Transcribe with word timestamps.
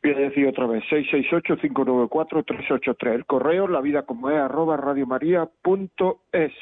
Voy 0.03 0.13
a 0.13 0.17
decir 0.17 0.47
otra 0.47 0.65
vez, 0.65 0.83
668-594-383. 0.89 3.13
El 3.13 3.25
correo, 3.25 3.67
la 3.67 3.81
vida 3.81 4.01
como 4.03 4.31
es, 4.31 4.37
arroba 4.37 4.77
radiomaria.es. 4.77 6.53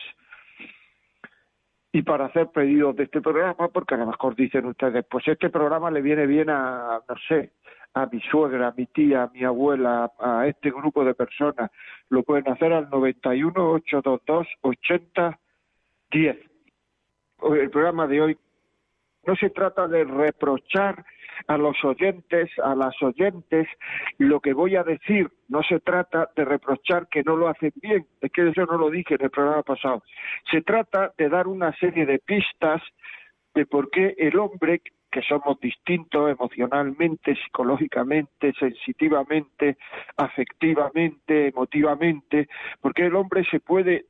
Y 1.91 2.03
para 2.03 2.25
hacer 2.25 2.47
pedidos 2.47 2.95
de 2.95 3.05
este 3.05 3.21
programa, 3.21 3.69
porque 3.69 3.95
a 3.95 3.97
lo 3.97 4.05
mejor 4.07 4.35
dicen 4.35 4.65
ustedes, 4.65 5.05
pues 5.09 5.27
este 5.27 5.49
programa 5.49 5.89
le 5.89 6.01
viene 6.01 6.27
bien 6.27 6.49
a, 6.49 7.01
no 7.07 7.15
sé, 7.27 7.53
a 7.95 8.05
mi 8.05 8.21
suegra, 8.21 8.67
a 8.67 8.73
mi 8.77 8.85
tía, 8.87 9.23
a 9.23 9.29
mi 9.29 9.43
abuela, 9.43 10.11
a 10.19 10.45
este 10.45 10.69
grupo 10.69 11.03
de 11.03 11.15
personas, 11.15 11.71
lo 12.09 12.21
pueden 12.23 12.47
hacer 12.51 12.71
al 12.73 12.89
91 12.89 13.71
822 13.71 14.47
80 14.61 15.39
10 16.11 16.48
el 17.55 17.69
programa 17.69 18.07
de 18.07 18.21
hoy 18.21 18.37
no 19.25 19.35
se 19.35 19.49
trata 19.49 19.87
de 19.87 20.03
reprochar 20.05 21.05
a 21.47 21.57
los 21.57 21.83
oyentes, 21.83 22.49
a 22.63 22.75
las 22.75 23.01
oyentes, 23.01 23.67
lo 24.17 24.39
que 24.39 24.53
voy 24.53 24.75
a 24.75 24.83
decir. 24.83 25.29
No 25.47 25.63
se 25.63 25.79
trata 25.79 26.29
de 26.35 26.45
reprochar 26.45 27.07
que 27.07 27.23
no 27.23 27.35
lo 27.35 27.47
hacen 27.47 27.71
bien. 27.81 28.05
Es 28.21 28.31
que 28.31 28.47
eso 28.47 28.65
no 28.65 28.77
lo 28.77 28.89
dije 28.89 29.15
en 29.15 29.23
el 29.23 29.29
programa 29.29 29.63
pasado. 29.63 30.03
Se 30.51 30.61
trata 30.61 31.13
de 31.17 31.29
dar 31.29 31.47
una 31.47 31.73
serie 31.77 32.05
de 32.05 32.19
pistas 32.19 32.81
de 33.55 33.65
por 33.65 33.89
qué 33.89 34.15
el 34.17 34.37
hombre, 34.37 34.81
que 35.11 35.21
somos 35.23 35.59
distintos 35.59 36.29
emocionalmente, 36.29 37.35
psicológicamente, 37.35 38.53
sensitivamente, 38.59 39.77
afectivamente, 40.17 41.47
emotivamente, 41.47 42.47
porque 42.79 43.07
el 43.07 43.15
hombre 43.15 43.43
se 43.49 43.59
puede 43.59 44.05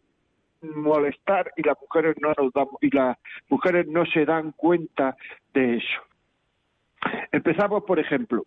molestar 0.62 1.52
y 1.56 1.64
las 1.64 1.78
mujeres 1.82 2.16
no 2.22 2.34
nos 2.38 2.54
damos, 2.54 2.76
y 2.82 2.90
las 2.96 3.18
mujeres 3.50 3.88
no 3.88 4.06
se 4.06 4.26
dan 4.26 4.52
cuenta 4.52 5.16
de 5.54 5.78
eso. 5.78 6.02
Empezamos, 7.32 7.84
por 7.84 8.00
ejemplo, 8.00 8.46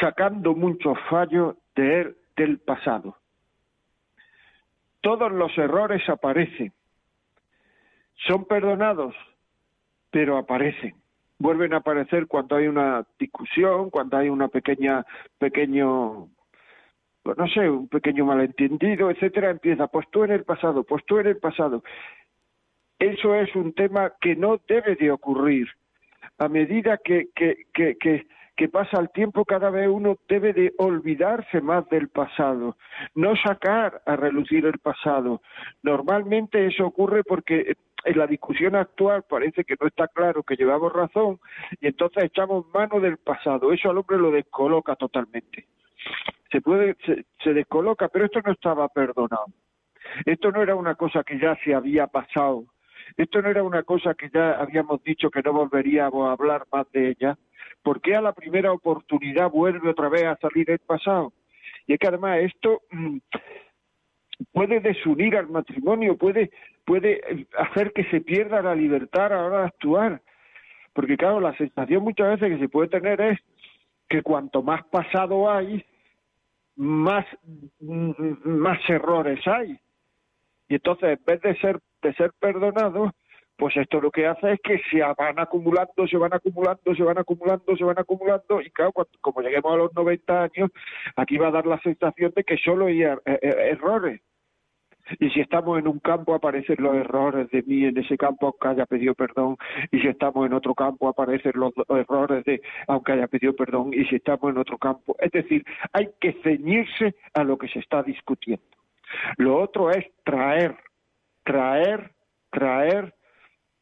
sacando 0.00 0.54
muchos 0.54 0.98
fallos 1.08 1.56
de 1.74 2.00
él 2.00 2.16
del 2.36 2.58
pasado. 2.58 3.16
Todos 5.00 5.30
los 5.30 5.56
errores 5.58 6.08
aparecen, 6.08 6.72
son 8.26 8.46
perdonados, 8.46 9.14
pero 10.10 10.38
aparecen. 10.38 10.94
Vuelven 11.38 11.74
a 11.74 11.78
aparecer 11.78 12.26
cuando 12.26 12.56
hay 12.56 12.68
una 12.68 13.04
discusión, 13.18 13.90
cuando 13.90 14.16
hay 14.16 14.28
una 14.28 14.48
pequeña 14.48 15.04
pequeño 15.38 16.28
no 17.24 17.48
sé, 17.48 17.68
un 17.68 17.88
pequeño 17.88 18.26
malentendido, 18.26 19.10
etcétera, 19.10 19.50
empieza, 19.50 19.86
pues 19.86 20.06
tú 20.10 20.24
en 20.24 20.32
el 20.32 20.44
pasado, 20.44 20.84
pues 20.84 21.04
tú 21.06 21.18
en 21.18 21.28
el 21.28 21.38
pasado. 21.38 21.82
Eso 22.98 23.34
es 23.34 23.54
un 23.56 23.72
tema 23.72 24.12
que 24.20 24.36
no 24.36 24.60
debe 24.68 24.94
de 24.96 25.10
ocurrir. 25.10 25.68
A 26.38 26.48
medida 26.48 26.98
que, 27.02 27.28
que, 27.34 27.66
que, 27.72 27.96
que, 27.96 28.26
que 28.56 28.68
pasa 28.68 29.00
el 29.00 29.10
tiempo, 29.10 29.44
cada 29.44 29.70
vez 29.70 29.88
uno 29.88 30.16
debe 30.28 30.52
de 30.52 30.72
olvidarse 30.78 31.60
más 31.60 31.88
del 31.88 32.08
pasado, 32.08 32.76
no 33.14 33.34
sacar 33.36 34.02
a 34.06 34.16
relucir 34.16 34.66
el 34.66 34.78
pasado. 34.78 35.40
Normalmente 35.82 36.66
eso 36.66 36.86
ocurre 36.86 37.24
porque 37.24 37.74
en 38.04 38.18
la 38.18 38.26
discusión 38.26 38.76
actual 38.76 39.24
parece 39.28 39.64
que 39.64 39.76
no 39.80 39.86
está 39.86 40.08
claro 40.08 40.42
que 40.42 40.56
llevamos 40.56 40.92
razón 40.92 41.40
y 41.80 41.86
entonces 41.86 42.24
echamos 42.24 42.66
mano 42.72 43.00
del 43.00 43.16
pasado. 43.16 43.72
Eso 43.72 43.90
al 43.90 43.98
hombre 43.98 44.18
lo 44.18 44.30
descoloca 44.30 44.94
totalmente 44.94 45.66
se 46.54 46.60
puede, 46.60 46.96
se, 47.42 47.52
descoloca, 47.52 48.06
pero 48.06 48.26
esto 48.26 48.40
no 48.44 48.52
estaba 48.52 48.86
perdonado. 48.88 49.46
Esto 50.24 50.52
no 50.52 50.62
era 50.62 50.76
una 50.76 50.94
cosa 50.94 51.24
que 51.24 51.36
ya 51.36 51.58
se 51.64 51.74
había 51.74 52.06
pasado. 52.06 52.66
Esto 53.16 53.42
no 53.42 53.48
era 53.48 53.64
una 53.64 53.82
cosa 53.82 54.14
que 54.14 54.30
ya 54.32 54.52
habíamos 54.52 55.02
dicho 55.02 55.30
que 55.30 55.42
no 55.42 55.52
volveríamos 55.52 56.28
a 56.28 56.32
hablar 56.32 56.64
más 56.72 56.86
de 56.92 57.08
ella. 57.08 57.36
¿Por 57.82 58.00
qué 58.00 58.14
a 58.14 58.20
la 58.20 58.32
primera 58.32 58.70
oportunidad 58.70 59.50
vuelve 59.50 59.90
otra 59.90 60.08
vez 60.08 60.26
a 60.26 60.36
salir 60.36 60.70
el 60.70 60.78
pasado? 60.78 61.32
Y 61.88 61.94
es 61.94 61.98
que 61.98 62.06
además 62.06 62.38
esto 62.38 62.82
mm, 62.92 63.16
puede 64.52 64.78
desunir 64.78 65.36
al 65.36 65.48
matrimonio, 65.48 66.16
puede, 66.16 66.52
puede 66.84 67.48
hacer 67.58 67.92
que 67.92 68.04
se 68.10 68.20
pierda 68.20 68.62
la 68.62 68.76
libertad 68.76 69.26
a 69.26 69.28
la 69.30 69.44
hora 69.44 69.58
de 69.62 69.66
actuar. 69.66 70.22
Porque 70.92 71.16
claro, 71.16 71.40
la 71.40 71.56
sensación 71.56 72.04
muchas 72.04 72.38
veces 72.38 72.56
que 72.56 72.64
se 72.64 72.68
puede 72.68 72.90
tener 72.90 73.20
es 73.20 73.40
que 74.08 74.22
cuanto 74.22 74.62
más 74.62 74.84
pasado 74.86 75.50
hay, 75.50 75.84
más, 76.76 77.26
más 77.80 78.78
errores 78.88 79.40
hay. 79.46 79.78
Y 80.68 80.74
entonces, 80.74 81.18
en 81.18 81.24
vez 81.24 81.40
de 81.42 81.56
ser, 81.56 81.78
de 82.02 82.14
ser 82.14 82.32
perdonados, 82.38 83.10
pues 83.56 83.76
esto 83.76 84.00
lo 84.00 84.10
que 84.10 84.26
hace 84.26 84.52
es 84.52 84.60
que 84.62 84.80
se 84.90 85.00
van 85.00 85.38
acumulando, 85.38 86.06
se 86.08 86.16
van 86.16 86.34
acumulando, 86.34 86.94
se 86.94 87.02
van 87.02 87.18
acumulando, 87.18 87.76
se 87.76 87.84
van 87.84 87.98
acumulando, 87.98 88.60
y 88.60 88.70
claro, 88.70 88.92
como 89.20 89.42
lleguemos 89.42 89.72
a 89.72 89.76
los 89.76 89.94
90 89.94 90.42
años, 90.42 90.70
aquí 91.16 91.36
va 91.36 91.48
a 91.48 91.52
dar 91.52 91.66
la 91.66 91.80
sensación 91.80 92.32
de 92.34 92.44
que 92.44 92.56
solo 92.58 92.86
hay 92.86 93.02
er, 93.02 93.22
er, 93.24 93.44
errores. 93.44 94.20
Y 95.18 95.30
si 95.30 95.40
estamos 95.40 95.78
en 95.78 95.88
un 95.88 95.98
campo 95.98 96.34
aparecen 96.34 96.76
los 96.78 96.94
errores 96.94 97.50
de 97.50 97.62
mí 97.62 97.84
en 97.84 97.96
ese 97.98 98.16
campo 98.16 98.46
aunque 98.46 98.68
haya 98.68 98.86
pedido 98.86 99.14
perdón. 99.14 99.56
Y 99.90 100.00
si 100.00 100.08
estamos 100.08 100.46
en 100.46 100.54
otro 100.54 100.74
campo 100.74 101.08
aparecen 101.08 101.52
los 101.54 101.72
errores 101.88 102.44
de 102.44 102.62
aunque 102.86 103.12
haya 103.12 103.26
pedido 103.26 103.54
perdón. 103.54 103.92
Y 103.92 104.04
si 104.06 104.16
estamos 104.16 104.50
en 104.50 104.58
otro 104.58 104.78
campo. 104.78 105.16
Es 105.18 105.32
decir, 105.32 105.64
hay 105.92 106.08
que 106.20 106.32
ceñirse 106.42 107.14
a 107.34 107.44
lo 107.44 107.58
que 107.58 107.68
se 107.68 107.78
está 107.78 108.02
discutiendo. 108.02 108.64
Lo 109.36 109.60
otro 109.60 109.90
es 109.90 110.06
traer, 110.24 110.76
traer, 111.44 112.12
traer 112.50 113.14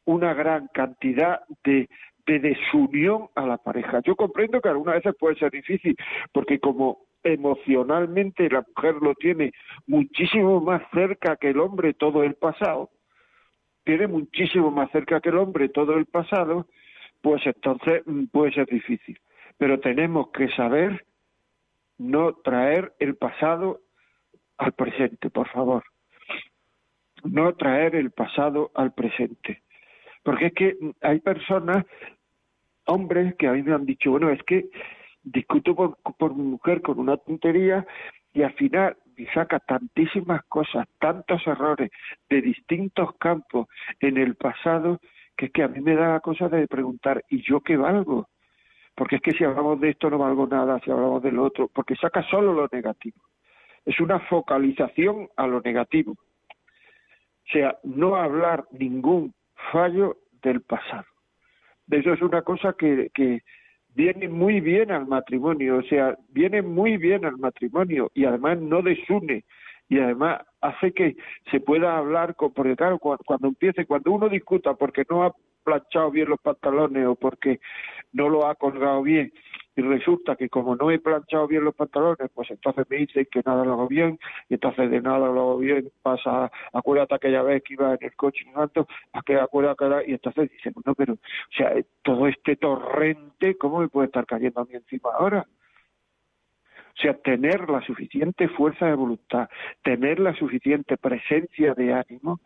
una 0.04 0.34
gran 0.34 0.68
cantidad 0.72 1.40
de, 1.64 1.88
de 2.26 2.38
desunión 2.38 3.28
a 3.34 3.46
la 3.46 3.58
pareja. 3.58 4.00
Yo 4.04 4.16
comprendo 4.16 4.60
que 4.60 4.68
algunas 4.68 4.96
veces 4.96 5.14
puede 5.18 5.36
ser 5.36 5.50
difícil, 5.50 5.96
porque 6.32 6.58
como 6.58 7.06
emocionalmente 7.24 8.48
la 8.50 8.64
mujer 8.66 8.96
lo 9.00 9.14
tiene 9.14 9.52
muchísimo 9.86 10.60
más 10.60 10.82
cerca 10.92 11.36
que 11.36 11.50
el 11.50 11.60
hombre 11.60 11.94
todo 11.94 12.22
el 12.22 12.34
pasado, 12.34 12.90
tiene 13.84 14.06
muchísimo 14.06 14.70
más 14.70 14.90
cerca 14.90 15.20
que 15.20 15.30
el 15.30 15.38
hombre 15.38 15.68
todo 15.68 15.96
el 15.96 16.06
pasado, 16.06 16.66
pues 17.20 17.44
entonces 17.46 18.02
mm, 18.06 18.26
puede 18.26 18.52
ser 18.52 18.66
difícil. 18.66 19.18
Pero 19.58 19.80
tenemos 19.80 20.30
que 20.30 20.48
saber 20.50 21.04
no 21.98 22.34
traer 22.34 22.92
el 22.98 23.16
pasado 23.16 23.80
al 24.58 24.72
presente, 24.72 25.30
por 25.30 25.48
favor. 25.48 25.84
no 27.24 27.54
traer 27.54 27.94
el 27.94 28.10
pasado 28.10 28.72
al 28.74 28.92
presente. 28.94 29.62
Porque 30.24 30.46
es 30.46 30.52
que 30.54 30.76
hay 31.00 31.20
personas, 31.20 31.84
hombres, 32.86 33.34
que 33.36 33.46
a 33.46 33.52
mí 33.52 33.62
me 33.62 33.74
han 33.74 33.86
dicho, 33.86 34.10
bueno, 34.10 34.30
es 34.30 34.42
que 34.42 34.68
discuto 35.22 35.96
por, 36.18 36.34
mi 36.34 36.42
mujer 36.42 36.82
con 36.82 36.98
una 36.98 37.16
tontería 37.16 37.86
y 38.32 38.42
al 38.42 38.52
final 38.54 38.96
me 39.16 39.26
saca 39.32 39.60
tantísimas 39.60 40.42
cosas, 40.44 40.88
tantos 40.98 41.46
errores 41.46 41.90
de 42.28 42.40
distintos 42.40 43.14
campos 43.18 43.68
en 44.00 44.16
el 44.16 44.34
pasado, 44.36 45.00
que 45.36 45.46
es 45.46 45.52
que 45.52 45.62
a 45.62 45.68
mí 45.68 45.80
me 45.80 45.94
da 45.94 46.20
cosa 46.20 46.48
de 46.48 46.66
preguntar, 46.66 47.22
¿y 47.28 47.42
yo 47.42 47.60
qué 47.60 47.76
valgo? 47.76 48.28
Porque 48.94 49.16
es 49.16 49.22
que 49.22 49.32
si 49.32 49.44
hablamos 49.44 49.80
de 49.80 49.90
esto 49.90 50.10
no 50.10 50.18
valgo 50.18 50.46
nada, 50.46 50.80
si 50.84 50.90
hablamos 50.90 51.22
del 51.22 51.38
otro, 51.38 51.68
porque 51.68 51.96
saca 51.96 52.22
solo 52.24 52.52
lo 52.52 52.68
negativo. 52.70 53.20
Es 53.84 53.98
una 54.00 54.20
focalización 54.20 55.28
a 55.36 55.46
lo 55.46 55.60
negativo. 55.60 56.12
O 56.12 57.50
sea, 57.52 57.78
no 57.82 58.16
hablar 58.16 58.64
ningún 58.70 59.34
fallo 59.72 60.18
del 60.42 60.62
pasado. 60.62 61.06
Eso 61.90 62.12
es 62.12 62.22
una 62.22 62.42
cosa 62.42 62.74
que, 62.78 63.10
que 63.12 63.42
viene 63.94 64.28
muy 64.28 64.60
bien 64.60 64.90
al 64.90 65.06
matrimonio, 65.06 65.78
o 65.78 65.82
sea, 65.82 66.16
viene 66.30 66.62
muy 66.62 66.96
bien 66.96 67.24
al 67.24 67.38
matrimonio 67.38 68.10
y 68.14 68.24
además 68.24 68.58
no 68.60 68.82
desune 68.82 69.44
y 69.88 69.98
además 69.98 70.40
hace 70.60 70.92
que 70.92 71.16
se 71.50 71.60
pueda 71.60 71.98
hablar 71.98 72.34
con, 72.34 72.52
porque 72.52 72.76
claro, 72.76 72.98
cuando, 72.98 73.48
empiece, 73.48 73.84
cuando 73.84 74.12
uno 74.12 74.28
discuta 74.28 74.74
porque 74.74 75.04
no 75.10 75.24
ha 75.24 75.34
planchado 75.64 76.10
bien 76.10 76.30
los 76.30 76.40
pantalones 76.40 77.06
o 77.06 77.14
porque 77.14 77.60
no 78.12 78.28
lo 78.28 78.46
ha 78.46 78.54
colgado 78.54 79.02
bien 79.02 79.32
y 79.74 79.82
resulta 79.82 80.36
que 80.36 80.48
como 80.48 80.76
no 80.76 80.90
he 80.90 80.98
planchado 80.98 81.48
bien 81.48 81.64
los 81.64 81.74
pantalones, 81.74 82.30
pues 82.34 82.50
entonces 82.50 82.86
me 82.90 82.98
dicen 82.98 83.26
que 83.30 83.42
nada 83.44 83.64
lo 83.64 83.72
hago 83.72 83.88
bien, 83.88 84.18
y 84.48 84.54
entonces 84.54 84.90
de 84.90 85.00
nada 85.00 85.18
lo 85.18 85.40
hago 85.40 85.58
bien 85.58 85.90
pasa, 86.02 86.50
acuérdate 86.72 87.14
aquella 87.14 87.42
vez 87.42 87.62
que 87.62 87.74
iba 87.74 87.94
en 87.94 87.98
el 88.00 88.14
coche 88.14 88.44
y 88.46 88.52
tanto, 88.52 88.86
acuérdate, 89.12 90.10
y 90.10 90.12
entonces 90.12 90.50
dicen, 90.50 90.74
no, 90.84 90.94
pero, 90.94 91.14
o 91.14 91.18
sea, 91.56 91.74
todo 92.02 92.26
este 92.26 92.56
torrente, 92.56 93.56
¿cómo 93.56 93.80
me 93.80 93.88
puede 93.88 94.06
estar 94.06 94.26
cayendo 94.26 94.60
a 94.60 94.64
mí 94.64 94.74
encima 94.74 95.10
ahora? 95.18 95.46
O 96.94 97.00
sea, 97.00 97.14
tener 97.14 97.70
la 97.70 97.80
suficiente 97.80 98.48
fuerza 98.48 98.86
de 98.86 98.94
voluntad, 98.94 99.48
tener 99.82 100.20
la 100.20 100.34
suficiente 100.34 100.98
presencia 100.98 101.72
de 101.72 101.94
ánimo 101.94 102.40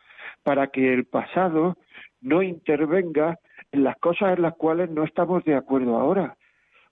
para 0.44 0.69
que 0.69 0.94
el 0.94 1.06
pasado 1.06 1.76
no 2.20 2.43
intervenga 2.43 3.37
en 3.73 3.82
las 3.82 3.96
cosas 3.96 4.37
en 4.37 4.43
las 4.43 4.55
cuales 4.55 4.88
no 4.90 5.02
estamos 5.02 5.44
de 5.44 5.56
acuerdo 5.56 5.96
ahora 5.96 6.37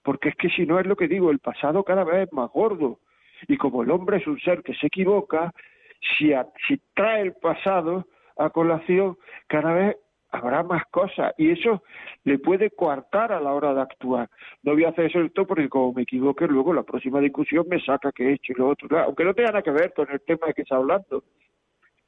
porque 0.05 0.29
es 0.29 0.37
que 0.37 0.51
si 0.51 0.67
no 0.67 0.79
es 0.79 0.87
lo 0.87 0.97
que 0.97 1.09
digo, 1.09 1.31
el 1.31 1.41
pasado 1.41 1.83
cada 1.83 2.05
vez 2.05 2.29
es 2.29 2.33
más 2.33 2.51
gordo. 2.53 3.01
Y 3.49 3.57
como 3.57 3.83
el 3.83 3.91
hombre 3.91 4.19
es 4.19 4.27
un 4.27 4.39
ser 4.39 4.63
que 4.63 4.75
se 4.75 4.87
equivoca, 4.87 5.53
si, 6.19 6.33
trae 6.95 7.23
el 7.23 7.33
pasado 7.33 8.07
a 8.37 8.51
colación, 8.51 9.17
cada 9.47 9.73
vez 9.73 9.97
habrá 10.31 10.63
más 10.63 10.85
cosas 10.87 11.33
y 11.39 11.53
eso 11.53 11.83
le 12.25 12.39
puede 12.39 12.71
coartar 12.71 13.33
a 13.33 13.41
la 13.41 13.53
hora 13.53 13.73
de 13.73 13.81
actuar. 13.81 14.29
No 14.63 14.73
voy 14.73 14.85
a 14.85 14.89
hacer 14.89 15.07
eso 15.07 15.27
todo 15.31 15.47
porque 15.47 15.69
como 15.69 15.93
me 15.93 16.03
equivoque 16.03 16.47
luego 16.47 16.75
la 16.75 16.83
próxima 16.83 17.21
discusión 17.21 17.67
me 17.69 17.81
saca 17.81 18.13
que 18.13 18.29
he 18.29 18.33
hecho 18.35 18.53
y 18.53 18.59
lo 18.59 18.69
otro. 18.69 18.99
aunque 18.99 19.25
no 19.25 19.33
tenga 19.33 19.51
nada 19.51 19.63
que 19.63 19.71
ver 19.71 19.95
con 19.95 20.11
el 20.11 20.21
tema 20.21 20.49
de 20.49 20.55
que 20.55 20.63
está 20.63 20.77
hablando. 20.77 21.25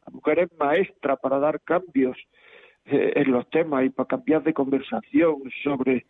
La 0.05 0.13
mujer 0.13 0.41
es 0.41 0.59
maestra 0.59 1.17
para 1.17 1.39
dar 1.39 1.61
cambios 1.63 2.17
eh, 2.85 3.13
en 3.17 3.33
los 3.33 3.49
temas 3.51 3.85
y 3.85 3.91
para 3.91 4.09
cambiar 4.09 4.43
de 4.43 4.53
conversación 4.53 5.43
sobre 5.63 6.05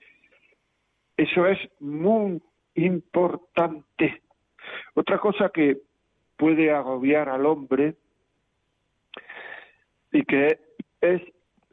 eso 1.16 1.46
es 1.46 1.58
muy 1.80 2.42
importante. 2.74 4.22
Otra 4.94 5.18
cosa 5.18 5.50
que 5.50 5.78
puede 6.36 6.70
agobiar 6.70 7.28
al 7.28 7.46
hombre 7.46 7.94
y 10.12 10.22
que 10.24 10.58
es 11.00 11.22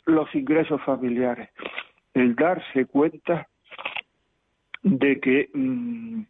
los 0.06 0.34
ingresos 0.36 0.82
familiares, 0.84 1.50
el 2.14 2.36
darse 2.36 2.86
cuenta 2.86 3.48
de 4.82 5.20
que 5.20 5.50
mm, 5.54 6.24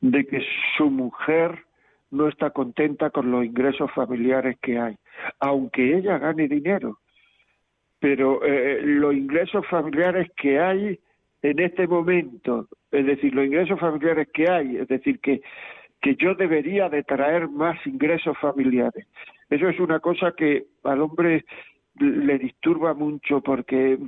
de 0.00 0.26
que 0.26 0.42
su 0.76 0.90
mujer 0.90 1.64
no 2.10 2.28
está 2.28 2.50
contenta 2.50 3.10
con 3.10 3.30
los 3.30 3.44
ingresos 3.44 3.90
familiares 3.92 4.56
que 4.60 4.78
hay, 4.78 4.96
aunque 5.40 5.96
ella 5.96 6.18
gane 6.18 6.48
dinero, 6.48 6.98
pero 7.98 8.44
eh, 8.44 8.80
los 8.82 9.14
ingresos 9.14 9.66
familiares 9.66 10.30
que 10.36 10.60
hay 10.60 11.00
en 11.42 11.58
este 11.60 11.86
momento, 11.86 12.68
es 12.90 13.06
decir, 13.06 13.34
los 13.34 13.46
ingresos 13.46 13.78
familiares 13.78 14.28
que 14.32 14.50
hay, 14.50 14.76
es 14.76 14.88
decir, 14.88 15.20
que, 15.20 15.40
que 16.00 16.16
yo 16.16 16.34
debería 16.34 16.88
de 16.88 17.02
traer 17.02 17.48
más 17.48 17.84
ingresos 17.86 18.36
familiares. 18.38 19.06
Eso 19.50 19.68
es 19.68 19.78
una 19.78 20.00
cosa 20.00 20.32
que 20.32 20.64
al 20.84 21.00
hombre 21.02 21.44
le 21.98 22.38
disturba 22.38 22.94
mucho 22.94 23.40
porque 23.40 23.98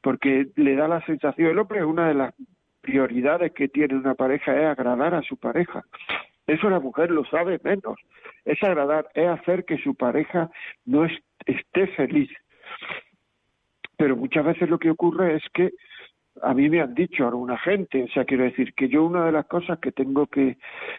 porque 0.00 0.48
le 0.56 0.76
da 0.76 0.86
la 0.86 1.00
sensación, 1.06 1.48
el 1.48 1.58
hombre 1.58 1.78
es 1.78 1.86
una 1.86 2.08
de 2.08 2.14
las 2.14 2.34
prioridades 2.82 3.52
que 3.52 3.68
tiene 3.68 3.96
una 3.96 4.14
pareja 4.14 4.54
es 4.54 4.66
agradar 4.66 5.14
a 5.14 5.22
su 5.22 5.38
pareja. 5.38 5.82
Eso 6.46 6.68
la 6.68 6.78
mujer 6.78 7.10
lo 7.10 7.24
sabe 7.24 7.58
menos. 7.64 7.98
Es 8.44 8.62
agradar, 8.62 9.08
es 9.14 9.26
hacer 9.26 9.64
que 9.64 9.78
su 9.78 9.94
pareja 9.94 10.50
no 10.84 11.06
esté 11.06 11.86
feliz. 11.96 12.30
Pero 13.96 14.16
muchas 14.16 14.44
veces 14.44 14.68
lo 14.68 14.78
que 14.78 14.90
ocurre 14.90 15.36
es 15.36 15.42
que 15.54 15.70
a 16.42 16.54
mí 16.54 16.68
me 16.68 16.80
han 16.80 16.94
dicho 16.94 17.26
alguna 17.26 17.58
gente, 17.58 18.02
o 18.02 18.08
sea, 18.08 18.24
quiero 18.24 18.44
decir 18.44 18.74
que 18.74 18.88
yo 18.88 19.04
una 19.04 19.26
de 19.26 19.32
las 19.32 19.46
cosas 19.46 19.78
que 19.78 19.92
tengo 19.92 20.26
que, 20.26 20.56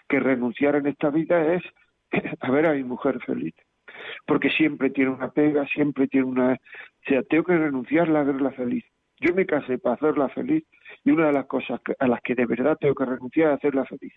renunciar 0.09 0.75
en 0.75 0.87
esta 0.87 1.09
vida 1.09 1.53
es 1.53 1.63
a 2.39 2.51
ver 2.51 2.65
a 2.65 2.73
mi 2.73 2.83
mujer 2.83 3.19
feliz, 3.25 3.53
porque 4.25 4.49
siempre 4.49 4.89
tiene 4.89 5.11
una 5.11 5.31
pega, 5.31 5.67
siempre 5.67 6.07
tiene 6.07 6.27
una, 6.27 6.53
o 6.53 7.09
sea, 7.09 7.23
tengo 7.23 7.43
que 7.43 7.57
renunciarla 7.57 8.21
a 8.21 8.23
verla 8.23 8.51
feliz. 8.51 8.85
Yo 9.21 9.33
me 9.33 9.45
casé 9.45 9.77
para 9.77 9.95
hacerla 9.95 10.27
feliz 10.29 10.65
y 11.05 11.11
una 11.11 11.27
de 11.27 11.33
las 11.33 11.45
cosas 11.45 11.79
a 11.99 12.07
las 12.07 12.21
que 12.21 12.35
de 12.35 12.45
verdad 12.45 12.77
tengo 12.77 12.95
que 12.95 13.05
renunciar 13.05 13.51
es 13.51 13.57
hacerla 13.57 13.85
feliz. 13.85 14.13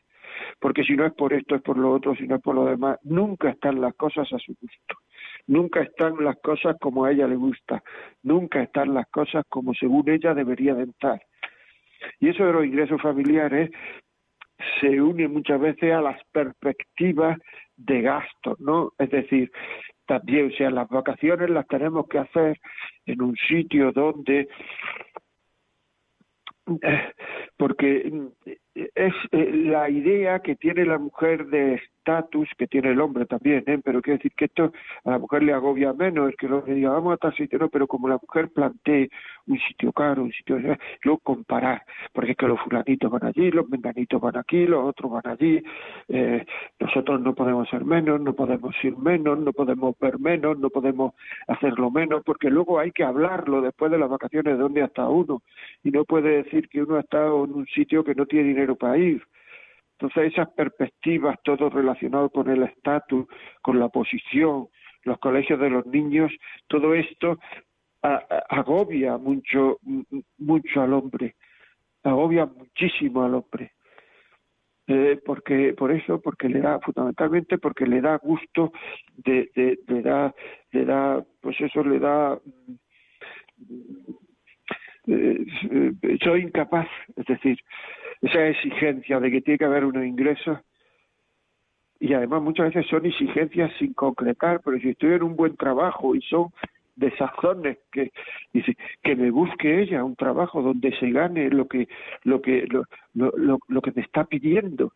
Porque 0.60 0.82
si 0.82 0.96
no 0.96 1.06
es 1.06 1.12
por 1.14 1.32
esto, 1.32 1.54
es 1.54 1.62
por 1.62 1.78
lo 1.78 1.92
otro, 1.92 2.16
si 2.16 2.26
no 2.26 2.36
es 2.36 2.42
por 2.42 2.56
lo 2.56 2.64
demás, 2.64 2.98
nunca 3.04 3.50
están 3.50 3.80
las 3.80 3.94
cosas 3.94 4.32
a 4.32 4.38
su 4.38 4.54
gusto. 4.60 4.96
Nunca 5.48 5.82
están 5.82 6.22
las 6.22 6.36
cosas 6.40 6.76
como 6.80 7.04
a 7.04 7.12
ella 7.12 7.26
le 7.26 7.36
gusta, 7.36 7.82
nunca 8.22 8.62
están 8.62 8.94
las 8.94 9.08
cosas 9.08 9.44
como 9.48 9.74
según 9.74 10.08
ella 10.08 10.34
debería 10.34 10.74
de 10.74 10.84
estar. 10.84 11.20
Y 12.20 12.28
eso 12.28 12.44
de 12.44 12.52
los 12.52 12.64
ingresos 12.64 13.02
familiares 13.02 13.70
se 14.80 15.00
une 15.00 15.26
muchas 15.28 15.60
veces 15.60 15.92
a 15.92 16.00
las 16.00 16.20
perspectivas 16.32 17.38
de 17.76 18.02
gasto, 18.02 18.56
¿no? 18.58 18.92
Es 18.98 19.10
decir, 19.10 19.50
también, 20.06 20.48
o 20.48 20.56
sea, 20.56 20.70
las 20.70 20.88
vacaciones 20.88 21.50
las 21.50 21.66
tenemos 21.66 22.08
que 22.08 22.18
hacer 22.18 22.58
en 23.06 23.22
un 23.22 23.36
sitio 23.36 23.92
donde 23.92 24.48
eh, 26.82 27.12
porque 27.56 28.12
es 28.94 29.14
eh, 29.32 29.52
la 29.52 29.90
idea 29.90 30.40
que 30.40 30.56
tiene 30.56 30.84
la 30.84 30.98
mujer 30.98 31.46
de 31.46 31.80
estatus, 32.08 32.48
que 32.56 32.66
tiene 32.66 32.90
el 32.90 33.00
hombre 33.00 33.26
también, 33.26 33.64
¿eh? 33.66 33.78
pero 33.84 34.00
quiere 34.00 34.16
decir 34.18 34.32
que 34.34 34.46
esto 34.46 34.72
a 35.04 35.10
la 35.10 35.18
mujer 35.18 35.42
le 35.42 35.52
agobia 35.52 35.92
menos, 35.92 36.30
es 36.30 36.36
que 36.36 36.48
lo 36.48 36.64
que 36.64 36.72
diga, 36.74 36.90
vamos 36.90 37.14
a 37.14 37.16
tal 37.18 37.34
sitio, 37.34 37.58
no, 37.58 37.68
pero 37.68 37.86
como 37.86 38.08
la 38.08 38.18
mujer 38.20 38.48
plantee 38.48 39.10
un 39.46 39.58
sitio 39.58 39.92
caro, 39.92 40.22
un 40.22 40.32
sitio, 40.32 40.58
luego 41.02 41.20
comparar, 41.22 41.82
porque 42.12 42.32
es 42.32 42.36
que 42.36 42.46
los 42.46 42.60
fulanitos 42.60 43.10
van 43.10 43.26
allí, 43.26 43.50
los 43.50 43.68
menganitos 43.68 44.20
van 44.20 44.36
aquí, 44.36 44.66
los 44.66 44.84
otros 44.84 45.10
van 45.12 45.26
allí, 45.26 45.62
eh, 46.08 46.44
nosotros 46.80 47.20
no 47.20 47.34
podemos 47.34 47.68
ser 47.68 47.84
menos, 47.84 48.20
no 48.20 48.32
podemos 48.32 48.74
ir 48.82 48.96
menos, 48.96 49.38
no 49.38 49.52
podemos 49.52 49.98
ver 49.98 50.18
menos, 50.18 50.58
no 50.58 50.70
podemos 50.70 51.14
hacerlo 51.46 51.90
menos, 51.90 52.22
porque 52.24 52.50
luego 52.50 52.78
hay 52.78 52.90
que 52.92 53.04
hablarlo 53.04 53.60
después 53.60 53.90
de 53.90 53.98
las 53.98 54.08
vacaciones 54.08 54.56
de 54.56 54.62
dónde 54.62 54.82
está 54.82 55.08
uno, 55.08 55.42
y 55.84 55.90
no 55.90 56.04
puede 56.04 56.42
decir 56.42 56.68
que 56.68 56.82
uno 56.82 56.96
ha 56.96 57.00
estado 57.00 57.44
en 57.44 57.52
un 57.52 57.66
sitio 57.66 58.02
que 58.02 58.14
no 58.14 58.24
tiene 58.24 58.48
dinero 58.48 58.67
ir. 58.96 59.22
Entonces 59.92 60.32
esas 60.32 60.48
perspectivas, 60.50 61.36
todo 61.42 61.70
relacionado 61.70 62.30
con 62.30 62.48
el 62.48 62.62
estatus, 62.62 63.26
con 63.62 63.80
la 63.80 63.88
posición, 63.88 64.68
los 65.02 65.18
colegios 65.18 65.58
de 65.58 65.70
los 65.70 65.86
niños, 65.86 66.32
todo 66.68 66.94
esto 66.94 67.38
agobia 68.00 69.18
mucho, 69.18 69.78
mucho 70.38 70.82
al 70.82 70.92
hombre, 70.92 71.34
agobia 72.04 72.46
muchísimo 72.46 73.24
al 73.24 73.34
hombre. 73.34 73.72
Eh, 74.90 75.20
porque 75.22 75.74
por 75.74 75.92
eso 75.92 76.18
porque 76.18 76.48
le 76.48 76.60
da 76.60 76.80
fundamentalmente 76.80 77.58
porque 77.58 77.84
le 77.84 78.00
da 78.00 78.16
gusto 78.16 78.72
de, 79.16 79.50
le 79.86 80.00
da 80.00 80.34
le 80.72 80.84
da 80.86 81.22
pues 81.42 81.60
eso 81.60 81.84
le 81.84 81.98
da 81.98 82.40
eh, 85.08 85.46
eh, 86.02 86.18
soy 86.22 86.42
incapaz, 86.42 86.86
es 87.16 87.24
decir, 87.26 87.58
esa 88.22 88.46
exigencia 88.46 89.20
de 89.20 89.30
que 89.30 89.40
tiene 89.40 89.58
que 89.58 89.64
haber 89.64 89.84
unos 89.84 90.04
ingresos. 90.04 90.58
Y 92.00 92.14
además 92.14 92.42
muchas 92.42 92.72
veces 92.72 92.88
son 92.88 93.06
exigencias 93.06 93.72
sin 93.78 93.92
concretar, 93.92 94.60
pero 94.64 94.78
si 94.78 94.90
estoy 94.90 95.14
en 95.14 95.24
un 95.24 95.36
buen 95.36 95.56
trabajo 95.56 96.14
y 96.14 96.22
son 96.22 96.52
de 96.98 97.78
que 97.92 98.10
que 99.02 99.16
me 99.16 99.30
busque 99.30 99.82
ella 99.82 100.04
un 100.04 100.16
trabajo 100.16 100.62
donde 100.62 100.96
se 100.98 101.10
gane 101.10 101.48
lo 101.50 101.66
que 101.66 101.88
lo 102.24 102.42
que 102.42 102.66
lo, 102.68 102.84
lo, 103.14 103.58
lo, 103.68 103.80
que 103.80 103.92
me 103.94 104.02
está 104.02 104.24
pidiendo. 104.24 104.92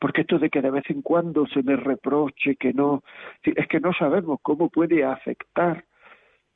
Porque 0.00 0.22
esto 0.22 0.38
de 0.38 0.48
que 0.48 0.62
de 0.62 0.70
vez 0.70 0.84
en 0.88 1.02
cuando 1.02 1.46
se 1.46 1.62
me 1.62 1.76
reproche 1.76 2.56
que 2.56 2.72
no, 2.72 3.02
es 3.42 3.68
que 3.68 3.80
no 3.80 3.92
sabemos 3.92 4.38
cómo 4.42 4.70
puede 4.70 5.04
afectar 5.04 5.84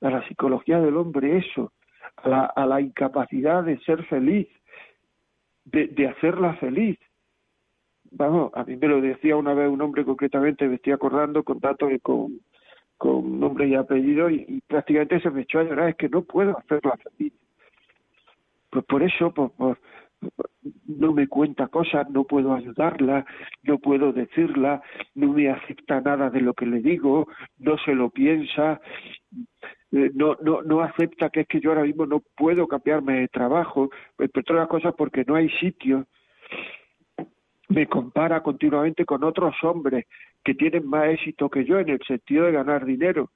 a 0.01 0.11
la 0.11 0.27
psicología 0.27 0.81
del 0.81 0.97
hombre 0.97 1.37
eso, 1.37 1.73
a 2.17 2.29
la, 2.29 2.45
a 2.47 2.67
la 2.67 2.81
incapacidad 2.81 3.65
de 3.65 3.79
ser 3.81 4.05
feliz, 4.05 4.49
de, 5.71 5.89
de 5.89 6.09
hacerla 6.09 6.55
feliz. 6.55 6.99
Vamos, 8.11 8.53
a 8.55 8.65
mí 8.65 8.77
me 8.77 8.89
lo 8.89 9.01
decía 9.01 9.37
una 9.37 9.55
vez 9.55 9.69
un 9.69 9.83
hombre 9.83 10.05
concretamente, 10.05 10.67
me 10.67 10.77
estoy 10.77 10.93
acordando 10.93 11.43
con 11.43 11.59
datos 11.59 11.93
y 11.93 11.99
con, 11.99 12.41
con 12.97 13.39
nombre 13.39 13.69
y 13.69 13.75
apellido 13.75 14.31
y, 14.31 14.63
prácticamente 14.67 15.21
se 15.21 15.31
me 15.31 15.43
echó 15.43 15.61
a 15.61 15.65
llorar, 15.65 15.91
es 15.91 15.97
que 15.97 16.09
no 16.09 16.23
puedo 16.23 16.59
hacerla 16.59 16.97
feliz. 16.97 17.33
Pues 18.71 18.85
por 18.85 19.03
eso, 19.03 19.33
por, 19.33 19.79
no 20.87 21.13
me 21.13 21.29
cuenta 21.29 21.69
cosas, 21.69 22.09
no 22.11 22.25
puedo 22.25 22.55
ayudarla, 22.55 23.25
no 23.63 23.79
puedo 23.79 24.13
decirla, 24.13 24.83
no 25.15 25.33
me 25.33 25.49
acepta 25.49 26.01
nada 26.01 26.29
de 26.31 26.41
lo 26.41 26.55
que 26.55 26.67
le 26.67 26.81
digo, 26.81 27.29
no 27.59 27.79
se 27.79 27.95
lo 27.95 28.11
piensa, 28.11 28.81
no, 29.91 30.37
no, 30.43 30.63
no 30.63 30.81
acepta 30.83 31.31
que 31.31 31.41
es 31.41 31.47
que 31.47 31.61
yo 31.61 31.71
ahora 31.71 31.85
mismo 31.85 32.07
no 32.07 32.23
puedo 32.37 32.67
cambiarme 32.67 33.21
de 33.21 33.29
trabajo, 33.29 33.91
entre 34.19 34.41
otras 34.41 34.69
cosas 34.69 34.95
porque 34.97 35.25
no 35.27 35.35
hay 35.35 35.49
sitio. 35.51 36.07
Me 37.69 37.87
compara 37.87 38.43
continuamente 38.43 39.05
con 39.05 39.25
otros 39.25 39.55
hombres 39.63 40.07
que 40.45 40.55
tienen 40.55 40.87
más 40.87 41.09
éxito 41.09 41.49
que 41.51 41.65
yo 41.65 41.79
en 41.79 41.91
el 41.91 42.01
sentido 42.07 42.47
de 42.47 42.53
ganar 42.53 42.85
dinero. 42.85 43.31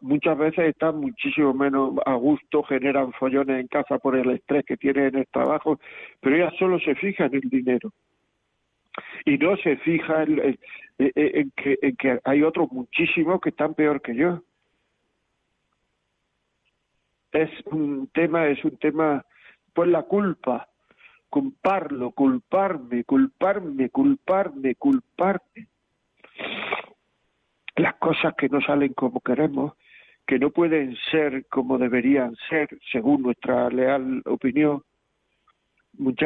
Muchas 0.00 0.38
veces 0.38 0.68
están 0.68 1.00
muchísimo 1.00 1.52
menos 1.52 1.94
a 2.06 2.14
gusto, 2.14 2.62
generan 2.62 3.12
follones 3.14 3.60
en 3.60 3.66
casa 3.66 3.98
por 3.98 4.16
el 4.16 4.30
estrés 4.30 4.64
que 4.64 4.76
tienen 4.76 5.06
en 5.06 5.16
el 5.16 5.26
trabajo, 5.26 5.80
pero 6.20 6.36
ella 6.36 6.52
solo 6.58 6.78
se 6.78 6.94
fija 6.94 7.26
en 7.26 7.34
el 7.34 7.50
dinero 7.50 7.90
y 9.24 9.38
no 9.38 9.56
se 9.56 9.76
fija 9.78 10.22
en, 10.22 11.52
que, 11.56 11.78
en 11.82 11.96
que 11.96 12.20
hay 12.24 12.42
otros 12.42 12.70
muchísimos 12.70 13.40
que 13.40 13.48
están 13.48 13.74
peor 13.74 14.00
que 14.00 14.14
yo. 14.14 14.42
Es 17.32 17.50
un 17.66 18.08
tema, 18.12 18.46
es 18.46 18.62
un 18.64 18.76
tema, 18.76 19.24
pues 19.72 19.88
la 19.88 20.02
culpa, 20.02 20.68
culparlo, 21.30 22.10
culparme, 22.10 23.04
culparme, 23.04 23.88
culparme, 23.88 24.74
culparme. 24.74 25.68
Las 27.76 27.94
cosas 27.94 28.34
que 28.36 28.50
no 28.50 28.60
salen 28.60 28.92
como 28.92 29.20
queremos, 29.20 29.72
que 30.26 30.38
no 30.38 30.50
pueden 30.50 30.94
ser 31.10 31.46
como 31.46 31.78
deberían 31.78 32.36
ser, 32.50 32.68
según 32.92 33.22
nuestra 33.22 33.70
leal 33.70 34.22
opinión, 34.26 34.82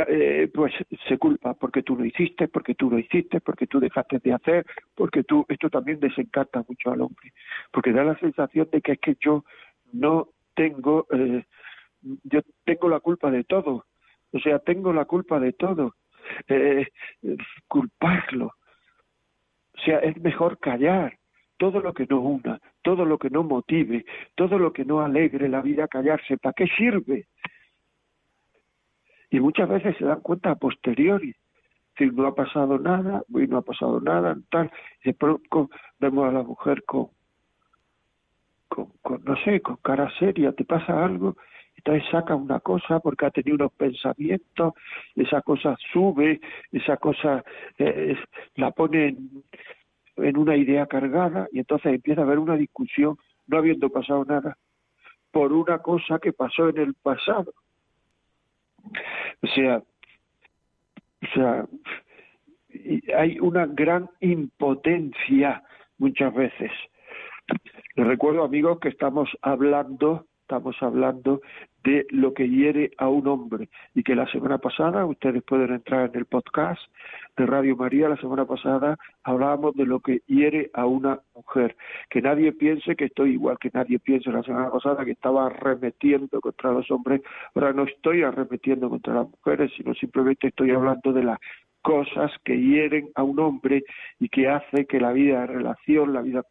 eh, 0.08 0.48
pues 0.52 0.72
se 1.08 1.18
culpa 1.18 1.54
porque 1.54 1.82
tú 1.82 1.96
lo 1.96 2.04
hiciste, 2.04 2.48
porque 2.48 2.74
tú 2.74 2.90
lo 2.90 2.98
hiciste, 2.98 3.40
porque 3.40 3.66
tú 3.66 3.80
dejaste 3.80 4.18
de 4.18 4.32
hacer, 4.32 4.66
porque 4.94 5.24
tú, 5.24 5.44
esto 5.48 5.70
también 5.70 5.98
desencanta 5.98 6.64
mucho 6.68 6.90
al 6.90 7.00
hombre, 7.00 7.32
porque 7.72 7.92
da 7.92 8.04
la 8.04 8.18
sensación 8.18 8.68
de 8.70 8.80
que 8.80 8.92
es 8.92 9.00
que 9.00 9.16
yo 9.20 9.44
no 9.92 10.28
tengo, 10.56 11.06
eh, 11.10 11.44
yo 12.24 12.40
tengo 12.64 12.88
la 12.88 12.98
culpa 12.98 13.30
de 13.30 13.44
todo, 13.44 13.84
o 14.32 14.38
sea, 14.40 14.58
tengo 14.58 14.92
la 14.92 15.04
culpa 15.04 15.38
de 15.38 15.52
todo, 15.52 15.94
eh, 16.48 16.88
culparlo, 17.68 18.46
o 18.46 19.80
sea, 19.84 19.98
es 19.98 20.16
mejor 20.20 20.58
callar, 20.58 21.16
todo 21.58 21.80
lo 21.80 21.92
que 21.92 22.06
no 22.08 22.20
una, 22.20 22.60
todo 22.82 23.04
lo 23.04 23.18
que 23.18 23.30
no 23.30 23.42
motive, 23.42 24.04
todo 24.34 24.58
lo 24.58 24.72
que 24.72 24.84
no 24.84 25.00
alegre 25.00 25.48
la 25.48 25.62
vida, 25.62 25.88
callarse, 25.88 26.38
¿para 26.38 26.54
qué 26.54 26.66
sirve? 26.76 27.28
Y 29.30 29.40
muchas 29.40 29.68
veces 29.68 29.96
se 29.98 30.04
dan 30.04 30.20
cuenta 30.20 30.50
a 30.50 30.56
posteriori, 30.56 31.34
decir, 31.90 32.14
no 32.14 32.26
ha 32.26 32.34
pasado 32.34 32.78
nada, 32.78 33.22
hoy 33.32 33.46
no 33.46 33.58
ha 33.58 33.62
pasado 33.62 34.00
nada, 34.00 34.36
tal, 34.50 34.70
y 35.02 35.10
de 35.10 35.14
pronto 35.14 35.70
vemos 35.98 36.28
a 36.28 36.32
la 36.32 36.42
mujer 36.42 36.82
con, 36.84 37.08
con, 38.68 38.92
con, 39.02 39.22
no 39.24 39.36
sé, 39.44 39.60
con 39.60 39.76
cara 39.76 40.10
seria, 40.18 40.52
te 40.52 40.64
pasa 40.64 41.04
algo, 41.04 41.36
entonces 41.76 42.04
saca 42.10 42.34
una 42.34 42.60
cosa 42.60 43.00
porque 43.00 43.26
ha 43.26 43.30
tenido 43.30 43.56
unos 43.56 43.72
pensamientos, 43.72 44.74
esa 45.14 45.42
cosa 45.42 45.76
sube, 45.92 46.40
esa 46.72 46.96
cosa 46.96 47.44
eh, 47.78 48.16
la 48.56 48.70
pone 48.70 49.08
en, 49.08 49.44
en 50.16 50.36
una 50.36 50.56
idea 50.56 50.86
cargada 50.86 51.48
y 51.52 51.58
entonces 51.58 51.94
empieza 51.94 52.22
a 52.22 52.24
haber 52.24 52.38
una 52.38 52.56
discusión 52.56 53.16
no 53.46 53.58
habiendo 53.58 53.90
pasado 53.90 54.24
nada 54.24 54.56
por 55.30 55.52
una 55.52 55.78
cosa 55.78 56.18
que 56.18 56.32
pasó 56.32 56.68
en 56.70 56.78
el 56.78 56.94
pasado. 56.94 57.52
O 59.42 59.46
sea, 59.54 59.82
o 61.22 61.26
sea, 61.34 61.66
hay 63.16 63.38
una 63.40 63.66
gran 63.66 64.08
impotencia 64.20 65.62
muchas 65.98 66.32
veces. 66.34 66.70
Les 67.96 68.06
recuerdo, 68.06 68.44
amigos, 68.44 68.78
que 68.78 68.90
estamos 68.90 69.30
hablando, 69.40 70.26
estamos 70.42 70.76
hablando 70.82 71.40
de 71.82 72.04
lo 72.10 72.34
que 72.34 72.46
hiere 72.46 72.90
a 72.98 73.08
un 73.08 73.26
hombre. 73.26 73.70
Y 73.94 74.02
que 74.02 74.14
la 74.14 74.30
semana 74.30 74.58
pasada, 74.58 75.06
ustedes 75.06 75.42
pueden 75.42 75.72
entrar 75.72 76.10
en 76.10 76.18
el 76.18 76.26
podcast 76.26 76.78
de 77.38 77.46
Radio 77.46 77.74
María, 77.74 78.10
la 78.10 78.18
semana 78.18 78.44
pasada 78.44 78.98
hablábamos 79.22 79.74
de 79.76 79.86
lo 79.86 80.00
que 80.00 80.20
hiere 80.26 80.70
a 80.74 80.84
una 80.84 81.20
mujer, 81.34 81.74
que 82.10 82.20
nadie 82.20 82.52
piense 82.52 82.96
que 82.96 83.06
estoy 83.06 83.32
igual 83.32 83.58
que 83.58 83.70
nadie 83.72 83.98
piense 83.98 84.30
la 84.30 84.42
semana 84.42 84.70
pasada 84.70 85.04
que 85.04 85.12
estaba 85.12 85.46
arremetiendo 85.46 86.40
contra 86.40 86.72
los 86.72 86.90
hombres, 86.90 87.22
ahora 87.54 87.72
no 87.72 87.84
estoy 87.84 88.22
arremetiendo 88.22 88.90
contra 88.90 89.14
las 89.14 89.28
mujeres, 89.28 89.70
sino 89.76 89.94
simplemente 89.94 90.48
estoy 90.48 90.70
hablando 90.70 91.12
de 91.12 91.24
la 91.24 91.40
cosas 91.86 92.32
que 92.44 92.58
hieren 92.58 93.10
a 93.14 93.22
un 93.22 93.38
hombre 93.38 93.84
y 94.18 94.28
que 94.28 94.48
hace 94.48 94.86
que 94.86 94.98
la 94.98 95.12
vida 95.12 95.42
de 95.42 95.46
relación, 95.46 96.12
la 96.12 96.20
vida 96.20 96.42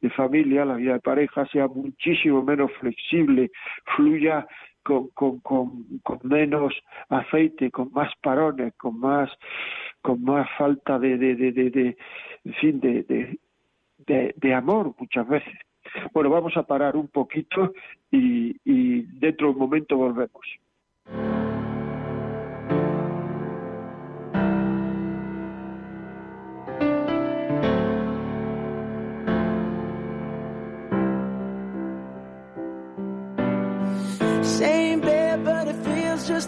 de 0.00 0.08
familia, 0.10 0.64
la 0.64 0.76
vida 0.76 0.92
de 0.92 1.00
pareja 1.00 1.44
sea 1.46 1.66
muchísimo 1.66 2.44
menos 2.44 2.70
flexible, 2.78 3.50
fluya 3.96 4.46
con, 4.84 5.08
con, 5.08 5.84
menos 6.22 6.72
aceite, 7.08 7.72
con 7.72 7.90
más 7.92 8.12
parones, 8.22 8.72
con 8.76 9.00
más, 9.00 9.28
con 10.00 10.22
más 10.22 10.48
falta 10.56 10.96
de, 11.00 11.96
fin, 12.60 12.78
de 12.78 14.54
amor 14.54 14.94
muchas 14.96 15.26
veces. 15.26 15.54
Bueno, 16.12 16.30
vamos 16.30 16.56
a 16.56 16.62
parar 16.62 16.94
un 16.94 17.08
poquito 17.08 17.72
y, 18.12 18.54
y 18.64 19.02
dentro 19.18 19.48
de 19.48 19.54
un 19.54 19.58
momento 19.58 19.96
volvemos. 19.96 21.43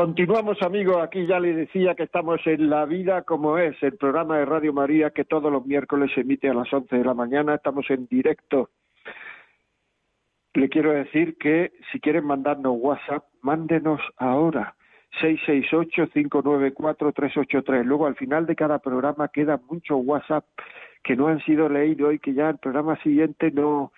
Continuamos 0.00 0.56
amigos, 0.62 0.96
aquí 1.02 1.26
ya 1.26 1.38
le 1.38 1.52
decía 1.52 1.94
que 1.94 2.04
estamos 2.04 2.40
en 2.46 2.70
La 2.70 2.86
Vida 2.86 3.20
como 3.20 3.58
es, 3.58 3.76
el 3.82 3.98
programa 3.98 4.38
de 4.38 4.46
Radio 4.46 4.72
María 4.72 5.10
que 5.10 5.26
todos 5.26 5.52
los 5.52 5.66
miércoles 5.66 6.10
se 6.14 6.22
emite 6.22 6.48
a 6.48 6.54
las 6.54 6.72
11 6.72 6.96
de 6.96 7.04
la 7.04 7.12
mañana, 7.12 7.56
estamos 7.56 7.84
en 7.90 8.06
directo. 8.06 8.70
Le 10.54 10.70
quiero 10.70 10.92
decir 10.92 11.36
que 11.36 11.72
si 11.92 12.00
quieren 12.00 12.24
mandarnos 12.24 12.78
WhatsApp, 12.78 13.26
mándenos 13.42 14.00
ahora, 14.16 14.74
668-594-383. 15.20 17.84
Luego 17.84 18.06
al 18.06 18.16
final 18.16 18.46
de 18.46 18.56
cada 18.56 18.78
programa 18.78 19.28
queda 19.28 19.60
mucho 19.68 19.98
WhatsApp 19.98 20.46
que 21.04 21.14
no 21.14 21.28
han 21.28 21.40
sido 21.40 21.68
leídos 21.68 22.14
y 22.14 22.18
que 22.20 22.32
ya 22.32 22.48
el 22.48 22.56
programa 22.56 22.96
siguiente 23.02 23.50
no 23.50 23.92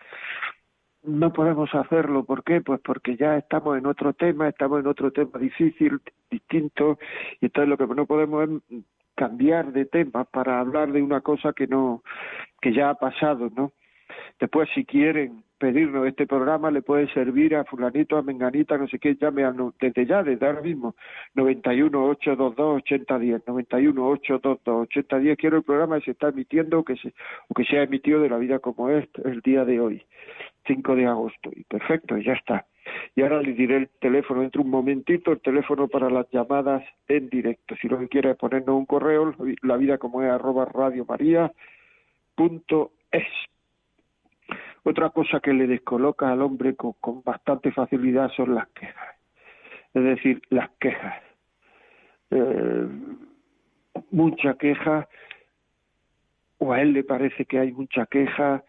no 1.05 1.33
podemos 1.33 1.75
hacerlo. 1.75 2.25
¿Por 2.25 2.45
qué? 2.45 2.61
Pues 2.61 2.81
porque 2.81 3.17
ya 3.17 3.37
estamos 3.37 3.79
en 3.79 3.87
otro 3.87 4.13
tema, 4.13 4.49
estamos 4.49 4.81
en 4.81 4.87
otro 4.87 5.11
tema 5.11 5.39
difícil, 5.39 6.01
distinto, 6.31 6.99
y 7.41 7.47
entonces 7.47 7.69
lo 7.69 7.77
que 7.77 7.87
no 7.95 8.07
podemos 8.07 8.49
es 8.49 8.85
cambiar 9.15 9.73
de 9.73 9.85
tema 9.85 10.25
para 10.25 10.61
hablar 10.61 10.93
de 10.93 11.03
una 11.03 11.21
cosa 11.21 11.53
que 11.53 11.67
no, 11.67 12.03
que 12.61 12.73
ya 12.73 12.91
ha 12.91 12.95
pasado, 12.95 13.51
¿no? 13.55 13.73
Después, 14.39 14.69
si 14.75 14.85
quieren 14.85 15.43
pedirnos 15.59 16.07
este 16.09 16.27
programa, 16.27 16.73
le 16.73 16.83
puede 16.83 17.07
servir 17.13 17.55
a 17.55 17.65
fulanito, 17.65 18.17
a 18.17 18.23
menganita, 18.23 18.77
no 18.77 18.89
sé 18.89 18.99
qué, 18.99 19.15
llame 19.15 19.45
a, 19.45 19.55
desde 19.81 20.07
ya, 20.07 20.25
desde 20.25 20.45
ahora 20.45 20.61
mismo, 20.61 20.97
91-822-8010, 21.37 23.45
91-822-8010, 23.45 25.37
quiero 25.37 25.59
el 25.59 25.63
programa 25.63 25.99
que 25.99 26.07
se 26.07 26.11
está 26.11 26.31
emitiendo 26.31 26.83
que 26.83 26.97
se, 26.97 27.15
o 27.49 27.55
que 27.55 27.65
se 27.65 27.79
ha 27.79 27.85
emitido 27.85 28.21
de 28.21 28.29
la 28.29 28.39
vida 28.39 28.59
como 28.59 28.91
es 28.91 29.09
el 29.25 29.41
día 29.41 29.65
de 29.65 29.79
hoy, 29.79 30.05
5 30.67 30.97
de 30.97 31.07
agosto, 31.07 31.51
y 31.55 31.65
perfecto, 31.65 32.17
ya 32.19 32.33
está. 32.33 32.67
Y 33.15 33.23
ahora 33.23 33.43
le 33.43 33.53
diré 33.53 33.77
el 33.77 33.89
teléfono 34.01 34.41
dentro 34.41 34.61
de 34.61 34.67
un 34.67 34.71
momentito, 34.71 35.33
el 35.33 35.41
teléfono 35.41 35.89
para 35.89 36.11
las 36.11 36.29
llamadas 36.31 36.83
en 37.09 37.29
directo. 37.29 37.77
Si 37.81 37.89
lo 37.89 37.99
que 37.99 38.09
quiere 38.09 38.31
es 38.31 38.37
ponernos 38.37 38.77
un 38.77 38.87
correo, 38.87 39.35
la 39.63 39.77
vida 39.77 39.99
como 39.99 40.23
es 40.23 40.31
arroba 40.31 40.69
es 43.13 43.27
otra 44.85 45.11
cosa 45.11 45.41
que 45.41 45.53
le 45.53 45.67
descoloca 45.67 46.31
al 46.31 46.43
hombre 46.43 46.75
con, 46.75 47.23
bastante 47.23 47.71
facilidad 47.71 48.31
son 48.31 48.55
las 48.55 48.69
quejas. 48.69 49.17
Es 49.95 50.03
decir, 50.03 50.43
las 50.49 50.71
quejas. 50.81 51.23
Eh, 52.31 52.89
mucha 54.11 54.55
queja, 54.55 55.09
o 56.59 56.73
a 56.73 56.81
él 56.81 56.93
le 56.95 57.05
parece 57.05 57.45
que 57.45 57.59
hay 57.59 57.73
mucha 57.73 58.07
queja, 58.07 58.65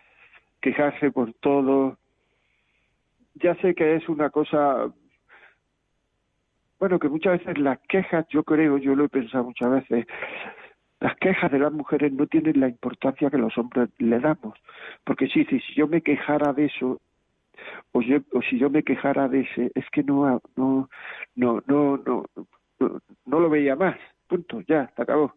quejarse 0.63 1.12
por 1.12 1.34
todo. 1.34 1.97
Ya 3.36 3.54
sé 3.56 3.76
que 3.76 3.95
es 3.95 4.08
una 4.08 4.30
cosa, 4.30 4.88
bueno, 6.80 6.99
que 6.99 7.10
muchas 7.10 7.39
veces 7.39 7.58
las 7.58 7.80
quejas, 7.89 8.26
yo 8.30 8.43
creo, 8.43 8.78
yo 8.78 8.95
lo 8.95 9.06
he 9.06 9.10
pensado 9.10 9.43
muchas 9.43 9.69
veces, 9.69 10.08
las 11.02 11.17
quejas 11.17 11.52
de 11.52 11.60
las 11.60 11.73
mujeres 11.73 12.13
no 12.13 12.28
tienen 12.28 12.62
la 12.62 12.69
importancia 12.69 13.30
que 13.30 13.38
los 13.38 13.58
hombres 13.58 13.89
le 13.97 14.19
damos. 14.19 14.58
Porque 15.04 15.28
sí, 15.28 15.45
si 15.45 15.60
yo 15.76 15.88
me 15.88 16.02
quejara 16.02 16.54
de 16.54 16.65
eso, 16.65 17.02
o, 17.91 18.02
yo, 18.02 18.19
o 18.32 18.41
si 18.41 18.58
yo 18.58 18.69
me 18.69 18.84
quejara 18.84 19.28
de 19.28 19.41
ese, 19.41 19.71
es 19.76 19.86
que 19.91 20.02
no, 20.04 20.41
no, 20.56 20.89
no, 21.36 21.62
no, 21.67 21.97
no, 21.97 22.26
no, 23.26 23.39
lo 23.39 23.49
veía 23.49 23.76
más. 23.76 23.97
Punto, 24.28 24.62
ya, 24.62 24.89
se 24.95 25.02
acabó. 25.02 25.34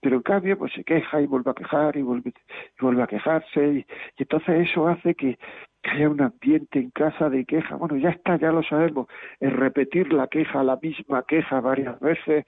Pero 0.00 0.16
en 0.16 0.22
cambio, 0.22 0.58
pues 0.58 0.72
se 0.72 0.84
queja 0.84 1.20
y 1.20 1.26
vuelve 1.26 1.50
a 1.50 1.54
quejar 1.54 1.96
y 1.96 2.02
vuelve, 2.02 2.30
y 2.30 2.82
vuelve 2.82 3.02
a 3.02 3.06
quejarse. 3.06 3.68
Y, 3.68 3.86
entonces 4.16 4.68
eso 4.70 4.88
hace 4.88 5.14
que, 5.14 5.38
que 5.82 5.90
haya 5.90 6.08
un 6.08 6.20
ambiente 6.20 6.78
en 6.78 6.90
casa 6.90 7.28
de 7.28 7.44
queja. 7.44 7.76
Bueno, 7.76 7.96
ya 7.96 8.10
está, 8.10 8.36
ya 8.36 8.52
lo 8.52 8.62
sabemos. 8.62 9.08
Es 9.40 9.52
repetir 9.52 10.12
la 10.12 10.28
queja, 10.28 10.62
la 10.62 10.78
misma 10.80 11.24
queja 11.24 11.60
varias 11.60 11.98
veces 12.00 12.44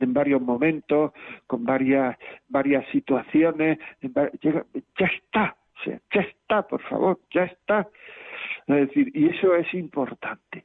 en 0.00 0.12
varios 0.12 0.40
momentos, 0.40 1.12
con 1.46 1.64
varias, 1.64 2.16
varias 2.48 2.86
situaciones, 2.88 3.78
ya 4.02 5.06
está, 5.06 5.56
ya 5.84 6.20
está, 6.20 6.62
por 6.66 6.82
favor, 6.82 7.20
ya 7.32 7.44
está. 7.44 7.88
Es 8.66 8.88
decir, 8.88 9.10
y 9.14 9.28
eso 9.28 9.54
es 9.54 9.72
importante, 9.74 10.64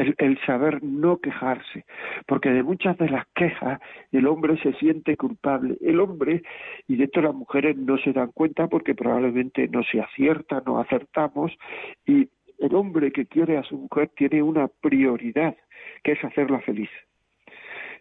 el, 0.00 0.14
el, 0.18 0.38
saber 0.46 0.82
no 0.82 1.18
quejarse, 1.18 1.84
porque 2.26 2.50
de 2.50 2.62
muchas 2.62 2.96
de 2.98 3.08
las 3.08 3.26
quejas 3.34 3.80
el 4.12 4.26
hombre 4.26 4.56
se 4.62 4.72
siente 4.74 5.16
culpable. 5.16 5.76
El 5.80 6.00
hombre, 6.00 6.42
y 6.88 6.96
de 6.96 7.04
esto 7.04 7.20
las 7.20 7.34
mujeres 7.34 7.76
no 7.76 7.98
se 7.98 8.12
dan 8.12 8.30
cuenta 8.32 8.68
porque 8.68 8.94
probablemente 8.94 9.68
no 9.68 9.82
se 9.84 10.00
acierta, 10.00 10.62
no 10.66 10.80
acertamos, 10.80 11.52
y 12.06 12.28
el 12.58 12.74
hombre 12.74 13.12
que 13.12 13.26
quiere 13.26 13.56
a 13.56 13.62
su 13.62 13.76
mujer 13.76 14.10
tiene 14.16 14.42
una 14.42 14.68
prioridad, 14.68 15.56
que 16.02 16.12
es 16.12 16.24
hacerla 16.24 16.60
feliz 16.60 16.90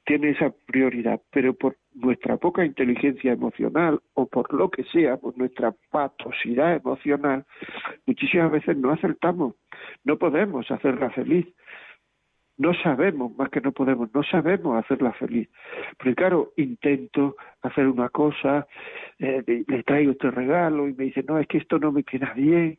tiene 0.05 0.31
esa 0.31 0.51
prioridad, 0.65 1.21
pero 1.31 1.53
por 1.53 1.77
nuestra 1.93 2.37
poca 2.37 2.65
inteligencia 2.65 3.31
emocional 3.31 4.01
o 4.15 4.25
por 4.25 4.51
lo 4.53 4.71
que 4.71 4.83
sea, 4.85 5.17
por 5.17 5.37
nuestra 5.37 5.73
patosidad 5.91 6.75
emocional, 6.75 7.45
muchísimas 8.07 8.51
veces 8.51 8.75
no 8.75 8.91
acertamos, 8.91 9.53
no 10.03 10.17
podemos 10.17 10.69
hacerla 10.71 11.11
feliz. 11.11 11.45
No 12.59 12.73
sabemos, 12.73 13.33
más 13.37 13.49
que 13.49 13.61
no 13.61 13.71
podemos, 13.71 14.13
no 14.13 14.21
sabemos 14.21 14.77
hacerla 14.77 15.13
feliz. 15.13 15.49
Porque 15.97 16.13
claro, 16.13 16.51
intento 16.57 17.37
hacer 17.61 17.87
una 17.87 18.09
cosa, 18.09 18.67
eh, 19.17 19.63
le 19.65 19.83
traigo 19.83 20.11
este 20.11 20.29
regalo 20.29 20.89
y 20.89 20.93
me 20.93 21.05
dice, 21.05 21.23
no, 21.25 21.39
es 21.39 21.47
que 21.47 21.57
esto 21.57 21.79
no 21.79 21.93
me 21.93 22.03
queda 22.03 22.33
bien, 22.33 22.77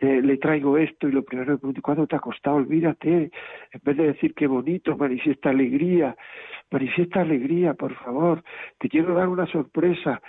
eh, 0.00 0.22
le 0.22 0.38
traigo 0.38 0.78
esto 0.78 1.08
y 1.08 1.12
lo 1.12 1.24
primero 1.24 1.60
que 1.60 1.82
¿cuánto 1.82 2.06
te 2.06 2.16
ha 2.16 2.20
costado? 2.20 2.56
Olvídate, 2.56 3.30
en 3.70 3.80
vez 3.84 3.96
de 3.98 4.06
decir 4.08 4.34
qué 4.34 4.46
bonito, 4.46 4.96
manifiesta 4.96 5.50
alegría, 5.50 6.16
manifiesta 6.70 7.20
alegría, 7.20 7.74
por 7.74 7.94
favor, 7.96 8.42
te 8.78 8.88
quiero 8.88 9.12
dar 9.14 9.28
una 9.28 9.46
sorpresa. 9.46 10.22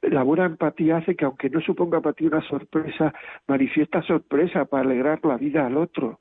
La 0.00 0.22
buena 0.22 0.46
empatía 0.46 0.96
hace 0.96 1.14
que 1.14 1.26
aunque 1.26 1.50
no 1.50 1.60
suponga 1.60 2.00
para 2.00 2.14
ti 2.14 2.24
una 2.24 2.40
sorpresa, 2.40 3.12
manifiesta 3.46 4.00
sorpresa 4.00 4.64
para 4.64 4.82
alegrar 4.82 5.22
la 5.24 5.36
vida 5.36 5.66
al 5.66 5.76
otro. 5.76 6.20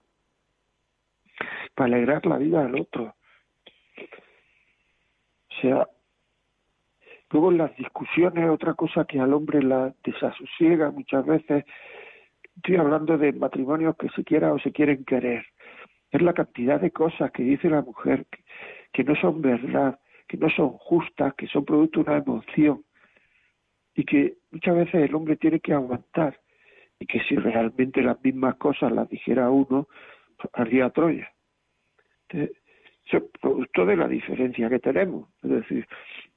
Para 1.76 1.96
alegrar 1.96 2.26
la 2.26 2.38
vida 2.38 2.66
al 2.66 2.80
otro. 2.80 3.16
O 5.50 5.62
sea, 5.62 5.88
luego 7.32 7.52
en 7.52 7.58
las 7.58 7.76
discusiones, 7.78 8.50
otra 8.50 8.74
cosa 8.74 9.06
que 9.06 9.20
al 9.20 9.34
hombre 9.34 9.62
la 9.64 9.94
desasosiega 10.04 10.92
muchas 10.92 11.26
veces, 11.26 11.66
estoy 12.56 12.76
hablando 12.76 13.18
de 13.18 13.34
matrimonios 13.34 13.96
que 13.98 14.10
se 14.10 14.24
quieran 14.24 14.52
o 14.52 14.60
se 14.60 14.72
quieren 14.72 15.04
querer, 15.06 15.46
es 16.12 16.22
la 16.22 16.34
cantidad 16.34 16.80
de 16.80 16.92
cosas 16.92 17.32
que 17.32 17.44
dice 17.44 17.70
la 17.70 17.82
mujer 17.82 18.28
que 18.92 19.04
no 19.04 19.16
son 19.16 19.42
verdad, 19.42 20.00
que 20.28 20.38
no 20.38 20.50
son 20.50 20.70
justas, 20.70 21.34
que 21.34 21.48
son 21.48 21.66
producto 21.66 22.04
de 22.04 22.12
una 22.12 22.20
emoción 22.20 22.84
y 23.96 24.06
que 24.06 24.36
muchas 24.52 24.76
veces 24.76 24.96
el 24.96 25.16
hombre 25.16 25.36
tiene 25.38 25.60
que 25.60 25.74
aguantar 25.74 26.40
y 27.00 27.08
que 27.08 27.20
si 27.22 27.36
realmente 27.36 28.02
las 28.02 28.24
mismas 28.24 28.56
cosas 28.56 28.92
las 28.92 29.10
dijera 29.10 29.50
uno, 29.50 29.88
haría 30.54 30.90
Troya. 30.92 31.33
Entonces, 32.34 32.58
eso 33.06 33.18
es 33.18 33.24
producto 33.42 33.86
de 33.86 33.98
la 33.98 34.08
diferencia 34.08 34.70
que 34.70 34.80
tenemos, 34.80 35.30
es 35.44 35.50
decir, 35.50 35.88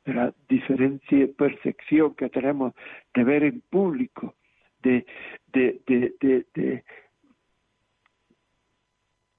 de 0.05 0.15
la 0.15 0.35
diferencia 0.49 1.27
percepción 1.37 2.15
que 2.15 2.29
tenemos 2.29 2.75
de 3.15 3.25
ver 3.25 3.45
en 3.45 3.61
público, 3.63 4.35
de, 4.83 5.07
de, 5.53 5.81
de, 5.87 6.45
de 6.55 6.85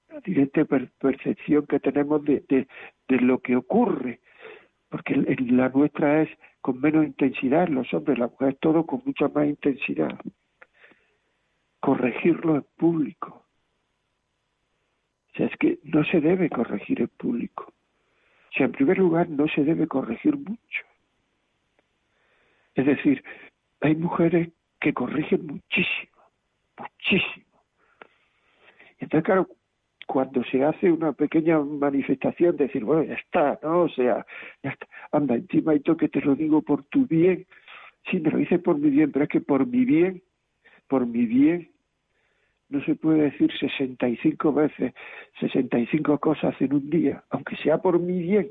la 0.08 0.20
diferente 0.20 0.64
percepción 0.98 1.66
que 1.66 1.80
tenemos 1.80 2.24
de, 2.24 2.42
de, 2.48 3.20
lo 3.20 3.38
que 3.40 3.56
ocurre 3.56 4.20
porque 4.88 5.14
la 5.16 5.68
nuestra 5.68 6.22
es 6.22 6.30
con 6.62 6.80
menos 6.80 7.04
intensidad, 7.04 7.68
los 7.68 7.92
hombres, 7.92 8.18
la 8.18 8.28
mujer 8.28 8.56
todo 8.60 8.86
con 8.86 9.02
mucha 9.04 9.28
más 9.28 9.46
intensidad. 9.46 10.18
Corregirlo 11.80 12.56
en 12.56 12.64
público. 12.76 13.47
Sea, 15.38 15.46
es 15.46 15.56
que 15.56 15.78
no 15.84 16.04
se 16.04 16.20
debe 16.20 16.50
corregir 16.50 17.00
en 17.00 17.08
público. 17.16 17.72
O 18.50 18.52
sea, 18.56 18.66
en 18.66 18.72
primer 18.72 18.98
lugar, 18.98 19.30
no 19.30 19.46
se 19.46 19.62
debe 19.62 19.86
corregir 19.86 20.36
mucho. 20.36 20.82
Es 22.74 22.84
decir, 22.84 23.22
hay 23.80 23.94
mujeres 23.94 24.48
que 24.80 24.92
corrigen 24.92 25.46
muchísimo, 25.46 26.22
muchísimo. 26.76 27.62
Entonces, 28.98 29.24
claro, 29.24 29.48
cuando 30.08 30.42
se 30.42 30.64
hace 30.64 30.90
una 30.90 31.12
pequeña 31.12 31.60
manifestación, 31.60 32.56
decir, 32.56 32.82
bueno, 32.82 33.04
ya 33.04 33.14
está, 33.14 33.60
¿no? 33.62 33.82
O 33.82 33.88
sea, 33.88 34.26
ya 34.64 34.70
está, 34.70 34.88
anda, 35.12 35.36
encima 35.36 35.72
y 35.74 35.80
que 35.80 36.08
te 36.08 36.20
lo 36.20 36.34
digo 36.34 36.62
por 36.62 36.82
tu 36.84 37.06
bien. 37.06 37.46
Sí, 38.10 38.18
me 38.18 38.30
lo 38.30 38.38
dice 38.38 38.58
por 38.58 38.76
mi 38.76 38.90
bien, 38.90 39.12
pero 39.12 39.24
es 39.24 39.30
que 39.30 39.40
por 39.40 39.66
mi 39.66 39.84
bien, 39.84 40.20
por 40.88 41.06
mi 41.06 41.26
bien, 41.26 41.70
no 42.68 42.84
se 42.84 42.94
puede 42.94 43.22
decir 43.30 43.50
65 43.58 44.52
veces, 44.52 44.94
65 45.40 46.18
cosas 46.18 46.54
en 46.60 46.74
un 46.74 46.90
día, 46.90 47.24
aunque 47.30 47.56
sea 47.56 47.78
por 47.78 47.98
mi 47.98 48.22
bien. 48.22 48.50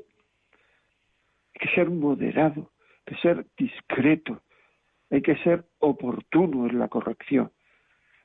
Hay 1.54 1.68
que 1.68 1.74
ser 1.74 1.90
moderado, 1.90 2.70
hay 3.06 3.14
que 3.14 3.20
ser 3.20 3.46
discreto, 3.56 4.40
hay 5.10 5.22
que 5.22 5.36
ser 5.36 5.64
oportuno 5.78 6.66
en 6.66 6.78
la 6.78 6.88
corrección. 6.88 7.50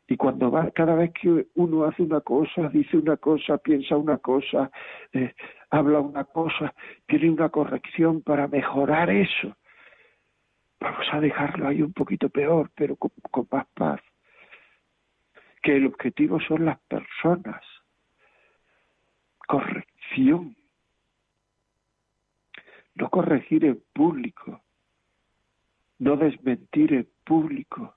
Y 0.07 0.17
cuando 0.17 0.51
va, 0.51 0.69
cada 0.71 0.95
vez 0.95 1.11
que 1.13 1.47
uno 1.55 1.85
hace 1.85 2.03
una 2.03 2.21
cosa, 2.21 2.69
dice 2.69 2.97
una 2.97 3.17
cosa, 3.17 3.57
piensa 3.57 3.95
una 3.95 4.17
cosa, 4.17 4.69
eh, 5.13 5.33
habla 5.69 5.99
una 5.99 6.25
cosa, 6.25 6.73
tiene 7.07 7.29
una 7.29 7.49
corrección 7.49 8.21
para 8.21 8.47
mejorar 8.47 9.09
eso, 9.09 9.55
vamos 10.79 11.07
a 11.11 11.21
dejarlo 11.21 11.67
ahí 11.67 11.81
un 11.81 11.93
poquito 11.93 12.29
peor, 12.29 12.69
pero 12.75 12.97
con, 12.97 13.11
con 13.31 13.47
más 13.49 13.65
paz. 13.73 14.01
Que 15.63 15.77
el 15.77 15.87
objetivo 15.87 16.39
son 16.41 16.65
las 16.65 16.79
personas. 16.81 17.63
Corrección. 19.47 20.55
No 22.93 23.09
corregir 23.09 23.65
en 23.65 23.83
público. 23.93 24.61
No 25.97 26.15
desmentir 26.17 26.93
en 26.93 27.09
público 27.23 27.95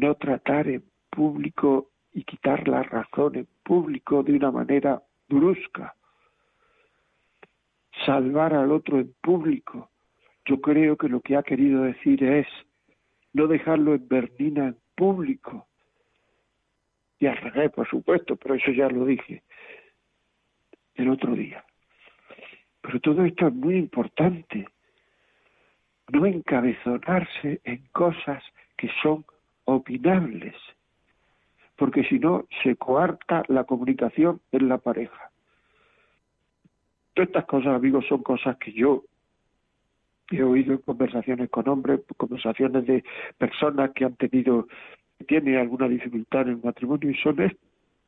no 0.00 0.14
tratar 0.14 0.66
en 0.68 0.82
público 1.10 1.90
y 2.12 2.24
quitar 2.24 2.66
la 2.66 2.82
razón 2.82 3.36
en 3.36 3.48
público 3.62 4.22
de 4.22 4.32
una 4.32 4.50
manera 4.50 5.02
brusca, 5.28 5.94
salvar 8.06 8.54
al 8.54 8.72
otro 8.72 8.98
en 8.98 9.14
público. 9.20 9.90
Yo 10.46 10.60
creo 10.60 10.96
que 10.96 11.08
lo 11.08 11.20
que 11.20 11.36
ha 11.36 11.42
querido 11.42 11.82
decir 11.82 12.24
es 12.24 12.46
no 13.34 13.46
dejarlo 13.46 13.94
en 13.94 14.08
Bernina 14.08 14.68
en 14.68 14.78
público. 14.96 15.68
Y 17.20 17.26
al 17.26 17.36
revés, 17.36 17.70
por 17.70 17.88
supuesto, 17.88 18.34
pero 18.36 18.54
eso 18.54 18.72
ya 18.72 18.88
lo 18.88 19.04
dije 19.04 19.42
el 20.94 21.10
otro 21.10 21.34
día. 21.34 21.64
Pero 22.80 23.00
todo 23.00 23.24
esto 23.24 23.48
es 23.48 23.54
muy 23.54 23.76
importante. 23.76 24.66
No 26.12 26.26
encabezonarse 26.26 27.60
en 27.62 27.86
cosas 27.92 28.42
que 28.76 28.90
son 29.02 29.24
opinables, 29.64 30.54
porque 31.76 32.04
si 32.04 32.18
no 32.18 32.46
se 32.62 32.76
coarta 32.76 33.44
la 33.48 33.64
comunicación 33.64 34.40
en 34.50 34.68
la 34.68 34.78
pareja. 34.78 35.30
Todas 37.14 37.28
estas 37.28 37.44
cosas, 37.44 37.76
amigos, 37.76 38.06
son 38.08 38.22
cosas 38.22 38.56
que 38.56 38.72
yo 38.72 39.04
he 40.30 40.42
oído 40.42 40.72
en 40.72 40.78
conversaciones 40.78 41.50
con 41.50 41.68
hombres, 41.68 42.00
conversaciones 42.16 42.86
de 42.86 43.04
personas 43.36 43.90
que 43.92 44.04
han 44.04 44.16
tenido, 44.16 44.68
que 45.20 45.26
tienen 45.26 45.56
alguna 45.58 45.86
dificultad 45.86 46.42
en 46.42 46.48
el 46.48 46.62
matrimonio 46.64 47.10
y 47.10 47.14
son 47.16 47.36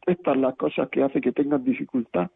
estas 0.06 0.36
las 0.36 0.56
cosas 0.56 0.88
que 0.88 1.02
hacen 1.02 1.20
que 1.20 1.32
tengan 1.32 1.62
dificultad. 1.62 2.30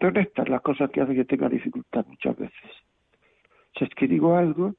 Son 0.00 0.16
estas 0.16 0.48
las 0.48 0.62
cosas 0.62 0.90
que 0.90 1.02
hacen 1.02 1.14
que 1.14 1.26
tengan 1.26 1.50
dificultad 1.50 2.06
muchas 2.06 2.34
veces. 2.38 2.70
O 3.74 3.78
sea, 3.78 3.86
es 3.86 3.94
que 3.94 4.08
digo 4.08 4.34
algo 4.34 4.74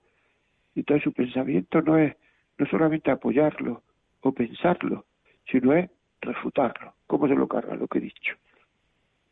y 0.73 0.81
todo 0.81 0.99
su 0.99 1.13
pensamiento 1.13 1.79
no 1.83 1.99
es 1.99 2.15
no 2.57 2.65
solamente 2.65 3.11
apoyarlo 3.11 3.83
o 4.21 4.31
pensarlo, 4.31 5.05
sino 5.51 5.73
es 5.73 5.87
refutarlo. 6.19 6.95
¿Cómo 7.05 7.27
se 7.27 7.35
lo 7.35 7.47
carga 7.47 7.75
lo 7.75 7.87
que 7.87 7.99
he 7.99 8.01
dicho? 8.01 8.35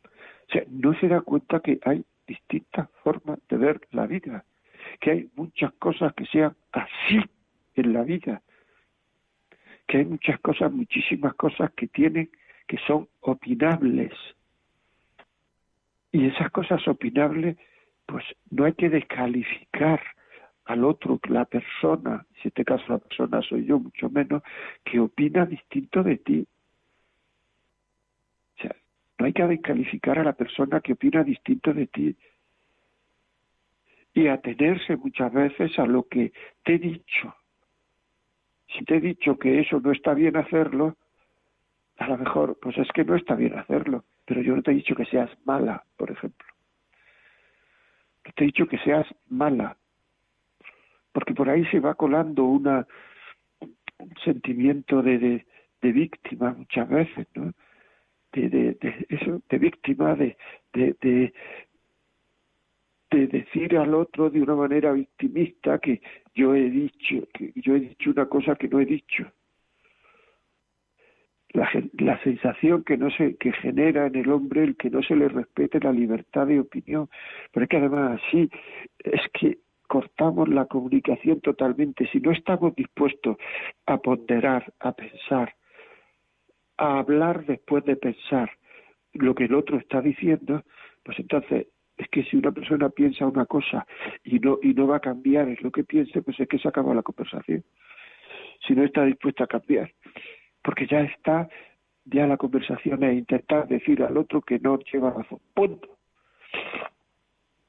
O 0.04 0.52
sea, 0.52 0.62
no 0.70 0.94
se 1.00 1.08
da 1.08 1.22
cuenta 1.22 1.58
que 1.58 1.80
hay 1.84 2.04
distintas 2.24 2.88
formas 3.02 3.40
de 3.48 3.56
ver 3.56 3.80
la 3.90 4.06
vida, 4.06 4.44
que 5.00 5.10
hay 5.10 5.30
muchas 5.34 5.72
cosas 5.74 6.14
que 6.14 6.24
sean 6.26 6.54
así 6.70 7.20
en 7.74 7.92
la 7.92 8.04
vida, 8.04 8.42
que 9.86 9.98
hay 9.98 10.04
muchas 10.04 10.40
cosas, 10.40 10.72
muchísimas 10.72 11.34
cosas 11.34 11.70
que 11.72 11.86
tienen, 11.88 12.30
que 12.66 12.78
son 12.86 13.08
opinables. 13.20 14.12
Y 16.12 16.26
esas 16.26 16.50
cosas 16.50 16.86
opinables, 16.88 17.56
pues 18.06 18.24
no 18.50 18.64
hay 18.64 18.72
que 18.72 18.88
descalificar 18.88 20.00
al 20.64 20.84
otro, 20.84 21.20
la 21.28 21.44
persona, 21.44 22.26
si 22.40 22.48
este 22.48 22.64
caso 22.64 22.84
la 22.88 22.98
persona 22.98 23.40
soy 23.42 23.64
yo, 23.66 23.78
mucho 23.78 24.10
menos, 24.10 24.42
que 24.84 24.98
opina 24.98 25.46
distinto 25.46 26.02
de 26.02 26.16
ti. 26.16 26.46
O 28.56 28.62
sea, 28.62 28.74
no 29.18 29.26
hay 29.26 29.32
que 29.32 29.46
descalificar 29.46 30.18
a 30.18 30.24
la 30.24 30.32
persona 30.32 30.80
que 30.80 30.94
opina 30.94 31.22
distinto 31.22 31.72
de 31.72 31.86
ti 31.86 32.16
y 34.14 34.28
atenerse 34.28 34.96
muchas 34.96 35.32
veces 35.32 35.78
a 35.78 35.86
lo 35.86 36.08
que 36.08 36.32
te 36.64 36.74
he 36.74 36.78
dicho. 36.78 37.34
Si 38.76 38.84
te 38.84 38.96
he 38.96 39.00
dicho 39.00 39.38
que 39.38 39.60
eso 39.60 39.80
no 39.80 39.92
está 39.92 40.14
bien 40.14 40.36
hacerlo, 40.36 40.96
a 41.98 42.08
lo 42.08 42.18
mejor, 42.18 42.58
pues 42.60 42.76
es 42.78 42.88
que 42.92 43.04
no 43.04 43.14
está 43.14 43.34
bien 43.34 43.58
hacerlo, 43.58 44.04
pero 44.26 44.42
yo 44.42 44.54
no 44.54 44.62
te 44.62 44.72
he 44.72 44.74
dicho 44.74 44.94
que 44.94 45.06
seas 45.06 45.30
mala, 45.44 45.84
por 45.96 46.10
ejemplo. 46.10 46.46
No 48.24 48.32
te 48.32 48.44
he 48.44 48.46
dicho 48.46 48.66
que 48.66 48.78
seas 48.78 49.06
mala, 49.28 49.76
porque 51.12 51.34
por 51.34 51.48
ahí 51.48 51.64
se 51.66 51.80
va 51.80 51.94
colando 51.94 52.44
una, 52.44 52.86
un 53.98 54.14
sentimiento 54.24 55.02
de, 55.02 55.46
de, 55.80 55.92
víctima 55.92 56.52
muchas 56.52 56.88
veces, 56.88 57.26
¿no? 57.34 57.52
De, 58.32 58.76
eso, 59.08 59.40
de 59.48 59.58
víctima, 59.58 60.14
de, 60.14 60.36
de 63.10 63.26
decir 63.26 63.76
al 63.76 63.94
otro 63.94 64.30
de 64.30 64.42
una 64.42 64.54
manera 64.54 64.92
victimista 64.92 65.78
que 65.78 66.00
yo 66.34 66.54
he 66.54 66.68
dicho, 66.70 67.26
que 67.32 67.52
yo 67.54 67.76
he 67.76 67.80
dicho 67.80 68.10
una 68.10 68.26
cosa 68.26 68.56
que 68.56 68.68
no 68.68 68.80
he 68.80 68.86
dicho. 68.86 69.26
La, 71.52 72.20
sensación 72.22 72.84
que 72.84 72.98
no 72.98 73.10
se 73.10 73.36
que 73.36 73.50
genera 73.52 74.08
en 74.08 74.16
el 74.16 74.30
hombre 74.30 74.62
el 74.62 74.76
que 74.76 74.90
no 74.90 75.02
se 75.02 75.16
le 75.16 75.26
respete 75.28 75.80
la 75.80 75.90
libertad 75.90 76.46
de 76.46 76.60
opinión 76.60 77.08
pero 77.50 77.64
es 77.64 77.70
que 77.70 77.76
además 77.78 78.20
así 78.20 78.50
es 78.98 79.22
que 79.32 79.58
cortamos 79.86 80.48
la 80.48 80.66
comunicación 80.66 81.40
totalmente, 81.40 82.06
si 82.08 82.20
no 82.20 82.32
estamos 82.32 82.74
dispuestos 82.74 83.36
a 83.86 83.98
ponderar, 83.98 84.72
a 84.80 84.92
pensar, 84.92 85.54
a 86.76 86.98
hablar 86.98 87.46
después 87.46 87.84
de 87.84 87.96
pensar 87.96 88.50
lo 89.14 89.34
que 89.34 89.44
el 89.44 89.54
otro 89.54 89.78
está 89.78 90.00
diciendo, 90.02 90.62
pues 91.02 91.18
entonces 91.18 91.68
es 91.96 92.08
que 92.08 92.24
si 92.24 92.36
una 92.36 92.52
persona 92.52 92.88
piensa 92.90 93.26
una 93.26 93.46
cosa 93.46 93.86
y 94.24 94.38
no 94.38 94.58
y 94.62 94.74
no 94.74 94.86
va 94.86 94.96
a 94.96 95.00
cambiar 95.00 95.48
es 95.48 95.62
lo 95.62 95.70
que 95.70 95.84
piense, 95.84 96.22
pues 96.22 96.38
es 96.38 96.48
que 96.48 96.58
se 96.58 96.68
acaba 96.68 96.94
la 96.94 97.02
conversación. 97.02 97.64
Si 98.66 98.74
no 98.74 98.84
está 98.84 99.04
dispuesta 99.04 99.44
a 99.44 99.46
cambiar, 99.46 99.92
porque 100.62 100.86
ya 100.86 101.00
está 101.00 101.48
ya 102.06 102.26
la 102.26 102.36
conversación 102.36 103.02
es 103.02 103.18
intentar 103.18 103.66
decir 103.66 104.02
al 104.02 104.16
otro 104.16 104.40
que 104.40 104.58
no 104.58 104.78
lleva 104.78 105.10
razón. 105.10 105.40
Punto. 105.54 105.88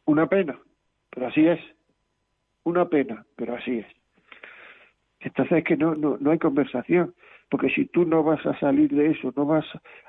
Una 0.06 0.28
pena, 0.28 0.60
pero 1.10 1.28
así 1.28 1.46
es. 1.48 1.60
Una 2.64 2.88
pena, 2.88 3.26
pero 3.36 3.56
así 3.56 3.80
es. 3.80 3.88
Entonces 5.20 5.60
es 5.60 5.64
que 5.64 5.76
no, 5.76 5.96
no, 5.96 6.18
no 6.20 6.32
hay 6.32 6.38
conversación, 6.38 7.16
porque 7.50 7.70
si 7.70 7.86
tú 7.86 8.06
no 8.06 8.24
vas 8.24 8.46
a 8.46 8.58
salir 8.60 8.90
de 8.90 9.12
eso, 9.12 9.34
no 9.36 9.46
vas 9.46 9.66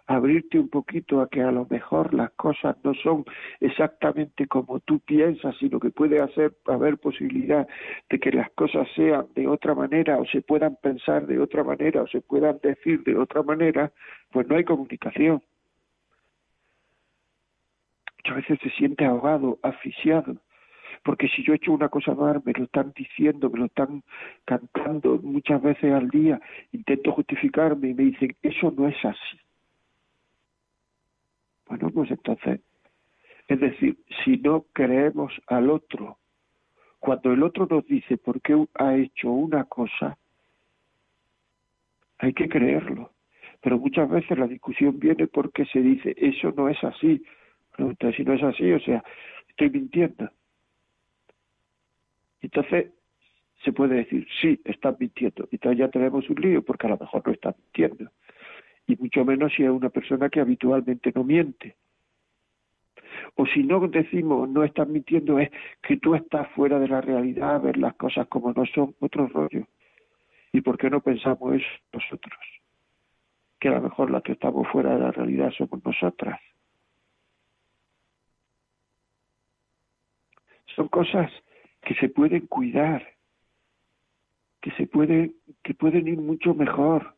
a 0.06 0.16
abrirte 0.16 0.58
un 0.58 0.68
poquito 0.68 1.20
a 1.20 1.28
que 1.28 1.42
a 1.42 1.52
lo 1.52 1.66
mejor 1.70 2.12
las 2.12 2.30
cosas 2.32 2.76
no 2.82 2.94
son 2.94 3.24
exactamente 3.60 4.46
como 4.46 4.80
tú 4.80 4.98
piensas, 5.00 5.56
sino 5.58 5.78
que 5.78 5.90
puede 5.90 6.20
hacer, 6.20 6.56
haber 6.66 6.98
posibilidad 6.98 7.68
de 8.10 8.18
que 8.18 8.32
las 8.32 8.50
cosas 8.50 8.88
sean 8.96 9.26
de 9.34 9.46
otra 9.46 9.74
manera 9.74 10.18
o 10.18 10.26
se 10.26 10.42
puedan 10.42 10.76
pensar 10.76 11.26
de 11.26 11.38
otra 11.38 11.62
manera 11.62 12.02
o 12.02 12.08
se 12.08 12.20
puedan 12.20 12.58
decir 12.62 13.04
de 13.04 13.16
otra 13.16 13.42
manera, 13.42 13.92
pues 14.30 14.48
no 14.48 14.56
hay 14.56 14.64
comunicación. 14.64 15.42
Muchas 18.16 18.36
veces 18.36 18.58
se 18.62 18.70
siente 18.70 19.04
ahogado, 19.04 19.58
asfixiado 19.62 20.40
porque 21.04 21.28
si 21.28 21.42
yo 21.44 21.52
he 21.52 21.56
hecho 21.56 21.72
una 21.72 21.88
cosa 21.88 22.14
mal, 22.14 22.42
me 22.44 22.52
lo 22.52 22.64
están 22.64 22.92
diciendo, 22.94 23.50
me 23.50 23.60
lo 23.60 23.64
están 23.66 24.02
cantando 24.44 25.18
muchas 25.22 25.62
veces 25.62 25.92
al 25.92 26.08
día, 26.08 26.40
intento 26.72 27.12
justificarme 27.12 27.90
y 27.90 27.94
me 27.94 28.04
dicen, 28.04 28.36
eso 28.42 28.72
no 28.76 28.88
es 28.88 28.96
así. 29.04 29.38
Bueno, 31.68 31.90
pues 31.90 32.10
entonces 32.10 32.60
Es 33.48 33.60
decir, 33.60 33.96
si 34.24 34.36
no 34.38 34.66
creemos 34.72 35.32
al 35.46 35.70
otro, 35.70 36.18
cuando 36.98 37.32
el 37.32 37.42
otro 37.42 37.66
nos 37.70 37.86
dice 37.86 38.16
por 38.18 38.40
qué 38.42 38.66
ha 38.74 38.94
hecho 38.96 39.30
una 39.30 39.64
cosa, 39.64 40.18
hay 42.18 42.32
que 42.32 42.48
creerlo. 42.48 43.12
Pero 43.60 43.78
muchas 43.78 44.08
veces 44.08 44.38
la 44.38 44.46
discusión 44.46 44.98
viene 44.98 45.26
porque 45.26 45.64
se 45.66 45.80
dice, 45.80 46.14
eso 46.16 46.52
no 46.56 46.68
es 46.68 46.82
así. 46.84 47.22
Entonces, 47.76 48.16
si 48.16 48.24
no 48.24 48.34
es 48.34 48.42
así, 48.42 48.70
o 48.72 48.80
sea, 48.80 49.02
estoy 49.48 49.70
mintiendo. 49.70 50.30
Entonces, 52.40 52.92
se 53.64 53.72
puede 53.72 53.96
decir, 53.96 54.26
sí, 54.40 54.60
estás 54.64 54.98
mintiendo. 54.98 55.48
Entonces 55.50 55.78
ya 55.78 55.88
tenemos 55.88 56.28
un 56.30 56.40
lío 56.40 56.62
porque 56.62 56.86
a 56.86 56.90
lo 56.90 56.98
mejor 56.98 57.26
no 57.26 57.32
estás 57.32 57.56
mintiendo. 57.58 58.10
Y 58.86 58.96
mucho 58.96 59.24
menos 59.24 59.52
si 59.54 59.64
es 59.64 59.70
una 59.70 59.90
persona 59.90 60.28
que 60.28 60.40
habitualmente 60.40 61.12
no 61.14 61.24
miente. 61.24 61.76
O 63.34 63.46
si 63.46 63.62
no 63.62 63.86
decimos 63.88 64.48
no 64.48 64.64
estás 64.64 64.88
mintiendo, 64.88 65.38
es 65.38 65.50
que 65.82 65.96
tú 65.96 66.14
estás 66.14 66.48
fuera 66.52 66.78
de 66.78 66.88
la 66.88 67.00
realidad, 67.00 67.56
a 67.56 67.58
ver 67.58 67.76
las 67.76 67.94
cosas 67.96 68.26
como 68.28 68.52
no 68.52 68.64
son, 68.66 68.94
otro 69.00 69.26
rollo. 69.26 69.66
¿Y 70.52 70.60
por 70.60 70.78
qué 70.78 70.88
no 70.88 71.00
pensamos 71.00 71.54
eso 71.54 71.66
nosotros? 71.92 72.38
Que 73.60 73.68
a 73.68 73.72
lo 73.72 73.82
mejor 73.82 74.10
las 74.10 74.22
que 74.22 74.32
estamos 74.32 74.66
fuera 74.68 74.94
de 74.94 75.00
la 75.00 75.10
realidad 75.10 75.50
somos 75.50 75.84
nosotras. 75.84 76.40
Son 80.74 80.88
cosas 80.88 81.30
que 81.88 81.94
se 81.94 82.10
pueden 82.10 82.46
cuidar, 82.48 83.02
que 84.60 84.70
se 84.72 84.86
pueden, 84.86 85.34
que 85.62 85.72
pueden 85.72 86.06
ir 86.06 86.18
mucho 86.18 86.52
mejor, 86.52 87.14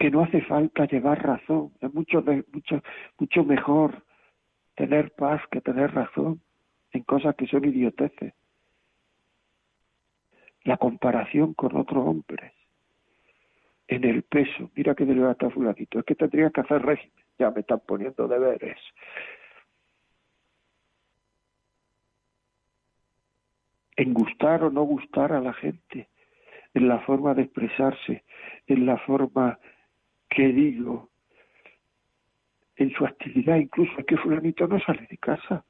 que 0.00 0.10
no 0.10 0.24
hace 0.24 0.40
falta 0.42 0.86
llevar 0.86 1.22
razón, 1.24 1.70
es 1.80 1.94
mucho, 1.94 2.24
mucho, 2.52 2.82
mucho 3.20 3.44
mejor 3.44 4.02
tener 4.74 5.12
paz 5.12 5.40
que 5.52 5.60
tener 5.60 5.94
razón 5.94 6.40
en 6.90 7.04
cosas 7.04 7.36
que 7.36 7.46
son 7.46 7.64
idioteces. 7.64 8.34
La 10.64 10.76
comparación 10.76 11.54
con 11.54 11.76
otros 11.76 12.04
hombres, 12.04 12.52
en 13.86 14.02
el 14.02 14.24
peso, 14.24 14.72
mira 14.74 14.96
que 14.96 15.04
delgado 15.04 15.30
está 15.30 15.50
fulanito, 15.50 16.00
es 16.00 16.04
que 16.04 16.16
tendrías 16.16 16.52
que 16.52 16.62
hacer 16.62 16.82
régimen, 16.82 17.24
ya 17.38 17.52
me 17.52 17.60
están 17.60 17.80
poniendo 17.86 18.26
deberes. 18.26 18.80
En 23.96 24.14
gustar 24.14 24.64
o 24.64 24.70
no 24.70 24.82
gustar 24.82 25.32
a 25.32 25.40
la 25.40 25.52
gente, 25.52 26.08
en 26.74 26.88
la 26.88 27.00
forma 27.00 27.34
de 27.34 27.42
expresarse, 27.42 28.24
en 28.66 28.86
la 28.86 28.96
forma 28.98 29.58
que 30.28 30.48
digo, 30.48 31.10
en 32.76 32.90
su 32.92 33.04
actividad, 33.04 33.56
incluso 33.56 33.92
es 33.98 34.06
que 34.06 34.16
fulanito 34.16 34.66
no 34.66 34.80
sale 34.80 35.06
de 35.10 35.18
casa, 35.18 35.64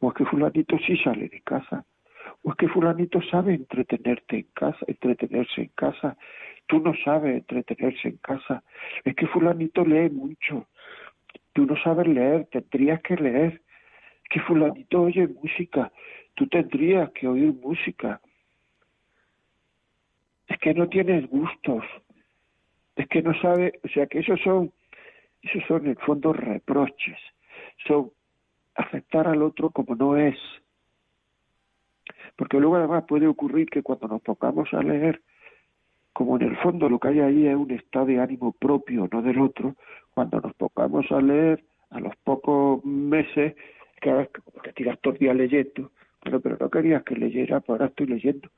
o 0.00 0.08
es 0.08 0.14
que 0.14 0.26
fulanito 0.26 0.78
sí 0.78 0.96
sale 0.98 1.28
de 1.28 1.40
casa, 1.40 1.84
o 2.42 2.50
es 2.50 2.56
que 2.56 2.68
fulanito 2.68 3.20
sabe 3.22 3.54
entretenerte 3.54 4.36
en 4.36 4.48
casa, 4.52 4.78
entretenerse 4.86 5.62
en 5.62 5.70
casa, 5.74 6.16
tú 6.66 6.80
no 6.80 6.92
sabes 7.04 7.36
entretenerse 7.36 8.08
en 8.08 8.18
casa, 8.18 8.62
es 9.04 9.14
que 9.14 9.26
fulanito 9.26 9.84
lee 9.84 10.10
mucho, 10.10 10.68
tú 11.52 11.64
no 11.64 11.76
sabes 11.82 12.06
leer, 12.06 12.46
tendrías 12.50 13.00
que 13.02 13.16
leer, 13.16 13.62
es 14.24 14.28
que 14.28 14.40
fulanito 14.40 15.02
oye 15.02 15.26
música, 15.28 15.90
tú 16.36 16.46
tendrías 16.46 17.10
que 17.10 17.26
oír 17.26 17.52
música, 17.52 18.20
es 20.46 20.58
que 20.58 20.74
no 20.74 20.88
tienes 20.88 21.28
gustos, 21.28 21.84
es 22.94 23.08
que 23.08 23.22
no 23.22 23.34
sabe, 23.40 23.80
o 23.82 23.88
sea 23.88 24.06
que 24.06 24.20
esos 24.20 24.40
son 24.42 24.72
esos 25.42 25.62
son 25.66 25.84
en 25.84 25.90
el 25.90 25.98
fondo 25.98 26.32
reproches, 26.32 27.18
son 27.86 28.10
aceptar 28.74 29.28
al 29.28 29.42
otro 29.42 29.70
como 29.70 29.94
no 29.94 30.16
es. 30.16 30.36
Porque 32.36 32.58
luego 32.58 32.76
además 32.76 33.04
puede 33.06 33.26
ocurrir 33.26 33.68
que 33.70 33.82
cuando 33.82 34.08
nos 34.08 34.22
pongamos 34.22 34.72
a 34.74 34.82
leer, 34.82 35.22
como 36.12 36.36
en 36.36 36.42
el 36.42 36.56
fondo 36.58 36.88
lo 36.88 36.98
que 36.98 37.08
hay 37.08 37.20
ahí 37.20 37.46
es 37.46 37.56
un 37.56 37.70
estado 37.70 38.06
de 38.06 38.20
ánimo 38.20 38.52
propio, 38.52 39.08
no 39.10 39.22
del 39.22 39.40
otro, 39.40 39.76
cuando 40.14 40.40
nos 40.40 40.54
pongamos 40.54 41.10
a 41.12 41.20
leer 41.20 41.64
a 41.90 42.00
los 42.00 42.14
pocos 42.16 42.84
meses, 42.84 43.54
cada 44.00 44.18
vez 44.18 44.30
que 44.62 44.72
tiras 44.72 44.98
todo 45.00 45.14
el 45.14 45.20
día 45.20 45.34
leyendo, 45.34 45.90
pero, 46.40 46.56
no 46.60 46.70
querías 46.70 47.02
que 47.04 47.16
leyera, 47.16 47.60
pues 47.60 47.80
ahora 47.80 47.86
estoy 47.86 48.06
leyendo, 48.06 48.50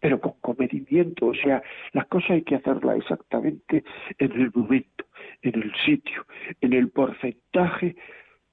pero 0.00 0.20
con 0.20 0.32
comedimiento, 0.40 1.26
o 1.26 1.34
sea, 1.34 1.62
las 1.92 2.06
cosas 2.06 2.30
hay 2.30 2.42
que 2.42 2.56
hacerlas 2.56 2.98
exactamente 2.98 3.84
en 4.18 4.32
el 4.32 4.50
momento, 4.54 5.04
en 5.42 5.62
el 5.62 5.72
sitio, 5.84 6.26
en 6.60 6.72
el 6.72 6.90
porcentaje 6.90 7.96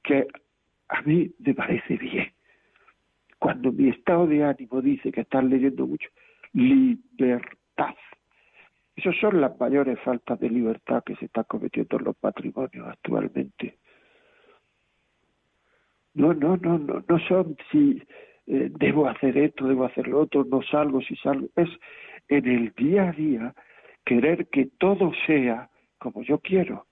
que 0.03 0.27
a 0.89 1.01
mí 1.01 1.31
me 1.39 1.53
parece 1.53 1.97
bien. 1.97 2.31
Cuando 3.39 3.71
mi 3.71 3.89
estado 3.89 4.27
de 4.27 4.43
ánimo 4.43 4.81
dice 4.81 5.11
que 5.11 5.21
estás 5.21 5.43
leyendo 5.43 5.85
mucho, 5.85 6.09
libertad. 6.53 7.95
Esas 8.95 9.15
son 9.19 9.41
las 9.41 9.59
mayores 9.59 9.99
faltas 10.01 10.39
de 10.39 10.49
libertad 10.49 11.03
que 11.03 11.15
se 11.15 11.25
están 11.25 11.45
cometiendo 11.45 11.97
en 11.97 12.05
los 12.05 12.15
patrimonios 12.15 12.87
actualmente. 12.87 13.77
No, 16.13 16.33
no, 16.33 16.57
no, 16.57 16.77
no, 16.77 17.03
no 17.07 17.19
son 17.27 17.57
si 17.71 18.01
eh, 18.45 18.69
debo 18.71 19.07
hacer 19.07 19.37
esto, 19.37 19.67
debo 19.67 19.85
hacer 19.85 20.07
lo 20.07 20.21
otro, 20.21 20.43
no 20.43 20.61
salgo, 20.63 21.01
si 21.01 21.15
salgo. 21.17 21.47
Es 21.55 21.69
en 22.27 22.47
el 22.47 22.73
día 22.73 23.09
a 23.09 23.11
día 23.11 23.53
querer 24.05 24.47
que 24.49 24.65
todo 24.77 25.11
sea 25.25 25.69
como 25.97 26.23
yo 26.23 26.39
quiero. 26.39 26.85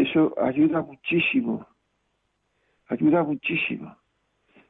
eso 0.02 0.34
ayuda 0.42 0.82
muchísimo, 0.82 1.68
ayuda 2.88 3.24
muchísimo. 3.24 3.96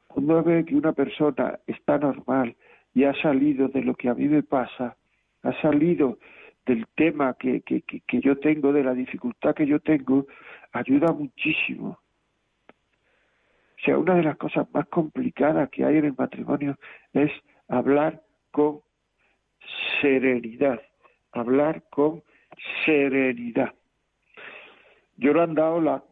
Cuando 0.07 0.43
ve 0.43 0.65
que 0.65 0.75
una 0.75 0.91
persona 0.93 1.59
está 1.65 1.97
normal 1.97 2.55
y 2.93 3.05
ha 3.05 3.13
salido 3.21 3.69
de 3.69 3.81
lo 3.81 3.95
que 3.95 4.09
a 4.09 4.13
mí 4.13 4.27
me 4.27 4.43
pasa, 4.43 4.97
ha 5.43 5.61
salido 5.61 6.19
del 6.65 6.85
tema 6.95 7.35
que, 7.39 7.61
que, 7.61 7.81
que, 7.81 8.19
yo 8.19 8.37
tengo, 8.39 8.73
de 8.73 8.83
la 8.83 8.93
dificultad 8.93 9.55
que 9.55 9.65
yo 9.65 9.79
tengo, 9.79 10.27
ayuda 10.73 11.11
muchísimo. 11.13 11.97
O 12.69 13.83
sea, 13.83 13.97
una 13.97 14.15
de 14.15 14.23
las 14.23 14.37
cosas 14.37 14.67
más 14.73 14.87
complicadas 14.87 15.69
que 15.69 15.83
hay 15.83 15.97
en 15.97 16.05
el 16.05 16.15
matrimonio 16.15 16.77
es 17.13 17.31
hablar 17.67 18.21
con 18.51 18.81
serenidad, 20.01 20.81
hablar 21.31 21.83
con 21.89 22.21
serenidad. 22.85 23.73
Yolanda, 25.21 25.69
hola. 25.69 26.03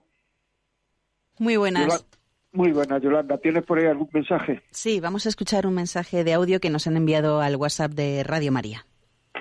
Muy 1.39 1.58
buenas. 1.58 2.06
muy 2.52 2.72
buenas, 2.72 3.02
Yolanda. 3.02 3.39
¿Tienes 3.39 3.65
por 3.65 3.80
ahí 3.80 3.88
algún 3.88 4.08
mensaje? 4.13 4.62
Sí, 4.69 5.00
vamos 5.00 5.26
a 5.26 5.30
escuchar 5.30 5.65
un 5.65 5.74
mensaje 5.74 6.24
de 6.24 6.34
audio 6.34 6.60
que 6.60 6.69
nos 6.69 6.86
han 6.86 6.95
enviado 6.95 7.41
al 7.41 7.56
WhatsApp 7.56 7.91
de 7.91 8.24
Radio 8.24 8.52
María. 8.52 8.86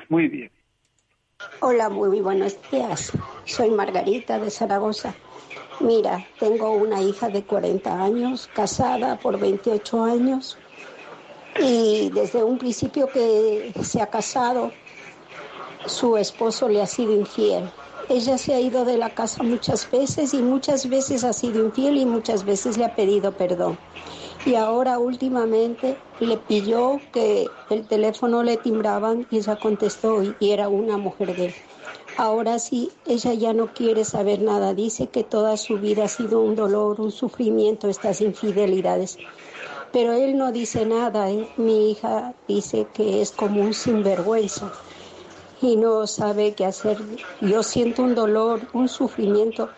Muy 0.09 0.29
bien. 0.29 0.51
Hola, 1.61 1.91
muy 1.91 2.21
buenos 2.21 2.59
días. 2.71 3.13
Soy 3.45 3.71
Margarita 3.71 4.39
de 4.39 4.51
Zaragoza. 4.51 5.15
Mira, 5.81 6.27
tengo 6.41 6.73
una 6.73 7.03
hija 7.03 7.29
de 7.29 7.43
40 7.43 8.03
años, 8.03 8.49
casada 8.55 9.17
por 9.19 9.39
28 9.39 10.03
años, 10.03 10.57
y 11.61 12.11
desde 12.15 12.43
un 12.43 12.57
principio 12.57 13.07
que 13.09 13.71
se 13.83 14.01
ha 14.01 14.07
casado, 14.07 14.73
su 15.85 16.17
esposo 16.17 16.69
le 16.71 16.81
ha 16.81 16.87
sido 16.87 17.15
infiel. 17.15 17.71
Ella 18.09 18.39
se 18.39 18.55
ha 18.55 18.61
ido 18.61 18.85
de 18.85 18.97
la 18.99 19.15
casa 19.15 19.43
muchas 19.45 19.91
veces 19.91 20.35
y 20.35 20.43
muchas 20.43 20.89
veces 20.89 21.25
ha 21.25 21.33
sido 21.33 21.59
infiel 21.61 21.97
y 21.99 22.07
muchas 22.07 22.45
veces 22.45 22.77
le 22.79 22.85
ha 22.85 22.95
pedido 22.95 23.37
perdón. 23.37 23.81
Y 24.45 24.55
ahora 24.57 24.99
últimamente 24.99 26.03
le 26.19 26.39
pidió 26.39 27.09
que 27.13 27.59
el 27.69 27.87
teléfono 27.87 28.43
le 28.43 28.57
timbraban 28.57 29.27
y 29.31 29.39
ella 29.39 29.57
contestó 29.57 30.23
y 30.23 30.37
era 30.41 30.69
una 30.69 30.97
mujer 30.99 31.35
de 31.37 31.47
él. 31.47 31.57
Ahora 32.17 32.59
sí, 32.59 32.99
ella 33.05 33.35
ya 33.35 33.53
no 33.55 33.73
quiere 33.75 34.05
saber 34.05 34.43
nada. 34.43 34.75
Dice 34.75 35.11
que 35.11 35.25
toda 35.25 35.57
su 35.57 35.79
vida 35.79 36.05
ha 36.05 36.09
sido 36.09 36.43
un 36.43 36.55
dolor, 36.57 37.01
un 37.01 37.13
sufrimiento, 37.13 37.89
estas 37.89 38.21
infidelidades. 38.21 39.21
Pero 39.93 40.13
él 40.15 40.37
no 40.39 40.53
dice 40.53 40.87
nada. 40.87 41.31
¿eh? 41.31 41.51
Mi 41.57 41.91
hija 41.91 42.37
dice 42.47 42.91
que 42.93 43.23
es 43.23 43.33
como 43.33 43.63
un 43.63 43.75
sinvergüenza 43.75 44.73
y 45.61 45.77
no 45.77 46.07
sabe 46.07 46.55
qué 46.55 46.67
hacer. 46.67 46.99
Yo 47.41 47.63
siento 47.63 48.03
un 48.03 48.15
dolor, 48.15 48.61
un 48.73 48.89
sufrimiento 48.89 49.71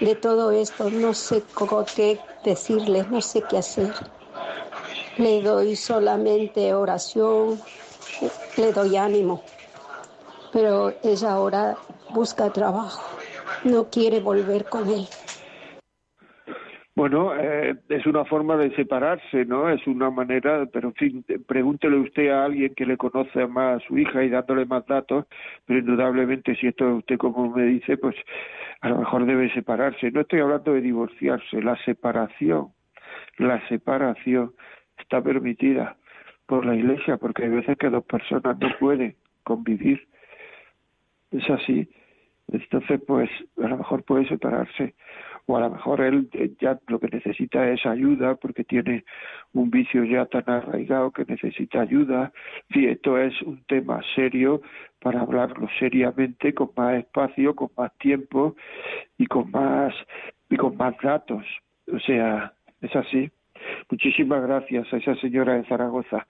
de 0.00 0.14
todo 0.14 0.50
esto. 0.50 0.90
No 0.90 1.14
sé 1.14 1.42
qué 1.94 2.20
decirle, 2.44 3.06
no 3.10 3.20
sé 3.20 3.42
qué 3.42 3.58
hacer. 3.58 3.92
Le 5.16 5.42
doy 5.42 5.76
solamente 5.76 6.72
oración, 6.74 7.60
le 8.56 8.72
doy 8.72 8.96
ánimo 8.96 9.42
pero 10.52 10.94
ella 11.02 11.32
ahora 11.32 11.76
busca 12.10 12.50
trabajo, 12.52 13.02
no 13.64 13.88
quiere 13.90 14.20
volver 14.20 14.68
con 14.68 14.88
él. 14.88 15.06
Bueno, 16.98 17.32
eh, 17.32 17.76
es 17.90 18.06
una 18.06 18.24
forma 18.24 18.56
de 18.56 18.74
separarse, 18.74 19.44
¿no? 19.44 19.70
Es 19.70 19.86
una 19.86 20.10
manera, 20.10 20.66
pero 20.66 20.88
en 20.88 20.94
fin, 20.94 21.24
pregúntele 21.46 21.96
usted 21.96 22.28
a 22.30 22.46
alguien 22.46 22.74
que 22.74 22.84
le 22.84 22.96
conoce 22.96 23.46
más 23.46 23.80
a 23.80 23.86
su 23.86 23.96
hija 23.96 24.24
y 24.24 24.30
dándole 24.30 24.66
más 24.66 24.84
datos, 24.84 25.26
pero 25.64 25.78
indudablemente 25.78 26.56
si 26.56 26.66
esto 26.66 26.96
usted 26.96 27.16
como 27.16 27.54
me 27.54 27.66
dice, 27.66 27.98
pues 27.98 28.16
a 28.80 28.88
lo 28.88 28.98
mejor 28.98 29.26
debe 29.26 29.48
separarse. 29.54 30.10
No 30.10 30.22
estoy 30.22 30.40
hablando 30.40 30.72
de 30.72 30.80
divorciarse, 30.80 31.62
la 31.62 31.76
separación, 31.84 32.72
la 33.36 33.64
separación 33.68 34.50
está 34.98 35.22
permitida 35.22 35.96
por 36.46 36.66
la 36.66 36.74
Iglesia, 36.74 37.16
porque 37.16 37.44
hay 37.44 37.50
veces 37.50 37.78
que 37.78 37.90
dos 37.90 38.04
personas 38.06 38.58
no 38.58 38.70
pueden 38.80 39.14
convivir 39.44 40.04
es 41.30 41.48
así. 41.48 41.88
Entonces, 42.50 43.00
pues 43.06 43.30
a 43.62 43.68
lo 43.68 43.76
mejor 43.76 44.02
puede 44.02 44.26
separarse 44.26 44.94
o 45.48 45.56
a 45.56 45.60
lo 45.60 45.70
mejor 45.70 46.02
él 46.02 46.28
eh, 46.34 46.50
ya 46.60 46.78
lo 46.88 47.00
que 47.00 47.08
necesita 47.08 47.66
es 47.70 47.84
ayuda 47.86 48.34
porque 48.34 48.64
tiene 48.64 49.04
un 49.54 49.70
vicio 49.70 50.04
ya 50.04 50.26
tan 50.26 50.44
arraigado 50.46 51.10
que 51.10 51.24
necesita 51.24 51.80
ayuda. 51.80 52.32
Sí, 52.70 52.86
esto 52.86 53.16
es 53.18 53.40
un 53.42 53.64
tema 53.64 54.02
serio 54.14 54.60
para 55.00 55.22
hablarlo 55.22 55.66
seriamente, 55.78 56.52
con 56.52 56.70
más 56.76 56.96
espacio, 56.96 57.56
con 57.56 57.70
más 57.78 57.96
tiempo 57.96 58.56
y 59.16 59.26
con 59.26 59.50
más 59.50 59.94
y 60.50 60.56
con 60.56 60.76
más 60.76 60.94
datos. 61.02 61.44
O 61.90 61.98
sea, 61.98 62.52
es 62.82 62.94
así. 62.94 63.30
Muchísimas 63.90 64.42
gracias 64.42 64.92
a 64.92 64.98
esa 64.98 65.14
señora 65.16 65.54
de 65.54 65.64
Zaragoza. 65.64 66.26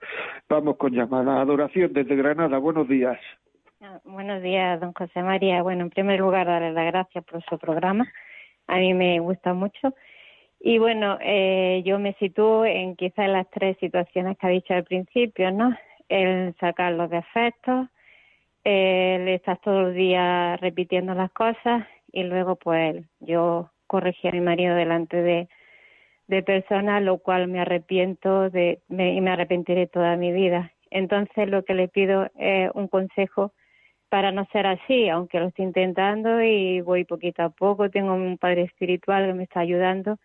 Vamos 0.47 0.77
con 0.77 0.93
llamada. 0.93 1.41
Adoración 1.41 1.91
desde 1.91 2.15
Granada. 2.15 2.57
Buenos 2.57 2.87
días. 2.87 3.19
Ah, 3.81 3.99
buenos 4.05 4.41
días, 4.41 4.79
don 4.79 4.93
José 4.93 5.21
María. 5.23 5.61
Bueno, 5.61 5.83
en 5.83 5.89
primer 5.89 6.21
lugar, 6.21 6.47
darle 6.47 6.71
las 6.71 6.85
gracias 6.85 7.25
por 7.25 7.43
su 7.43 7.57
programa. 7.57 8.07
A 8.69 8.77
mí 8.77 8.93
me 8.93 9.19
gusta 9.19 9.53
mucho. 9.53 9.95
Y 10.59 10.77
bueno, 10.77 11.17
eh, 11.21 11.81
yo 11.85 11.97
me 11.97 12.13
sitúo 12.13 12.65
en 12.65 12.95
quizás 12.95 13.27
las 13.27 13.49
tres 13.49 13.77
situaciones 13.79 14.37
que 14.37 14.47
ha 14.47 14.49
dicho 14.51 14.73
al 14.75 14.83
principio, 14.83 15.51
¿no? 15.51 15.75
El 16.07 16.55
sacar 16.59 16.93
los 16.93 17.09
defectos, 17.09 17.87
el 18.63 19.27
estar 19.29 19.57
todo 19.59 19.87
el 19.87 19.95
día 19.95 20.55
repitiendo 20.57 21.15
las 21.15 21.31
cosas 21.31 21.87
y 22.11 22.23
luego 22.23 22.57
pues 22.57 23.03
yo 23.19 23.71
corregí 23.87 24.27
a 24.27 24.31
mi 24.31 24.41
marido 24.41 24.75
delante 24.75 25.17
de, 25.17 25.47
de 26.27 26.43
personas, 26.43 27.01
lo 27.01 27.17
cual 27.17 27.47
me 27.47 27.61
arrepiento 27.61 28.51
de, 28.51 28.81
me, 28.87 29.15
y 29.15 29.21
me 29.21 29.31
arrepentiré 29.31 29.87
toda 29.87 30.15
mi 30.15 30.31
vida. 30.31 30.73
Entonces 30.91 31.49
lo 31.49 31.63
que 31.65 31.73
le 31.73 31.87
pido 31.87 32.29
es 32.37 32.69
un 32.75 32.87
consejo 32.87 33.51
para 34.09 34.31
no 34.31 34.45
ser 34.51 34.67
así, 34.67 35.07
aunque 35.07 35.39
lo 35.39 35.47
estoy 35.47 35.65
intentando 35.65 36.41
y 36.41 36.81
voy 36.81 37.05
poquito 37.05 37.43
a 37.43 37.49
poco. 37.49 37.89
Tengo 37.89 38.13
un 38.13 38.37
padre 38.37 38.63
espiritual 38.63 39.27
que 39.27 39.33
me 39.33 39.43
está 39.43 39.61
ayudando, 39.61 40.17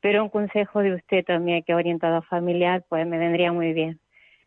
pero 0.00 0.22
un 0.22 0.28
consejo 0.28 0.80
de 0.80 0.94
usted 0.94 1.24
también, 1.24 1.62
que 1.62 1.74
orientado 1.74 2.22
familiar, 2.22 2.84
pues 2.88 3.06
me 3.06 3.18
vendría 3.18 3.52
muy 3.52 3.72
bien. 3.72 3.98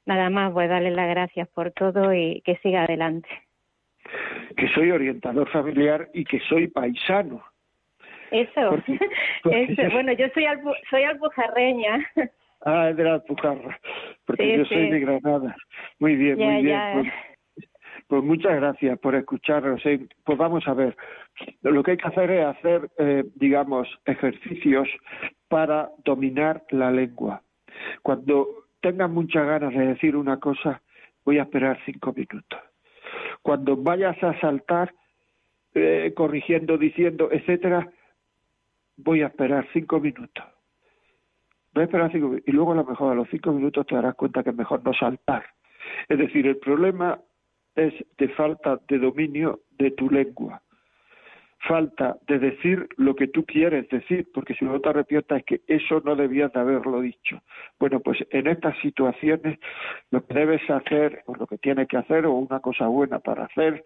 Nada 0.05 0.29
más, 0.29 0.53
voy 0.53 0.65
a 0.65 0.69
darle 0.69 0.91
las 0.91 1.09
gracias 1.09 1.47
por 1.49 1.71
todo 1.71 2.13
y 2.13 2.41
que 2.41 2.57
siga 2.57 2.83
adelante. 2.83 3.29
Que 4.57 4.67
soy 4.69 4.91
orientador 4.91 5.49
familiar 5.49 6.09
y 6.13 6.25
que 6.25 6.39
soy 6.41 6.67
paisano. 6.67 7.43
Eso, 8.31 8.77
bueno, 9.91 10.11
yo 10.13 10.27
soy, 10.33 10.45
albu 10.45 10.73
soy 10.89 11.03
albujarreña. 11.03 12.05
Ah, 12.65 12.89
es 12.89 12.97
de 12.97 13.03
la 13.03 13.15
Alpujarra, 13.15 13.77
porque 14.25 14.57
yo 14.57 14.65
soy 14.65 14.89
de 14.89 14.99
Granada. 15.01 15.55
Muy 15.99 16.15
bien, 16.15 16.39
muy 16.39 16.63
bien. 16.63 17.11
Pues 18.13 18.25
muchas 18.25 18.55
gracias 18.57 18.99
por 18.99 19.15
escucharnos. 19.15 19.81
Pues 20.23 20.37
vamos 20.37 20.67
a 20.67 20.75
ver, 20.75 20.95
lo 21.63 21.81
que 21.81 21.91
hay 21.91 21.97
que 21.97 22.07
hacer 22.07 22.29
es 22.29 22.45
hacer, 22.45 22.91
eh, 22.99 23.23
digamos, 23.33 23.87
ejercicios 24.05 24.87
para 25.47 25.89
dominar 26.05 26.63
la 26.69 26.91
lengua. 26.91 27.41
Cuando 28.03 28.67
tengas 28.81 29.09
muchas 29.09 29.47
ganas 29.47 29.73
de 29.73 29.87
decir 29.87 30.15
una 30.15 30.39
cosa, 30.39 30.79
voy 31.25 31.39
a 31.39 31.41
esperar 31.41 31.79
cinco 31.87 32.13
minutos. 32.15 32.59
Cuando 33.41 33.77
vayas 33.77 34.23
a 34.23 34.39
saltar, 34.39 34.93
eh, 35.73 36.13
corrigiendo, 36.15 36.77
diciendo, 36.77 37.29
etcétera, 37.31 37.89
voy 38.95 39.23
a 39.23 39.27
esperar 39.29 39.67
cinco 39.73 39.99
minutos. 39.99 40.45
Voy 41.73 41.81
a 41.81 41.85
esperar 41.85 42.11
cinco 42.11 42.27
minutos. 42.27 42.47
Y 42.47 42.51
luego 42.51 42.73
a 42.73 42.75
lo 42.75 42.85
mejor 42.85 43.11
a 43.11 43.15
los 43.15 43.27
cinco 43.29 43.53
minutos 43.53 43.87
te 43.87 43.95
darás 43.95 44.13
cuenta 44.13 44.43
que 44.43 44.51
es 44.51 44.55
mejor 44.55 44.83
no 44.85 44.93
saltar. 44.93 45.45
Es 46.07 46.19
decir, 46.19 46.45
el 46.45 46.57
problema 46.57 47.19
es 47.75 47.93
de 48.17 48.29
falta 48.29 48.79
de 48.87 48.99
dominio 48.99 49.61
de 49.77 49.91
tu 49.91 50.09
lengua. 50.09 50.61
Falta 51.67 52.17
de 52.27 52.39
decir 52.39 52.89
lo 52.97 53.15
que 53.15 53.27
tú 53.27 53.45
quieres 53.45 53.87
decir, 53.87 54.27
porque 54.33 54.53
si 54.53 54.65
no 54.65 54.81
te 54.81 54.89
arrepientas 54.89 55.39
es 55.39 55.45
que 55.45 55.61
eso 55.67 56.01
no 56.03 56.15
debías 56.15 56.51
de 56.51 56.59
haberlo 56.59 56.99
dicho. 56.99 57.41
Bueno, 57.79 58.01
pues 58.01 58.19
en 58.31 58.47
estas 58.47 58.77
situaciones 58.79 59.57
lo 60.11 60.25
que 60.25 60.33
debes 60.33 60.69
hacer, 60.69 61.23
o 61.25 61.35
lo 61.35 61.47
que 61.47 61.57
tienes 61.57 61.87
que 61.87 61.97
hacer, 61.97 62.25
o 62.25 62.33
una 62.33 62.59
cosa 62.59 62.87
buena 62.87 63.19
para 63.19 63.45
hacer, 63.45 63.83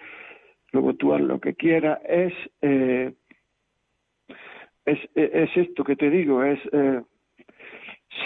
luego 0.71 0.95
tú 0.95 1.13
haz 1.13 1.21
lo 1.21 1.39
que 1.39 1.53
quieras, 1.53 1.99
es, 2.07 2.33
eh, 2.61 3.13
es, 4.85 4.99
es, 5.13 5.55
esto 5.55 5.83
que 5.83 5.95
te 5.95 6.09
digo, 6.09 6.43
es 6.43 6.59
eh, 6.71 7.01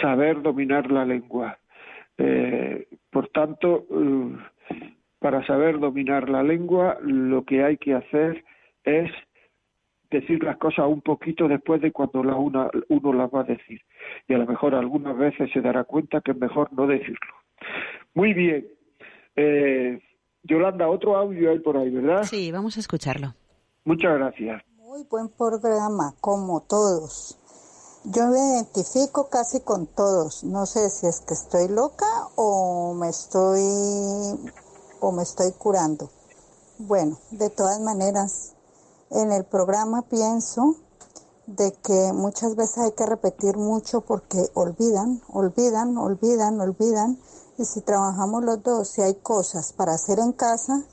saber 0.00 0.40
dominar 0.40 0.90
la 0.90 1.04
lengua. 1.04 1.58
Eh, 2.16 2.86
por 3.10 3.28
tanto, 3.28 3.86
para 5.22 5.46
saber 5.46 5.78
dominar 5.78 6.28
la 6.28 6.42
lengua, 6.42 6.98
lo 7.00 7.44
que 7.44 7.64
hay 7.64 7.78
que 7.78 7.94
hacer 7.94 8.44
es 8.84 9.10
decir 10.10 10.42
las 10.42 10.58
cosas 10.58 10.86
un 10.86 11.00
poquito 11.00 11.48
después 11.48 11.80
de 11.80 11.92
cuando 11.92 12.22
la 12.22 12.34
una, 12.34 12.68
uno 12.88 13.12
las 13.14 13.30
va 13.30 13.40
a 13.40 13.44
decir. 13.44 13.80
Y 14.28 14.34
a 14.34 14.38
lo 14.38 14.46
mejor 14.46 14.74
algunas 14.74 15.16
veces 15.16 15.50
se 15.52 15.60
dará 15.60 15.84
cuenta 15.84 16.20
que 16.20 16.32
es 16.32 16.36
mejor 16.36 16.70
no 16.72 16.86
decirlo. 16.86 17.34
Muy 18.14 18.34
bien. 18.34 18.66
Eh, 19.36 20.00
Yolanda, 20.42 20.88
otro 20.88 21.16
audio 21.16 21.50
hay 21.50 21.60
por 21.60 21.76
ahí, 21.76 21.90
¿verdad? 21.90 22.24
Sí, 22.24 22.52
vamos 22.52 22.76
a 22.76 22.80
escucharlo. 22.80 23.34
Muchas 23.84 24.14
gracias. 24.18 24.62
Muy 24.76 25.04
buen 25.10 25.28
programa, 25.30 26.12
como 26.20 26.60
todos. 26.68 27.38
Yo 28.04 28.26
me 28.26 28.38
identifico 28.38 29.30
casi 29.30 29.62
con 29.64 29.86
todos. 29.86 30.44
No 30.44 30.66
sé 30.66 30.90
si 30.90 31.06
es 31.06 31.20
que 31.20 31.34
estoy 31.34 31.68
loca 31.74 32.06
o 32.36 32.94
me 32.94 33.08
estoy 33.08 34.52
o 35.02 35.12
me 35.12 35.24
estoy 35.24 35.52
curando. 35.52 36.08
Bueno, 36.78 37.18
de 37.32 37.50
todas 37.50 37.80
maneras, 37.80 38.52
en 39.10 39.32
el 39.32 39.44
programa 39.44 40.02
pienso 40.02 40.76
de 41.46 41.72
que 41.72 42.12
muchas 42.14 42.54
veces 42.54 42.78
hay 42.78 42.92
que 42.92 43.04
repetir 43.04 43.56
mucho 43.56 44.00
porque 44.02 44.48
olvidan, 44.54 45.20
olvidan, 45.28 45.98
olvidan, 45.98 46.60
olvidan. 46.60 47.18
Y 47.58 47.64
si 47.64 47.80
trabajamos 47.80 48.44
los 48.44 48.62
dos, 48.62 48.88
si 48.88 49.02
hay 49.02 49.16
cosas 49.16 49.72
para 49.72 49.92
hacer 49.94 50.18
en 50.20 50.32
casa, 50.32 50.84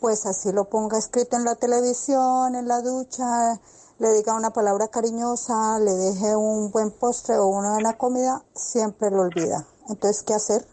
pues 0.00 0.26
así 0.26 0.50
lo 0.50 0.68
ponga 0.68 0.98
escrito 0.98 1.36
en 1.36 1.44
la 1.44 1.54
televisión, 1.54 2.54
en 2.54 2.66
la 2.66 2.80
ducha, 2.80 3.60
le 3.98 4.12
diga 4.14 4.34
una 4.34 4.50
palabra 4.50 4.88
cariñosa, 4.88 5.78
le 5.78 5.92
deje 5.92 6.34
un 6.34 6.70
buen 6.72 6.90
postre 6.90 7.38
o 7.38 7.46
una 7.46 7.74
buena 7.74 7.98
comida, 7.98 8.42
siempre 8.54 9.10
lo 9.10 9.22
olvida. 9.22 9.66
Entonces, 9.88 10.22
¿qué 10.22 10.34
hacer? 10.34 10.71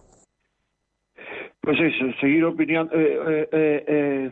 Pues 1.62 1.80
eso, 1.80 2.06
seguir 2.20 2.46
opinión, 2.46 2.90
eh, 2.94 3.20
eh, 3.28 3.50
eh, 3.52 3.84
eh 3.88 4.32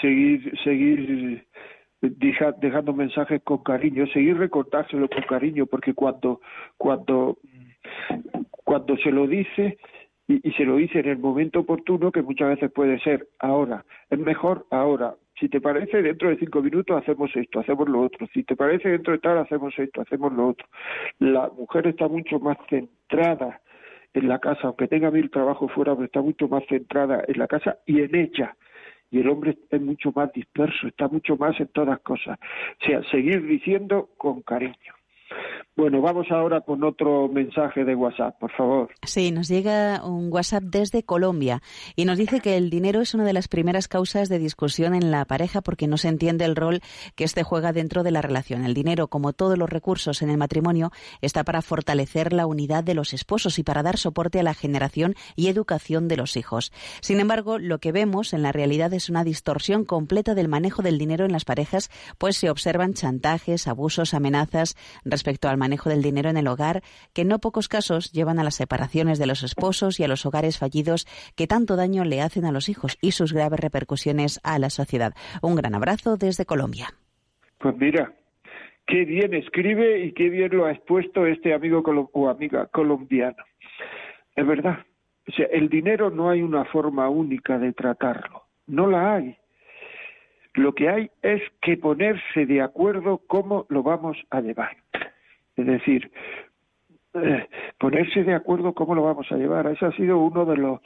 seguir, 0.00 0.52
seguir 0.62 1.46
dejando 2.00 2.92
mensajes 2.92 3.40
con 3.42 3.62
cariño, 3.62 4.06
seguir 4.08 4.36
recordárselo 4.36 5.08
con 5.08 5.22
cariño, 5.22 5.66
porque 5.66 5.94
cuando, 5.94 6.40
cuando, 6.76 7.38
cuando 8.50 8.96
se 8.98 9.10
lo 9.10 9.26
dice, 9.26 9.78
y, 10.28 10.50
se 10.52 10.64
lo 10.64 10.76
dice 10.76 11.00
en 11.00 11.08
el 11.08 11.18
momento 11.18 11.60
oportuno, 11.60 12.10
que 12.12 12.22
muchas 12.22 12.48
veces 12.48 12.72
puede 12.72 12.98
ser 13.00 13.28
ahora, 13.38 13.84
es 14.10 14.18
mejor 14.18 14.66
ahora. 14.70 15.14
Si 15.38 15.48
te 15.50 15.60
parece, 15.60 16.00
dentro 16.00 16.30
de 16.30 16.38
cinco 16.38 16.62
minutos 16.62 16.96
hacemos 16.96 17.30
esto, 17.36 17.60
hacemos 17.60 17.88
lo 17.90 18.00
otro. 18.00 18.26
Si 18.32 18.42
te 18.42 18.56
parece, 18.56 18.88
dentro 18.88 19.12
de 19.12 19.18
tal, 19.18 19.36
hacemos 19.36 19.78
esto, 19.78 20.00
hacemos 20.00 20.32
lo 20.32 20.48
otro. 20.48 20.66
La 21.18 21.50
mujer 21.50 21.86
está 21.88 22.08
mucho 22.08 22.40
más 22.40 22.56
centrada 22.70 23.60
en 24.16 24.28
la 24.28 24.38
casa, 24.38 24.60
aunque 24.64 24.88
tenga 24.88 25.10
mil 25.10 25.30
trabajos 25.30 25.70
fuera, 25.72 25.94
pero 25.94 26.06
está 26.06 26.22
mucho 26.22 26.48
más 26.48 26.64
centrada 26.68 27.22
en 27.26 27.38
la 27.38 27.46
casa 27.46 27.78
y 27.86 28.00
en 28.00 28.14
ella 28.14 28.56
y 29.10 29.20
el 29.20 29.28
hombre 29.28 29.56
es 29.70 29.80
mucho 29.80 30.12
más 30.14 30.32
disperso, 30.32 30.88
está 30.88 31.08
mucho 31.08 31.36
más 31.36 31.58
en 31.60 31.68
todas 31.68 32.00
cosas. 32.00 32.38
O 32.82 32.84
sea, 32.84 33.02
seguir 33.10 33.46
diciendo 33.46 34.10
con 34.16 34.42
cariño. 34.42 34.94
Bueno, 35.76 36.00
vamos 36.00 36.26
ahora 36.30 36.62
con 36.62 36.82
otro 36.84 37.28
mensaje 37.28 37.84
de 37.84 37.94
WhatsApp, 37.94 38.38
por 38.38 38.50
favor. 38.52 38.88
Sí, 39.02 39.30
nos 39.30 39.46
llega 39.46 40.02
un 40.06 40.32
WhatsApp 40.32 40.62
desde 40.62 41.02
Colombia 41.02 41.60
y 41.96 42.06
nos 42.06 42.16
dice 42.16 42.40
que 42.40 42.56
el 42.56 42.70
dinero 42.70 43.02
es 43.02 43.12
una 43.12 43.24
de 43.24 43.34
las 43.34 43.46
primeras 43.46 43.86
causas 43.86 44.30
de 44.30 44.38
discusión 44.38 44.94
en 44.94 45.10
la 45.10 45.26
pareja 45.26 45.60
porque 45.60 45.86
no 45.86 45.98
se 45.98 46.08
entiende 46.08 46.46
el 46.46 46.56
rol 46.56 46.80
que 47.14 47.24
éste 47.24 47.42
juega 47.42 47.74
dentro 47.74 48.04
de 48.04 48.10
la 48.10 48.22
relación. 48.22 48.64
El 48.64 48.72
dinero, 48.72 49.08
como 49.08 49.34
todos 49.34 49.58
los 49.58 49.68
recursos 49.68 50.22
en 50.22 50.30
el 50.30 50.38
matrimonio, 50.38 50.92
está 51.20 51.44
para 51.44 51.60
fortalecer 51.60 52.32
la 52.32 52.46
unidad 52.46 52.82
de 52.82 52.94
los 52.94 53.12
esposos 53.12 53.58
y 53.58 53.62
para 53.62 53.82
dar 53.82 53.98
soporte 53.98 54.40
a 54.40 54.44
la 54.44 54.54
generación 54.54 55.14
y 55.34 55.48
educación 55.48 56.08
de 56.08 56.16
los 56.16 56.38
hijos. 56.38 56.72
Sin 57.02 57.20
embargo, 57.20 57.58
lo 57.58 57.80
que 57.80 57.92
vemos 57.92 58.32
en 58.32 58.42
la 58.42 58.50
realidad 58.50 58.94
es 58.94 59.10
una 59.10 59.24
distorsión 59.24 59.84
completa 59.84 60.34
del 60.34 60.48
manejo 60.48 60.80
del 60.80 60.96
dinero 60.96 61.26
en 61.26 61.32
las 61.32 61.44
parejas, 61.44 61.90
pues 62.16 62.38
se 62.38 62.48
observan 62.48 62.94
chantajes, 62.94 63.68
abusos, 63.68 64.14
amenazas 64.14 64.74
respecto 65.04 65.50
al 65.50 65.65
manejo 65.66 65.90
del 65.90 66.02
dinero 66.02 66.30
en 66.30 66.36
el 66.36 66.46
hogar, 66.46 66.82
que 67.12 67.22
en 67.22 67.28
no 67.28 67.40
pocos 67.40 67.66
casos 67.68 68.12
llevan 68.12 68.38
a 68.38 68.44
las 68.44 68.54
separaciones 68.54 69.18
de 69.18 69.26
los 69.26 69.42
esposos 69.42 69.98
y 69.98 70.04
a 70.04 70.08
los 70.08 70.24
hogares 70.24 70.58
fallidos 70.58 71.06
que 71.36 71.48
tanto 71.48 71.74
daño 71.74 72.04
le 72.04 72.22
hacen 72.22 72.44
a 72.44 72.52
los 72.52 72.68
hijos 72.68 72.98
y 73.00 73.10
sus 73.10 73.32
graves 73.32 73.58
repercusiones 73.58 74.40
a 74.44 74.58
la 74.60 74.70
sociedad. 74.70 75.12
Un 75.42 75.56
gran 75.56 75.74
abrazo 75.74 76.16
desde 76.16 76.46
Colombia. 76.46 76.86
Pues 77.58 77.76
mira, 77.76 78.12
qué 78.86 79.04
bien 79.04 79.34
escribe 79.34 80.04
y 80.04 80.12
qué 80.12 80.30
bien 80.30 80.56
lo 80.56 80.66
ha 80.66 80.72
expuesto 80.72 81.26
este 81.26 81.52
amigo 81.52 81.82
o 82.12 82.28
amiga 82.28 82.66
colombiano. 82.66 83.42
Es 84.36 84.46
verdad. 84.46 84.78
O 85.28 85.32
sea, 85.32 85.46
el 85.46 85.68
dinero 85.68 86.10
no 86.10 86.30
hay 86.30 86.42
una 86.42 86.64
forma 86.66 87.08
única 87.08 87.58
de 87.58 87.72
tratarlo. 87.72 88.44
No 88.68 88.86
la 88.86 89.16
hay. 89.16 89.36
Lo 90.54 90.74
que 90.74 90.88
hay 90.88 91.10
es 91.22 91.42
que 91.60 91.76
ponerse 91.76 92.46
de 92.46 92.62
acuerdo 92.62 93.20
cómo 93.26 93.66
lo 93.68 93.82
vamos 93.82 94.16
a 94.30 94.40
llevar. 94.40 94.76
Es 95.56 95.66
decir, 95.66 96.10
eh, 97.14 97.48
ponerse 97.78 98.24
de 98.24 98.34
acuerdo 98.34 98.74
cómo 98.74 98.94
lo 98.94 99.02
vamos 99.02 99.30
a 99.30 99.36
llevar. 99.36 99.66
Ese 99.66 99.86
ha 99.86 99.92
sido 99.92 100.18
uno 100.18 100.44
de 100.44 100.56
los 100.56 100.80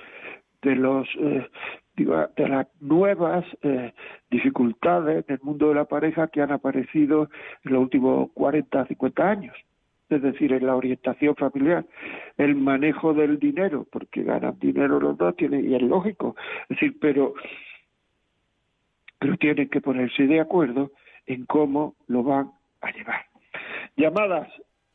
de 0.62 0.76
los 0.76 1.08
eh, 1.18 1.48
de 1.96 2.48
las 2.48 2.66
nuevas 2.80 3.44
eh, 3.62 3.92
dificultades 4.30 5.24
en 5.28 5.34
el 5.34 5.40
mundo 5.42 5.68
de 5.68 5.74
la 5.74 5.84
pareja 5.84 6.28
que 6.28 6.40
han 6.40 6.52
aparecido 6.52 7.28
en 7.64 7.72
los 7.72 7.82
últimos 7.82 8.30
40, 8.32 8.86
50 8.86 9.30
años. 9.30 9.56
Es 10.08 10.22
decir, 10.22 10.52
en 10.52 10.66
la 10.66 10.74
orientación 10.74 11.36
familiar, 11.36 11.84
el 12.36 12.56
manejo 12.56 13.14
del 13.14 13.38
dinero, 13.38 13.86
porque 13.92 14.22
ganan 14.22 14.58
dinero 14.58 14.98
los 14.98 15.16
dos, 15.16 15.36
tiene, 15.36 15.60
y 15.60 15.74
es 15.74 15.82
lógico. 15.82 16.34
Es 16.62 16.80
decir, 16.80 16.96
pero, 17.00 17.34
pero 19.18 19.36
tienen 19.36 19.68
que 19.68 19.80
ponerse 19.80 20.26
de 20.26 20.40
acuerdo 20.40 20.90
en 21.26 21.46
cómo 21.46 21.94
lo 22.08 22.24
van 22.24 22.50
a 22.80 22.90
llevar. 22.90 23.29
Llamadas 23.96 24.48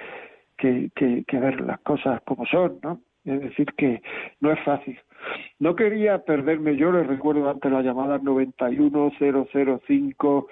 que, 0.57 0.89
que, 0.95 1.39
ver 1.39 1.59
las 1.61 1.79
cosas 1.81 2.21
como 2.25 2.45
son, 2.45 2.79
¿no? 2.81 3.01
Es 3.25 3.41
decir, 3.41 3.67
que 3.77 4.01
no 4.39 4.51
es 4.51 4.59
fácil. 4.63 4.99
No 5.59 5.75
quería 5.75 6.19
perderme, 6.19 6.75
yo 6.75 6.91
les 6.91 7.07
recuerdo 7.07 7.49
antes 7.49 7.71
la 7.71 7.81
llamada 7.81 8.19
91005 8.19 10.47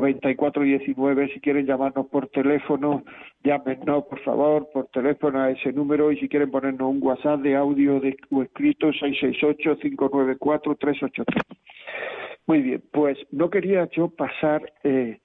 9419, 0.00 1.32
si 1.32 1.40
quieren 1.40 1.66
llamarnos 1.66 2.06
por 2.08 2.28
teléfono, 2.28 3.02
llámenos 3.42 4.04
por 4.04 4.20
favor 4.20 4.68
por 4.72 4.86
teléfono 4.88 5.40
a 5.40 5.50
ese 5.50 5.72
número 5.72 6.12
y 6.12 6.18
si 6.18 6.28
quieren 6.28 6.50
ponernos 6.50 6.90
un 6.90 7.02
WhatsApp 7.02 7.40
de 7.40 7.56
audio 7.56 8.00
de, 8.00 8.16
o 8.30 8.42
escrito 8.42 8.92
668 8.92 9.78
594 9.78 10.74
383. 10.74 11.44
Muy 12.46 12.62
bien, 12.62 12.82
pues 12.92 13.18
no 13.32 13.50
quería 13.50 13.88
yo 13.90 14.08
pasar 14.08 14.72
eh, 14.84 15.20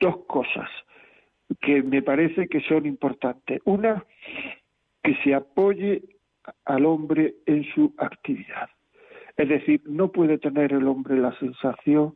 dos 0.00 0.24
cosas 0.26 0.68
que 1.60 1.82
me 1.82 2.02
parece 2.02 2.48
que 2.48 2.60
son 2.62 2.86
importantes. 2.86 3.60
Una, 3.64 4.04
que 5.02 5.14
se 5.22 5.34
apoye 5.34 6.02
al 6.64 6.84
hombre 6.84 7.34
en 7.46 7.64
su 7.74 7.94
actividad. 7.98 8.68
Es 9.36 9.48
decir, 9.48 9.82
no 9.86 10.10
puede 10.10 10.38
tener 10.38 10.72
el 10.72 10.86
hombre 10.86 11.16
la 11.16 11.36
sensación 11.38 12.14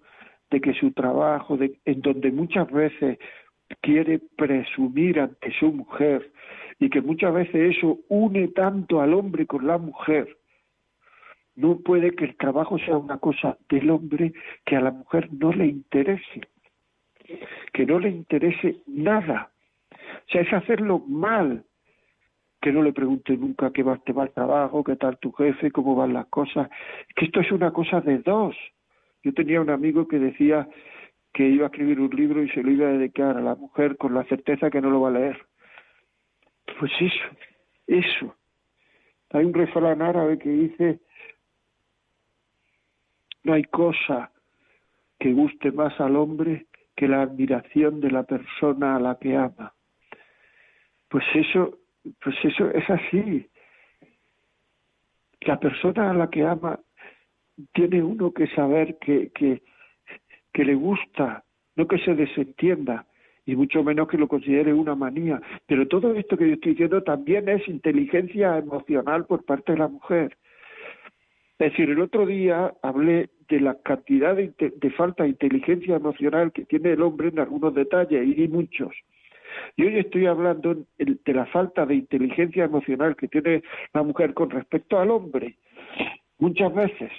de 0.50 0.60
que 0.60 0.74
su 0.74 0.92
trabajo, 0.92 1.56
de, 1.56 1.78
en 1.84 2.00
donde 2.00 2.30
muchas 2.30 2.70
veces 2.70 3.18
quiere 3.80 4.20
presumir 4.36 5.20
ante 5.20 5.52
su 5.58 5.72
mujer 5.72 6.32
y 6.78 6.90
que 6.90 7.00
muchas 7.00 7.32
veces 7.32 7.76
eso 7.76 7.98
une 8.08 8.48
tanto 8.48 9.00
al 9.00 9.14
hombre 9.14 9.46
con 9.46 9.66
la 9.66 9.78
mujer, 9.78 10.36
no 11.56 11.78
puede 11.78 12.14
que 12.14 12.24
el 12.24 12.36
trabajo 12.36 12.78
sea 12.78 12.96
una 12.96 13.18
cosa 13.18 13.56
del 13.68 13.90
hombre 13.90 14.32
que 14.64 14.76
a 14.76 14.80
la 14.80 14.90
mujer 14.90 15.28
no 15.32 15.52
le 15.52 15.66
interese, 15.66 16.48
que 17.72 17.86
no 17.86 17.98
le 17.98 18.10
interese 18.10 18.82
nada. 18.86 19.50
O 19.92 20.30
sea, 20.30 20.42
es 20.42 20.52
hacerlo 20.52 20.98
mal, 21.00 21.64
que 22.60 22.72
no 22.72 22.82
le 22.82 22.92
pregunte 22.92 23.36
nunca 23.36 23.72
qué 23.72 23.82
va, 23.82 23.98
te 23.98 24.12
va 24.12 24.24
el 24.24 24.32
trabajo, 24.32 24.82
qué 24.82 24.96
tal 24.96 25.18
tu 25.18 25.32
jefe, 25.32 25.70
cómo 25.70 25.94
van 25.94 26.12
las 26.12 26.26
cosas. 26.26 26.68
Que 27.14 27.26
esto 27.26 27.40
es 27.40 27.52
una 27.52 27.72
cosa 27.72 28.00
de 28.00 28.18
dos. 28.18 28.56
Yo 29.22 29.32
tenía 29.32 29.60
un 29.60 29.70
amigo 29.70 30.08
que 30.08 30.18
decía 30.18 30.68
que 31.32 31.46
iba 31.46 31.66
a 31.66 31.68
escribir 31.68 32.00
un 32.00 32.10
libro 32.10 32.42
y 32.42 32.48
se 32.50 32.62
lo 32.62 32.70
iba 32.70 32.88
a 32.88 32.92
dedicar 32.92 33.36
a 33.36 33.42
la 33.42 33.54
mujer 33.54 33.96
con 33.96 34.14
la 34.14 34.24
certeza 34.24 34.70
que 34.70 34.80
no 34.80 34.90
lo 34.90 35.02
va 35.02 35.08
a 35.08 35.12
leer. 35.12 35.46
Pues 36.78 36.90
eso, 37.00 37.36
eso. 37.86 38.34
Hay 39.30 39.44
un 39.44 39.52
refrán 39.52 40.00
árabe 40.00 40.38
que 40.38 40.48
dice 40.48 41.00
no 43.44 43.52
hay 43.52 43.64
cosa 43.64 44.32
que 45.18 45.32
guste 45.32 45.70
más 45.70 45.98
al 46.00 46.16
hombre 46.16 46.66
que 46.96 47.08
la 47.08 47.22
admiración 47.22 48.00
de 48.00 48.10
la 48.10 48.24
persona 48.24 48.96
a 48.96 49.00
la 49.00 49.18
que 49.18 49.36
ama. 49.36 49.72
Pues 51.08 51.24
eso, 51.34 51.78
pues 52.22 52.36
eso 52.42 52.70
es 52.70 52.88
así. 52.90 53.48
La 55.42 55.58
persona 55.60 56.10
a 56.10 56.14
la 56.14 56.30
que 56.30 56.44
ama 56.44 56.80
tiene 57.72 58.02
uno 58.02 58.32
que 58.32 58.48
saber 58.48 58.98
que, 58.98 59.30
que, 59.30 59.62
que 60.52 60.64
le 60.64 60.74
gusta, 60.74 61.44
no 61.76 61.86
que 61.86 61.98
se 61.98 62.14
desentienda, 62.14 63.06
y 63.46 63.56
mucho 63.56 63.82
menos 63.84 64.08
que 64.08 64.18
lo 64.18 64.26
considere 64.26 64.72
una 64.72 64.94
manía. 64.94 65.40
Pero 65.66 65.86
todo 65.86 66.14
esto 66.14 66.36
que 66.36 66.48
yo 66.48 66.54
estoy 66.54 66.72
diciendo 66.72 67.02
también 67.02 67.48
es 67.48 67.66
inteligencia 67.68 68.58
emocional 68.58 69.26
por 69.26 69.44
parte 69.44 69.72
de 69.72 69.78
la 69.78 69.88
mujer. 69.88 70.36
Es 71.58 71.70
decir, 71.70 71.90
el 71.90 72.00
otro 72.00 72.26
día 72.26 72.74
hablé 72.82 73.30
de 73.48 73.60
la 73.60 73.74
cantidad 73.82 74.34
de, 74.36 74.94
falta 74.96 75.24
de 75.24 75.30
inteligencia 75.30 75.96
emocional 75.96 76.52
que 76.52 76.64
tiene 76.64 76.92
el 76.92 77.02
hombre 77.02 77.28
en 77.28 77.38
algunos 77.38 77.74
detalles, 77.74 78.38
y 78.38 78.48
muchos. 78.48 78.92
Y 79.76 79.84
hoy 79.84 79.98
estoy 79.98 80.26
hablando 80.26 80.84
de 80.98 81.32
la 81.32 81.46
falta 81.46 81.86
de 81.86 81.94
inteligencia 81.94 82.64
emocional 82.64 83.16
que 83.16 83.28
tiene 83.28 83.62
la 83.92 84.02
mujer 84.02 84.34
con 84.34 84.50
respecto 84.50 84.98
al 84.98 85.10
hombre. 85.10 85.56
Muchas 86.38 86.74
veces. 86.74 87.12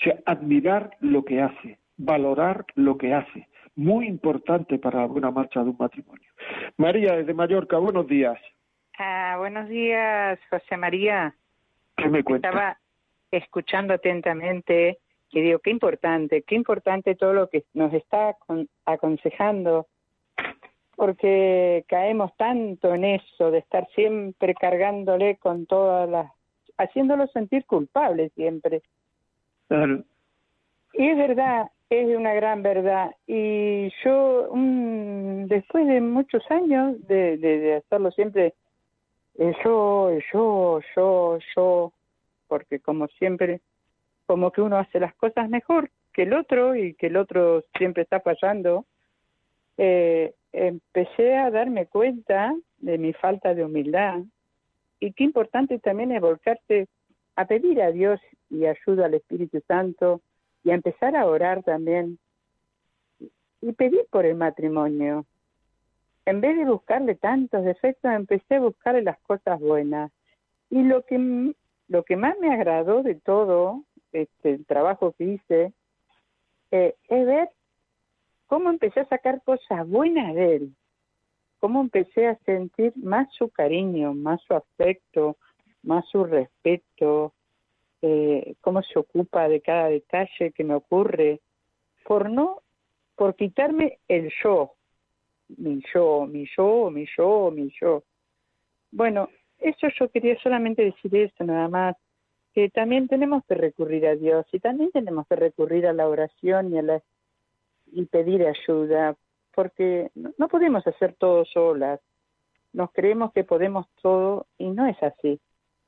O 0.00 0.04
sea, 0.04 0.18
admirar 0.26 0.90
lo 1.00 1.24
que 1.24 1.40
hace, 1.40 1.78
valorar 1.96 2.64
lo 2.74 2.98
que 2.98 3.14
hace. 3.14 3.48
Muy 3.74 4.06
importante 4.06 4.78
para 4.78 5.00
la 5.00 5.06
buena 5.06 5.30
marcha 5.30 5.62
de 5.62 5.70
un 5.70 5.76
matrimonio. 5.78 6.28
María, 6.76 7.16
desde 7.16 7.34
Mallorca, 7.34 7.78
buenos 7.78 8.06
días. 8.06 8.38
Ah, 8.98 9.36
buenos 9.38 9.68
días, 9.68 10.38
José 10.50 10.76
María. 10.76 11.34
¿Qué 11.96 12.08
me 12.08 12.24
cuenta? 12.24 12.48
Estaba 12.48 12.78
escuchando 13.30 13.94
atentamente 13.94 14.98
y 15.30 15.40
digo, 15.40 15.58
qué 15.58 15.70
importante, 15.70 16.42
qué 16.42 16.54
importante 16.54 17.14
todo 17.14 17.34
lo 17.34 17.48
que 17.48 17.64
nos 17.74 17.92
está 17.92 18.36
aconsejando, 18.86 19.86
porque 20.96 21.84
caemos 21.86 22.34
tanto 22.36 22.94
en 22.94 23.04
eso 23.04 23.50
de 23.50 23.58
estar 23.58 23.86
siempre 23.94 24.54
cargándole 24.54 25.36
con 25.36 25.66
todas 25.66 26.08
las, 26.08 26.32
haciéndolo 26.78 27.26
sentir 27.28 27.66
culpable 27.66 28.30
siempre. 28.30 28.82
Claro. 29.68 30.02
Y 30.94 31.08
es 31.08 31.16
verdad, 31.18 31.70
es 31.90 32.16
una 32.16 32.32
gran 32.32 32.62
verdad. 32.62 33.14
Y 33.26 33.90
yo, 34.02 34.48
después 35.46 35.86
de 35.86 36.00
muchos 36.00 36.42
años 36.50 36.96
de, 37.06 37.36
de, 37.36 37.58
de 37.58 37.74
hacerlo 37.76 38.10
siempre 38.12 38.54
yo, 39.38 40.18
yo, 40.32 40.80
yo, 40.96 41.38
yo, 41.54 41.92
porque 42.48 42.80
como 42.80 43.06
siempre, 43.08 43.60
como 44.26 44.50
que 44.50 44.62
uno 44.62 44.78
hace 44.78 44.98
las 44.98 45.14
cosas 45.14 45.48
mejor 45.48 45.90
que 46.12 46.22
el 46.22 46.32
otro 46.32 46.74
y 46.74 46.94
que 46.94 47.06
el 47.06 47.16
otro 47.16 47.64
siempre 47.76 48.02
está 48.02 48.20
fallando, 48.20 48.86
eh, 49.76 50.34
empecé 50.52 51.36
a 51.36 51.50
darme 51.50 51.86
cuenta 51.86 52.54
de 52.78 52.98
mi 52.98 53.12
falta 53.12 53.54
de 53.54 53.64
humildad 53.64 54.20
y 55.00 55.12
qué 55.12 55.24
importante 55.24 55.78
también 55.78 56.10
es 56.12 56.20
volcarte 56.20 56.88
a 57.36 57.44
pedir 57.44 57.80
a 57.82 57.92
Dios 57.92 58.20
y 58.50 58.66
ayuda 58.66 59.06
al 59.06 59.14
Espíritu 59.14 59.62
Santo 59.68 60.20
y 60.64 60.70
a 60.70 60.74
empezar 60.74 61.14
a 61.14 61.26
orar 61.26 61.62
también 61.62 62.18
y 63.60 63.72
pedir 63.72 64.06
por 64.10 64.24
el 64.26 64.36
matrimonio, 64.36 65.24
en 66.26 66.40
vez 66.40 66.56
de 66.56 66.64
buscarle 66.64 67.14
tantos 67.14 67.64
defectos, 67.64 68.12
empecé 68.12 68.56
a 68.56 68.60
buscarle 68.60 69.02
las 69.02 69.18
cosas 69.20 69.58
buenas. 69.60 70.12
Y 70.70 70.82
lo 70.82 71.02
que, 71.04 71.54
lo 71.88 72.04
que 72.04 72.16
más 72.16 72.38
me 72.38 72.52
agradó 72.52 73.02
de 73.02 73.14
todo 73.14 73.84
este, 74.12 74.50
el 74.50 74.66
trabajo 74.66 75.12
que 75.12 75.24
hice 75.24 75.72
eh, 76.70 76.94
es 77.08 77.26
ver 77.26 77.50
cómo 78.46 78.70
empecé 78.70 79.00
a 79.00 79.08
sacar 79.08 79.42
cosas 79.42 79.88
buenas 79.88 80.34
de 80.34 80.56
él, 80.56 80.76
cómo 81.58 81.80
empecé 81.80 82.26
a 82.26 82.38
sentir 82.44 82.92
más 82.96 83.28
su 83.34 83.48
cariño, 83.50 84.14
más 84.14 84.40
su 84.42 84.54
afecto, 84.54 85.36
más 85.82 86.06
su 86.08 86.24
respeto, 86.24 87.32
eh, 88.02 88.54
cómo 88.60 88.82
se 88.82 88.98
ocupa 88.98 89.48
de 89.48 89.60
cada 89.60 89.88
detalle 89.88 90.52
que 90.52 90.64
me 90.64 90.74
ocurre, 90.74 91.40
por 92.04 92.30
no, 92.30 92.62
por 93.16 93.34
quitarme 93.34 93.98
el 94.08 94.30
yo, 94.42 94.74
mi 95.56 95.82
yo, 95.92 96.26
mi 96.26 96.46
yo, 96.56 96.90
mi 96.90 97.06
yo, 97.16 97.50
mi 97.50 97.70
yo. 97.80 98.04
Bueno, 98.90 99.28
eso 99.60 99.88
yo 99.98 100.08
quería 100.10 100.38
solamente 100.42 100.84
decir 100.84 101.14
eso 101.16 101.44
nada 101.44 101.68
más, 101.68 101.96
que 102.54 102.70
también 102.70 103.08
tenemos 103.08 103.44
que 103.46 103.54
recurrir 103.54 104.06
a 104.06 104.16
Dios 104.16 104.46
y 104.52 104.58
también 104.58 104.90
tenemos 104.90 105.26
que 105.28 105.36
recurrir 105.36 105.86
a 105.86 105.92
la 105.92 106.08
oración 106.08 106.72
y 106.72 106.78
a 106.78 106.82
la 106.82 107.02
y 107.92 108.04
pedir 108.04 108.46
ayuda, 108.46 109.16
porque 109.54 110.10
no 110.14 110.48
podemos 110.48 110.86
hacer 110.86 111.14
todo 111.14 111.44
solas. 111.46 112.00
Nos 112.72 112.92
creemos 112.92 113.32
que 113.32 113.44
podemos 113.44 113.86
todo 114.02 114.46
y 114.58 114.68
no 114.68 114.86
es 114.86 115.02
así. 115.02 115.40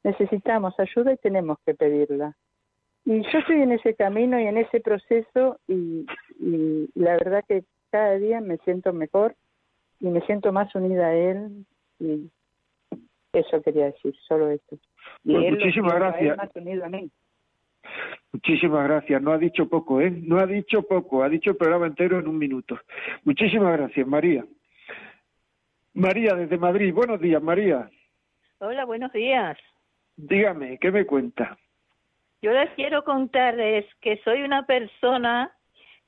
Necesitamos 0.02 0.78
ayuda 0.80 1.12
y 1.12 1.18
tenemos 1.18 1.58
que 1.66 1.74
pedirla. 1.74 2.34
Y 3.04 3.22
yo 3.22 3.38
estoy 3.38 3.62
en 3.62 3.72
ese 3.72 3.94
camino 3.94 4.40
y 4.40 4.46
en 4.46 4.56
ese 4.56 4.80
proceso 4.80 5.58
y, 5.68 6.06
y 6.38 6.88
la 6.94 7.12
verdad 7.12 7.44
que 7.46 7.64
cada 7.90 8.14
día 8.18 8.40
me 8.40 8.56
siento 8.58 8.92
mejor 8.92 9.34
y 10.00 10.06
me 10.06 10.20
siento 10.22 10.52
más 10.52 10.74
unida 10.74 11.08
a 11.08 11.14
él 11.14 11.66
y 11.98 12.30
eso 13.32 13.62
quería 13.62 13.86
decir, 13.86 14.14
solo 14.26 14.50
esto. 14.50 14.76
Y 15.24 15.34
pues 15.34 15.50
muchísimas 15.52 15.94
gracias. 15.94 16.38
Muchísimas 18.32 18.84
gracias. 18.84 19.22
No 19.22 19.32
ha 19.32 19.38
dicho 19.38 19.68
poco, 19.68 20.00
¿eh? 20.00 20.10
No 20.10 20.38
ha 20.38 20.46
dicho 20.46 20.82
poco. 20.82 21.22
Ha 21.22 21.28
dicho 21.28 21.50
el 21.50 21.56
programa 21.56 21.86
entero 21.86 22.18
en 22.18 22.28
un 22.28 22.38
minuto. 22.38 22.78
Muchísimas 23.24 23.76
gracias, 23.76 24.06
María. 24.06 24.44
María, 25.94 26.34
desde 26.34 26.56
Madrid. 26.56 26.94
Buenos 26.94 27.20
días, 27.20 27.42
María. 27.42 27.90
Hola, 28.58 28.84
buenos 28.84 29.12
días. 29.12 29.58
Dígame, 30.16 30.78
¿qué 30.78 30.90
me 30.90 31.06
cuenta? 31.06 31.58
Yo 32.42 32.52
les 32.52 32.70
quiero 32.70 33.04
contarles 33.04 33.86
que 34.00 34.18
soy 34.18 34.42
una 34.42 34.66
persona 34.66 35.50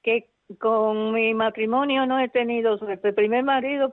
que 0.03 0.29
con 0.59 1.13
mi 1.13 1.35
matrimonio 1.35 2.07
no 2.07 2.19
he 2.21 2.29
tenido 2.29 2.79
suerte. 2.79 3.13
Primer 3.13 3.43
marido, 3.43 3.93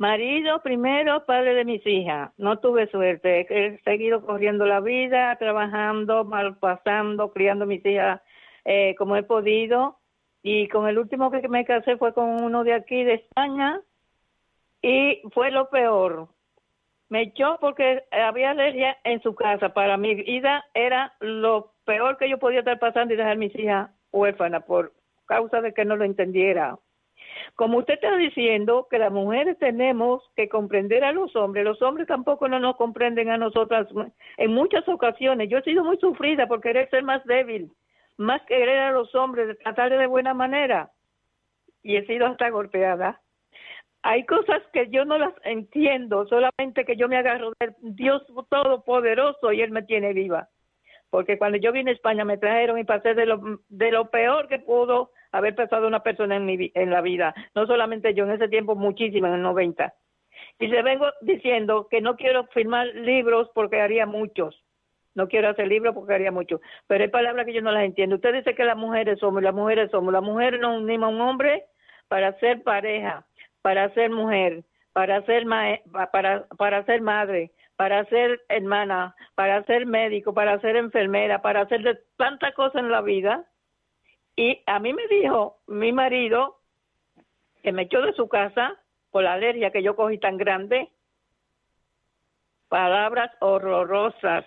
marido 0.00 0.62
primero, 0.62 1.26
padre 1.26 1.54
de 1.54 1.64
mis 1.66 1.86
hijas. 1.86 2.32
No 2.38 2.58
tuve 2.58 2.88
suerte. 2.88 3.46
He 3.50 3.78
seguido 3.82 4.24
corriendo 4.24 4.64
la 4.64 4.80
vida, 4.80 5.36
trabajando, 5.36 6.24
malpasando, 6.24 7.30
criando 7.32 7.66
mis 7.66 7.84
hijas 7.84 8.22
eh, 8.64 8.94
como 8.96 9.16
he 9.16 9.22
podido. 9.22 9.98
Y 10.42 10.68
con 10.68 10.88
el 10.88 10.98
último 10.98 11.30
que 11.30 11.46
me 11.48 11.66
casé 11.66 11.98
fue 11.98 12.14
con 12.14 12.42
uno 12.42 12.64
de 12.64 12.72
aquí, 12.72 13.04
de 13.04 13.14
España, 13.14 13.82
y 14.80 15.20
fue 15.34 15.50
lo 15.50 15.68
peor. 15.68 16.28
Me 17.10 17.22
echó 17.22 17.58
porque 17.60 18.04
había 18.10 18.52
alergia 18.52 18.96
en 19.04 19.20
su 19.20 19.34
casa. 19.34 19.74
Para 19.74 19.98
mi 19.98 20.14
vida 20.14 20.64
era 20.72 21.12
lo 21.20 21.74
peor 21.84 22.16
que 22.16 22.30
yo 22.30 22.38
podía 22.38 22.60
estar 22.60 22.78
pasando 22.78 23.12
y 23.12 23.18
dejar 23.18 23.36
mis 23.36 23.54
hijas 23.54 23.90
huérfana 24.12 24.60
por 24.60 24.94
causa 25.26 25.60
de 25.60 25.74
que 25.74 25.84
no 25.84 25.96
lo 25.96 26.04
entendiera. 26.04 26.78
Como 27.54 27.78
usted 27.78 27.94
está 27.94 28.16
diciendo 28.16 28.86
que 28.90 28.98
las 28.98 29.12
mujeres 29.12 29.58
tenemos 29.58 30.22
que 30.36 30.48
comprender 30.48 31.04
a 31.04 31.12
los 31.12 31.34
hombres, 31.36 31.64
los 31.64 31.80
hombres 31.82 32.06
tampoco 32.06 32.48
no 32.48 32.58
nos 32.58 32.76
comprenden 32.76 33.30
a 33.30 33.38
nosotras 33.38 33.86
en 34.36 34.52
muchas 34.52 34.88
ocasiones. 34.88 35.48
Yo 35.48 35.58
he 35.58 35.62
sido 35.62 35.84
muy 35.84 35.98
sufrida 35.98 36.46
por 36.46 36.60
querer 36.60 36.88
ser 36.90 37.02
más 37.02 37.24
débil, 37.24 37.70
más 38.16 38.42
querer 38.42 38.78
a 38.78 38.92
los 38.92 39.14
hombres, 39.14 39.58
tratarles 39.58 39.98
de 39.98 40.06
buena 40.06 40.34
manera 40.34 40.90
y 41.82 41.96
he 41.96 42.06
sido 42.06 42.26
hasta 42.26 42.50
golpeada. 42.50 43.20
hay 44.02 44.24
cosas 44.24 44.62
que 44.72 44.88
yo 44.88 45.04
no 45.04 45.18
las 45.18 45.34
entiendo, 45.44 46.26
solamente 46.26 46.86
que 46.86 46.96
yo 46.96 47.08
me 47.08 47.18
agarro 47.18 47.52
del 47.60 47.74
Dios 47.80 48.22
Todopoderoso 48.48 49.52
y 49.52 49.60
Él 49.60 49.70
me 49.70 49.82
tiene 49.82 50.14
viva. 50.14 50.48
Porque 51.10 51.36
cuando 51.36 51.58
yo 51.58 51.72
vine 51.72 51.90
a 51.90 51.94
España 51.94 52.24
me 52.24 52.38
trajeron 52.38 52.78
y 52.78 52.84
pasé 52.84 53.14
de 53.14 53.26
lo, 53.26 53.60
de 53.68 53.90
lo 53.90 54.10
peor 54.10 54.48
que 54.48 54.58
pudo 54.58 55.10
haber 55.32 55.54
pasado 55.54 55.86
una 55.86 56.02
persona 56.02 56.36
en, 56.36 56.46
mi, 56.46 56.70
en 56.74 56.90
la 56.90 57.00
vida. 57.00 57.34
No 57.54 57.66
solamente 57.66 58.14
yo, 58.14 58.24
en 58.24 58.32
ese 58.32 58.48
tiempo 58.48 58.74
muchísimo, 58.74 59.26
en 59.26 59.34
el 59.34 59.42
90. 59.42 59.92
Y 60.58 60.66
le 60.66 60.82
vengo 60.82 61.06
diciendo 61.20 61.88
que 61.90 62.00
no 62.00 62.16
quiero 62.16 62.46
firmar 62.48 62.86
libros 62.88 63.50
porque 63.54 63.80
haría 63.80 64.06
muchos. 64.06 64.62
No 65.14 65.28
quiero 65.28 65.48
hacer 65.48 65.66
libros 65.68 65.94
porque 65.94 66.14
haría 66.14 66.30
muchos. 66.30 66.60
Pero 66.86 67.04
hay 67.04 67.10
palabras 67.10 67.46
que 67.46 67.52
yo 67.52 67.62
no 67.62 67.72
las 67.72 67.84
entiendo. 67.84 68.16
Usted 68.16 68.34
dice 68.34 68.54
que 68.54 68.64
las 68.64 68.76
mujeres 68.76 69.18
somos, 69.18 69.42
las 69.42 69.54
mujeres 69.54 69.90
somos. 69.90 70.12
Las 70.12 70.22
mujeres 70.22 70.60
nos 70.60 70.80
unimos 70.80 71.08
a 71.08 71.12
un 71.12 71.20
hombre 71.20 71.64
para 72.08 72.38
ser 72.38 72.62
pareja 72.62 73.24
para 73.62 73.92
ser 73.94 74.10
mujer, 74.10 74.64
para 74.92 75.22
ser, 75.24 75.44
para, 76.12 76.46
para 76.56 76.84
ser 76.84 77.00
madre, 77.00 77.52
para 77.76 78.04
ser 78.06 78.40
hermana, 78.48 79.14
para 79.34 79.62
ser 79.64 79.86
médico, 79.86 80.34
para 80.34 80.60
ser 80.60 80.76
enfermera, 80.76 81.42
para 81.42 81.62
hacer 81.62 81.82
de 81.82 81.98
tantas 82.16 82.54
cosas 82.54 82.82
en 82.82 82.90
la 82.90 83.00
vida. 83.00 83.44
Y 84.36 84.62
a 84.66 84.78
mí 84.78 84.92
me 84.92 85.06
dijo 85.08 85.58
mi 85.66 85.92
marido, 85.92 86.58
que 87.62 87.72
me 87.72 87.82
echó 87.82 88.00
de 88.00 88.12
su 88.14 88.28
casa 88.28 88.78
por 89.10 89.22
la 89.22 89.34
alergia 89.34 89.70
que 89.70 89.82
yo 89.82 89.96
cogí 89.96 90.18
tan 90.18 90.36
grande, 90.36 90.88
palabras 92.68 93.30
horrorosas. 93.40 94.46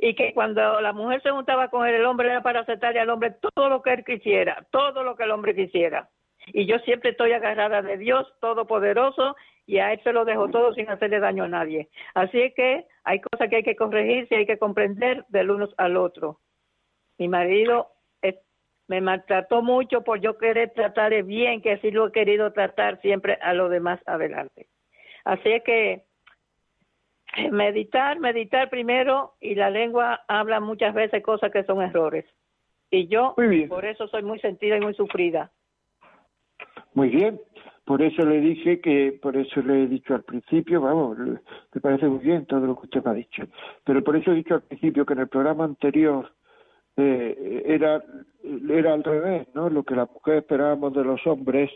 Y 0.00 0.14
que 0.14 0.34
cuando 0.34 0.80
la 0.80 0.92
mujer 0.92 1.22
se 1.22 1.30
juntaba 1.30 1.68
con 1.68 1.86
él, 1.86 1.94
el 1.94 2.04
hombre 2.04 2.28
era 2.28 2.42
para 2.42 2.60
aceptarle 2.60 3.00
al 3.00 3.10
hombre 3.10 3.36
todo 3.54 3.68
lo 3.68 3.82
que 3.82 3.92
él 3.92 4.04
quisiera, 4.04 4.66
todo 4.70 5.02
lo 5.02 5.16
que 5.16 5.24
el 5.24 5.30
hombre 5.30 5.54
quisiera 5.54 6.08
y 6.52 6.66
yo 6.66 6.78
siempre 6.80 7.10
estoy 7.10 7.32
agarrada 7.32 7.82
de 7.82 7.96
Dios 7.96 8.26
Todopoderoso 8.40 9.36
y 9.66 9.78
a 9.78 9.92
Él 9.92 10.00
se 10.02 10.12
lo 10.12 10.24
dejo 10.24 10.48
todo 10.48 10.72
sin 10.74 10.88
hacerle 10.88 11.20
daño 11.20 11.44
a 11.44 11.48
nadie. 11.48 11.88
Así 12.14 12.52
que 12.54 12.86
hay 13.04 13.20
cosas 13.20 13.48
que 13.48 13.56
hay 13.56 13.62
que 13.62 13.76
corregirse 13.76 14.34
y 14.34 14.38
hay 14.38 14.46
que 14.46 14.58
comprender 14.58 15.24
del 15.28 15.50
uno 15.50 15.68
al 15.76 15.96
otro. 15.96 16.40
Mi 17.18 17.28
marido 17.28 17.88
me 18.88 19.00
maltrató 19.00 19.62
mucho 19.62 20.02
por 20.02 20.20
yo 20.20 20.36
querer 20.38 20.70
tratarle 20.70 21.22
bien, 21.22 21.60
que 21.60 21.72
así 21.72 21.90
lo 21.90 22.08
he 22.08 22.12
querido 22.12 22.52
tratar 22.52 23.00
siempre 23.00 23.38
a 23.42 23.52
los 23.52 23.70
demás 23.70 24.00
adelante. 24.06 24.66
Así 25.24 25.60
que 25.64 26.04
meditar, 27.52 28.18
meditar 28.18 28.70
primero 28.70 29.34
y 29.40 29.54
la 29.54 29.70
lengua 29.70 30.22
habla 30.26 30.60
muchas 30.60 30.94
veces 30.94 31.22
cosas 31.22 31.52
que 31.52 31.64
son 31.64 31.82
errores. 31.82 32.24
Y 32.90 33.06
yo 33.08 33.34
por 33.68 33.84
eso 33.84 34.08
soy 34.08 34.22
muy 34.22 34.40
sentida 34.40 34.78
y 34.78 34.80
muy 34.80 34.94
sufrida. 34.94 35.52
Muy 36.94 37.10
bien, 37.10 37.38
por 37.84 38.00
eso 38.00 38.24
le 38.24 38.40
dije 38.40 38.80
que, 38.80 39.18
por 39.20 39.36
eso 39.36 39.60
le 39.60 39.82
he 39.82 39.86
dicho 39.86 40.14
al 40.14 40.24
principio, 40.24 40.80
vamos, 40.80 41.18
me 41.18 41.80
parece 41.82 42.06
muy 42.06 42.20
bien 42.20 42.46
todo 42.46 42.60
lo 42.60 42.74
que 42.74 42.86
usted 42.86 43.04
me 43.04 43.10
ha 43.10 43.14
dicho, 43.14 43.44
pero 43.84 44.02
por 44.02 44.16
eso 44.16 44.32
he 44.32 44.36
dicho 44.36 44.54
al 44.54 44.62
principio 44.62 45.04
que 45.04 45.12
en 45.12 45.20
el 45.20 45.28
programa 45.28 45.64
anterior 45.64 46.32
eh, 46.98 47.62
era, 47.64 48.02
era 48.42 48.92
al 48.92 49.04
revés, 49.04 49.46
¿no? 49.54 49.70
Lo 49.70 49.84
que 49.84 49.94
las 49.94 50.10
mujeres 50.10 50.42
esperábamos 50.42 50.92
de 50.94 51.04
los 51.04 51.24
hombres 51.26 51.70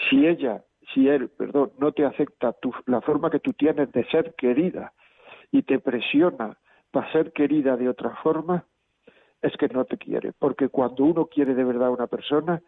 Si 0.09 0.27
ella 0.27 0.63
si 0.93 1.09
él, 1.09 1.29
perdón, 1.29 1.73
no 1.79 1.93
te 1.93 2.05
acepta 2.05 2.53
tu, 2.53 2.73
la 2.87 3.01
forma 3.01 3.31
que 3.31 3.41
tú 3.41 3.53
tienes 3.53 3.91
de 3.93 4.05
ser 4.07 4.35
querida 4.35 4.93
y 5.51 5.63
te 5.63 5.79
presiona 5.79 6.57
para 6.91 7.11
ser 7.13 7.33
querida 7.33 7.77
de 7.77 7.89
otra 7.89 8.11
forma, 8.23 8.65
es 9.43 9.57
que 9.57 9.69
no 9.69 9.85
te 9.85 9.99
quiere. 9.99 10.33
Porque 10.33 10.69
cuando 10.69 11.05
uno 11.05 11.27
quiere 11.27 11.55
de 11.55 11.65
verdad 11.65 11.89
a 11.89 11.93
una 11.93 12.07
persona, 12.07 12.63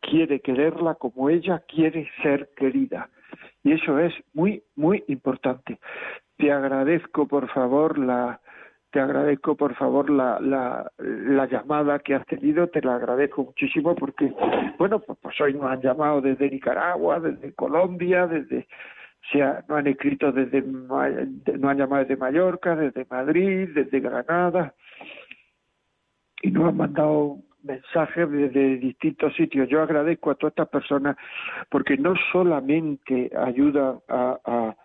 quiere 0.00 0.40
quererla 0.40 0.94
como 0.94 1.30
ella 1.30 1.62
quiere 1.66 2.08
ser 2.22 2.50
querida. 2.56 3.08
Y 3.62 3.72
eso 3.72 3.98
es 3.98 4.12
muy, 4.32 4.62
muy 4.76 5.02
importante. 5.08 5.78
Te 6.36 6.52
agradezco, 6.52 7.26
por 7.26 7.48
favor, 7.48 7.98
la, 7.98 8.40
te 8.94 9.00
agradezco 9.00 9.56
por 9.56 9.74
favor 9.74 10.08
la, 10.08 10.38
la, 10.38 10.88
la, 10.98 11.46
llamada 11.46 11.98
que 11.98 12.14
has 12.14 12.24
tenido, 12.26 12.68
te 12.68 12.80
la 12.80 12.94
agradezco 12.94 13.42
muchísimo 13.42 13.96
porque, 13.96 14.32
bueno, 14.78 15.00
pues, 15.00 15.18
pues 15.20 15.40
hoy 15.40 15.52
nos 15.54 15.64
han 15.64 15.82
llamado 15.82 16.20
desde 16.20 16.48
Nicaragua, 16.48 17.18
desde 17.18 17.52
Colombia, 17.54 18.28
desde, 18.28 18.60
o 18.60 19.32
sea, 19.32 19.64
nos 19.68 19.78
han 19.78 19.88
escrito 19.88 20.30
desde, 20.30 20.62
nos 20.62 20.92
han 20.92 21.76
llamado 21.76 22.04
desde 22.04 22.16
Mallorca, 22.16 22.76
desde 22.76 23.04
Madrid, 23.10 23.70
desde 23.74 23.98
Granada, 23.98 24.72
y 26.40 26.52
nos 26.52 26.68
han 26.68 26.76
mandado 26.76 27.38
mensajes 27.64 28.30
desde 28.30 28.76
distintos 28.76 29.34
sitios. 29.34 29.68
Yo 29.68 29.82
agradezco 29.82 30.30
a 30.30 30.36
todas 30.36 30.52
estas 30.52 30.68
personas 30.68 31.16
porque 31.68 31.96
no 31.96 32.14
solamente 32.30 33.32
ayudan 33.36 33.98
a, 34.08 34.76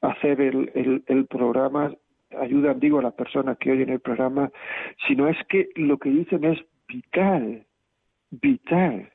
hacer 0.00 0.40
el, 0.40 1.02
el 1.08 1.26
programa, 1.26 1.90
ayudan, 2.36 2.80
digo, 2.80 2.98
a 2.98 3.02
las 3.02 3.14
personas 3.14 3.58
que 3.58 3.70
oyen 3.70 3.90
el 3.90 4.00
programa, 4.00 4.50
sino 5.06 5.28
es 5.28 5.36
que 5.48 5.70
lo 5.76 5.98
que 5.98 6.10
dicen 6.10 6.44
es 6.44 6.58
vital, 6.86 7.64
vital. 8.30 9.10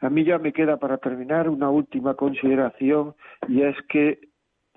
A 0.00 0.10
mí 0.10 0.24
ya 0.24 0.38
me 0.38 0.52
queda 0.52 0.78
para 0.78 0.98
terminar 0.98 1.48
una 1.48 1.70
última 1.70 2.14
consideración 2.14 3.14
y 3.48 3.62
es 3.62 3.76
que, 3.88 4.28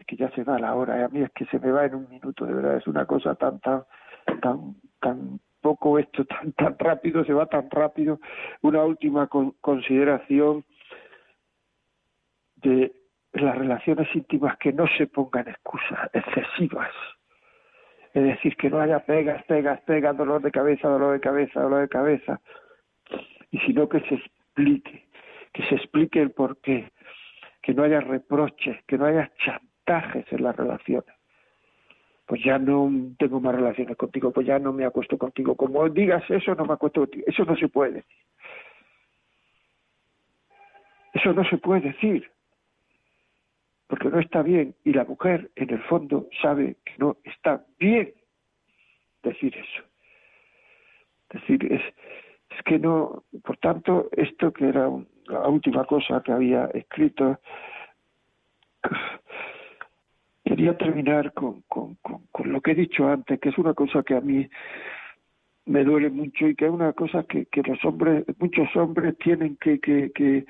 que 0.05 0.15
ya 0.15 0.29
se 0.31 0.43
va 0.43 0.59
la 0.59 0.75
hora, 0.75 0.99
¿eh? 0.99 1.03
a 1.03 1.09
mí 1.09 1.21
es 1.21 1.31
que 1.31 1.45
se 1.45 1.59
me 1.59 1.71
va 1.71 1.85
en 1.85 1.95
un 1.95 2.09
minuto, 2.09 2.45
de 2.45 2.53
verdad, 2.53 2.77
es 2.77 2.87
una 2.87 3.05
cosa 3.05 3.35
tan, 3.35 3.59
tan, 3.59 3.83
tan, 4.41 4.75
tan 4.99 5.39
poco 5.61 5.97
esto, 5.97 6.25
tan, 6.25 6.51
tan 6.53 6.77
rápido, 6.77 7.23
se 7.23 7.33
va 7.33 7.45
tan 7.45 7.69
rápido. 7.69 8.19
Una 8.61 8.83
última 8.83 9.27
consideración 9.27 10.63
de 12.57 12.93
las 13.33 13.57
relaciones 13.57 14.07
íntimas 14.13 14.57
que 14.57 14.73
no 14.73 14.85
se 14.97 15.07
pongan 15.07 15.47
excusas 15.47 16.09
excesivas 16.13 16.91
es 18.13 18.23
decir, 18.23 18.55
que 18.57 18.69
no 18.69 18.79
haya 18.79 18.99
pegas, 18.99 19.43
pegas, 19.45 19.81
pegas, 19.81 20.15
dolor 20.15 20.41
de 20.41 20.51
cabeza, 20.51 20.87
dolor 20.87 21.13
de 21.13 21.19
cabeza, 21.19 21.61
dolor 21.61 21.81
de 21.81 21.89
cabeza, 21.89 22.39
y 23.51 23.57
sino 23.59 23.89
que 23.89 24.01
se 24.01 24.15
explique, 24.15 25.07
que 25.51 25.63
se 25.63 25.75
explique 25.75 26.21
el 26.21 26.31
porqué, 26.31 26.91
que 27.61 27.73
no 27.73 27.83
haya 27.83 28.01
reproches, 28.01 28.83
que 28.85 28.97
no 28.97 29.05
haya 29.05 29.31
chantajes 29.43 30.25
en 30.31 30.43
las 30.43 30.55
relaciones. 30.55 31.13
pues 32.25 32.41
ya 32.43 32.57
no 32.57 32.89
tengo 33.19 33.39
más 33.41 33.53
relaciones 33.53 33.97
contigo, 33.97 34.31
pues 34.31 34.47
ya 34.47 34.57
no 34.57 34.71
me 34.73 34.85
acuesto 34.85 35.17
contigo. 35.17 35.55
Como 35.55 35.87
digas 35.89 36.23
eso, 36.29 36.55
no 36.55 36.65
me 36.65 36.73
acuesto 36.73 37.01
contigo. 37.01 37.25
Eso 37.27 37.43
no 37.45 37.55
se 37.55 37.67
puede 37.67 37.91
decir. 37.91 38.17
Eso 41.13 41.33
no 41.33 41.43
se 41.43 41.57
puede 41.57 41.81
decir. 41.81 42.32
Porque 44.03 44.17
no 44.17 44.21
está 44.21 44.41
bien. 44.41 44.75
Y 44.83 44.91
la 44.91 45.05
mujer, 45.05 45.49
en 45.55 45.69
el 45.69 45.81
fondo, 45.83 46.27
sabe 46.41 46.75
que 46.83 46.93
no 46.97 47.15
está 47.23 47.65
bien 47.79 48.13
decir 49.23 49.55
eso. 49.55 49.83
decir, 51.31 51.71
es, 51.71 51.81
es 52.49 52.63
que 52.65 52.79
no, 52.79 53.23
por 53.45 53.55
tanto, 53.57 54.09
esto 54.11 54.51
que 54.51 54.67
era 54.67 54.89
la 55.27 55.47
última 55.47 55.85
cosa 55.85 56.21
que 56.21 56.33
había 56.33 56.65
escrito, 56.73 57.39
quería 60.43 60.77
terminar 60.77 61.31
con, 61.31 61.61
con, 61.69 61.95
con, 62.01 62.51
lo 62.51 62.59
que 62.59 62.71
he 62.71 62.75
dicho 62.75 63.07
antes, 63.07 63.39
que 63.39 63.49
es 63.49 63.57
una 63.57 63.73
cosa 63.73 64.03
que 64.03 64.15
a 64.15 64.21
mí 64.21 64.49
me 65.65 65.85
duele 65.85 66.09
mucho 66.09 66.45
y 66.45 66.55
que 66.55 66.65
es 66.65 66.71
una 66.71 66.91
cosa 66.91 67.23
que, 67.23 67.45
que 67.45 67.63
los 67.63 67.81
hombres, 67.85 68.25
muchos 68.37 68.67
hombres 68.75 69.17
tienen 69.19 69.55
que, 69.55 69.79
que, 69.79 70.11
que 70.11 70.45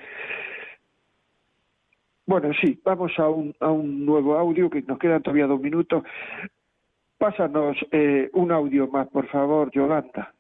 bueno, 2.26 2.52
sí, 2.62 2.80
vamos 2.84 3.12
a 3.18 3.28
un, 3.28 3.56
a 3.60 3.70
un 3.70 4.06
nuevo 4.06 4.38
audio, 4.38 4.70
que 4.70 4.82
nos 4.84 5.00
quedan 5.00 5.22
todavía 5.22 5.48
dos 5.48 5.60
minutos. 5.60 6.04
Pásanos 7.18 7.78
eh, 7.92 8.30
un 8.34 8.52
audio 8.52 8.88
más, 8.88 9.08
por 9.10 9.28
favor, 9.28 9.72
Yolanda. 9.72 10.34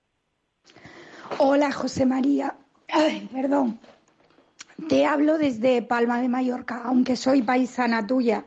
Hola, 1.40 1.72
José 1.72 2.06
María. 2.06 2.56
Perdón. 3.32 3.80
Te 4.90 5.06
hablo 5.06 5.38
desde 5.38 5.82
Palma 5.82 6.22
de 6.22 6.30
Mallorca, 6.30 6.82
aunque 6.84 7.16
soy 7.16 7.42
paisana 7.42 8.06
tuya, 8.06 8.46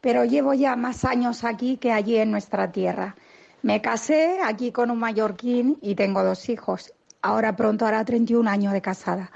pero 0.00 0.24
llevo 0.24 0.54
ya 0.54 0.76
más 0.76 1.04
años 1.04 1.44
aquí 1.44 1.76
que 1.76 1.92
allí 1.92 2.16
en 2.16 2.30
nuestra 2.30 2.70
tierra. 2.72 3.16
Me 3.62 3.80
casé 3.80 4.38
aquí 4.42 4.72
con 4.72 4.90
un 4.90 4.98
mallorquín 4.98 5.78
y 5.80 5.94
tengo 5.94 6.22
dos 6.24 6.48
hijos. 6.48 6.92
Ahora 7.22 7.54
pronto 7.56 7.86
hará 7.86 8.04
31 8.04 8.48
años 8.50 8.72
de 8.72 8.82
casada. 8.82 9.30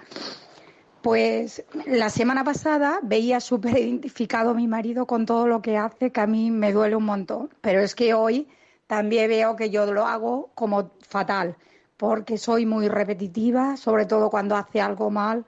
Pues 1.07 1.65
la 1.87 2.11
semana 2.11 2.43
pasada 2.43 2.99
veía 3.01 3.39
súper 3.39 3.79
identificado 3.79 4.51
a 4.51 4.55
mi 4.55 4.67
marido 4.67 5.07
con 5.07 5.25
todo 5.25 5.47
lo 5.47 5.63
que 5.63 5.77
hace, 5.77 6.11
que 6.11 6.21
a 6.21 6.27
mí 6.27 6.51
me 6.51 6.73
duele 6.73 6.97
un 6.97 7.05
montón. 7.05 7.49
Pero 7.61 7.79
es 7.79 7.95
que 7.95 8.13
hoy 8.13 8.49
también 8.89 9.29
veo 9.29 9.55
que 9.55 9.71
yo 9.71 9.87
lo 9.93 10.05
hago 10.05 10.51
como 10.57 10.91
fatal, 11.03 11.55
porque 11.97 12.39
soy 12.39 12.67
muy 12.67 12.89
repetitiva, 12.89 13.77
sobre 13.77 14.07
todo 14.07 14.31
cuando 14.31 14.57
hace 14.57 14.81
algo 14.81 15.09
mal. 15.13 15.45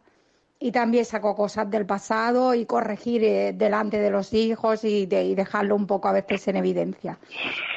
Y 0.60 0.70
también 0.70 1.04
saco 1.04 1.34
cosas 1.34 1.68
del 1.68 1.86
pasado 1.86 2.54
y 2.54 2.64
corregir 2.64 3.24
eh, 3.24 3.52
delante 3.52 3.98
de 3.98 4.10
los 4.10 4.32
hijos 4.34 4.84
y, 4.84 5.08
y 5.10 5.34
dejarlo 5.34 5.74
un 5.74 5.88
poco 5.88 6.06
a 6.06 6.12
veces 6.12 6.46
en 6.46 6.54
evidencia. 6.54 7.18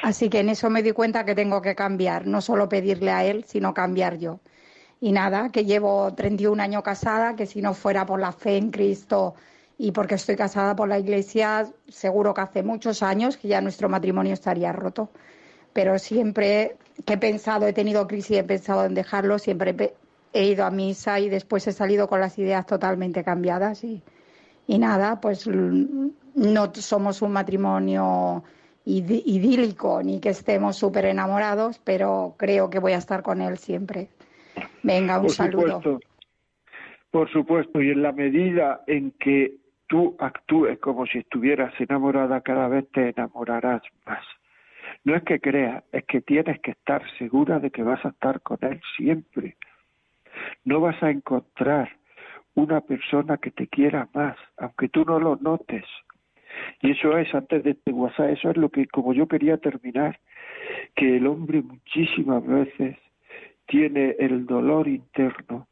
Así 0.04 0.28
que 0.30 0.38
en 0.38 0.50
eso 0.50 0.70
me 0.70 0.84
di 0.84 0.92
cuenta 0.92 1.24
que 1.24 1.34
tengo 1.34 1.60
que 1.60 1.74
cambiar, 1.74 2.28
no 2.28 2.42
solo 2.42 2.68
pedirle 2.68 3.10
a 3.10 3.24
él, 3.24 3.42
sino 3.44 3.74
cambiar 3.74 4.18
yo. 4.18 4.38
Y 5.02 5.10
nada, 5.10 5.48
que 5.48 5.64
llevo 5.64 6.14
31 6.14 6.62
años 6.62 6.84
casada, 6.84 7.34
que 7.34 7.44
si 7.44 7.60
no 7.60 7.74
fuera 7.74 8.06
por 8.06 8.20
la 8.20 8.30
fe 8.30 8.56
en 8.56 8.70
Cristo 8.70 9.34
y 9.76 9.90
porque 9.90 10.14
estoy 10.14 10.36
casada 10.36 10.76
por 10.76 10.86
la 10.86 10.96
Iglesia, 10.96 11.66
seguro 11.88 12.32
que 12.32 12.40
hace 12.42 12.62
muchos 12.62 13.02
años 13.02 13.36
que 13.36 13.48
ya 13.48 13.60
nuestro 13.60 13.88
matrimonio 13.88 14.32
estaría 14.32 14.72
roto. 14.72 15.10
Pero 15.72 15.98
siempre 15.98 16.76
que 17.04 17.14
he 17.14 17.18
pensado, 17.18 17.66
he 17.66 17.72
tenido 17.72 18.06
crisis, 18.06 18.36
he 18.38 18.44
pensado 18.44 18.84
en 18.84 18.94
dejarlo, 18.94 19.40
siempre 19.40 19.92
he 20.32 20.44
ido 20.44 20.64
a 20.64 20.70
misa 20.70 21.18
y 21.18 21.28
después 21.28 21.66
he 21.66 21.72
salido 21.72 22.06
con 22.06 22.20
las 22.20 22.38
ideas 22.38 22.64
totalmente 22.64 23.24
cambiadas. 23.24 23.82
Y, 23.82 24.04
y 24.68 24.78
nada, 24.78 25.20
pues 25.20 25.48
no 25.48 26.74
somos 26.76 27.22
un 27.22 27.32
matrimonio 27.32 28.44
idílico 28.84 30.00
ni 30.00 30.20
que 30.20 30.28
estemos 30.28 30.76
súper 30.76 31.06
enamorados, 31.06 31.80
pero 31.82 32.36
creo 32.36 32.70
que 32.70 32.78
voy 32.78 32.92
a 32.92 32.98
estar 32.98 33.24
con 33.24 33.40
él 33.40 33.58
siempre. 33.58 34.08
Venga, 34.82 35.18
un 35.18 35.26
por 35.26 35.30
saludo. 35.30 35.80
Supuesto, 35.80 36.00
por 37.10 37.30
supuesto, 37.30 37.82
y 37.82 37.90
en 37.90 38.02
la 38.02 38.12
medida 38.12 38.82
en 38.86 39.12
que 39.12 39.56
tú 39.86 40.16
actúes 40.18 40.78
como 40.78 41.06
si 41.06 41.18
estuvieras 41.18 41.78
enamorada, 41.78 42.40
cada 42.40 42.68
vez 42.68 42.88
te 42.90 43.10
enamorarás 43.10 43.82
más. 44.06 44.24
No 45.04 45.14
es 45.14 45.22
que 45.22 45.40
creas, 45.40 45.84
es 45.92 46.04
que 46.06 46.20
tienes 46.20 46.60
que 46.60 46.70
estar 46.70 47.02
segura 47.18 47.58
de 47.58 47.70
que 47.70 47.82
vas 47.82 48.04
a 48.04 48.08
estar 48.08 48.40
con 48.40 48.58
él 48.62 48.80
siempre. 48.96 49.56
No 50.64 50.80
vas 50.80 51.02
a 51.02 51.10
encontrar 51.10 51.90
una 52.54 52.80
persona 52.80 53.36
que 53.36 53.50
te 53.50 53.66
quiera 53.66 54.08
más, 54.14 54.36
aunque 54.56 54.88
tú 54.88 55.04
no 55.04 55.18
lo 55.18 55.36
notes. 55.36 55.84
Y 56.80 56.92
eso 56.92 57.16
es, 57.18 57.34
antes 57.34 57.64
de 57.64 57.70
este 57.72 57.92
WhatsApp, 57.92 58.30
eso 58.30 58.50
es 58.50 58.56
lo 58.56 58.68
que, 58.68 58.86
como 58.86 59.12
yo 59.12 59.26
quería 59.26 59.56
terminar, 59.58 60.18
que 60.94 61.16
el 61.16 61.26
hombre 61.26 61.62
muchísimas 61.62 62.46
veces 62.46 62.96
tiene 63.72 64.16
el 64.18 64.44
dolor 64.44 64.86
interno 64.86 65.66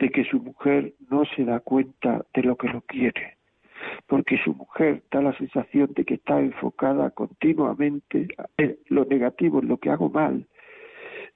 de 0.00 0.10
que 0.10 0.24
su 0.24 0.40
mujer 0.40 0.94
no 1.08 1.24
se 1.24 1.44
da 1.44 1.60
cuenta 1.60 2.24
de 2.34 2.42
lo 2.42 2.56
que 2.56 2.66
lo 2.66 2.80
quiere, 2.80 3.36
porque 4.08 4.36
su 4.38 4.52
mujer 4.52 5.04
da 5.12 5.22
la 5.22 5.32
sensación 5.38 5.92
de 5.94 6.04
que 6.04 6.14
está 6.14 6.40
enfocada 6.40 7.10
continuamente 7.10 8.26
en 8.56 8.78
lo 8.88 9.04
negativo, 9.04 9.60
en 9.60 9.68
lo 9.68 9.76
que 9.76 9.90
hago 9.90 10.10
mal, 10.10 10.44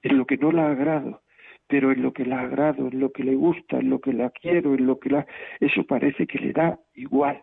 en 0.03 0.17
lo 0.17 0.25
que 0.25 0.35
no 0.35 0.51
la 0.51 0.71
agrado, 0.71 1.21
pero 1.67 1.93
en 1.93 2.01
lo 2.01 2.11
que 2.11 2.25
la 2.25 2.41
agrado, 2.41 2.89
en 2.89 2.99
lo 2.99 3.13
que 3.13 3.23
le 3.23 3.35
gusta, 3.35 3.77
en 3.77 3.89
lo 3.89 4.01
que 4.01 4.11
la 4.11 4.31
quiero, 4.31 4.75
en 4.75 4.85
lo 4.85 4.99
que 4.99 5.11
la... 5.11 5.25
Eso 5.61 5.85
parece 5.85 6.27
que 6.27 6.39
le 6.39 6.51
da 6.51 6.77
igual. 6.95 7.41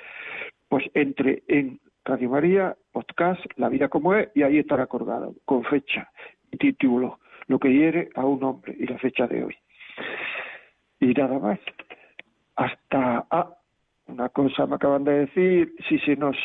pues 0.69 0.85
entre 0.95 1.43
en 1.49 1.81
Radio 2.05 2.31
María, 2.31 2.77
podcast, 2.93 3.45
La 3.57 3.69
vida 3.69 3.89
como 3.89 4.15
es, 4.15 4.29
y 4.35 4.43
ahí 4.43 4.59
estará 4.59 4.87
colgado, 4.87 5.35
con 5.45 5.65
fecha 5.65 6.11
y 6.53 6.57
título, 6.59 7.19
lo 7.49 7.59
que 7.59 7.73
hiere 7.73 8.11
a 8.15 8.25
un 8.25 8.43
hombre 8.45 8.77
y 8.79 8.87
la 8.87 8.99
fecha 8.99 9.27
de 9.27 9.45
hoy. 9.45 9.57
Y 11.01 11.13
nada 11.13 11.39
más. 11.39 11.59
Hasta 12.55 13.27
ah, 13.31 13.56
una 14.09 14.29
cosa 14.29 14.67
me 14.67 14.77
acaban 14.77 15.05
de 15.05 15.27
decir, 15.27 15.75
si 15.89 15.99
se 16.01 16.17
nos 16.17 16.37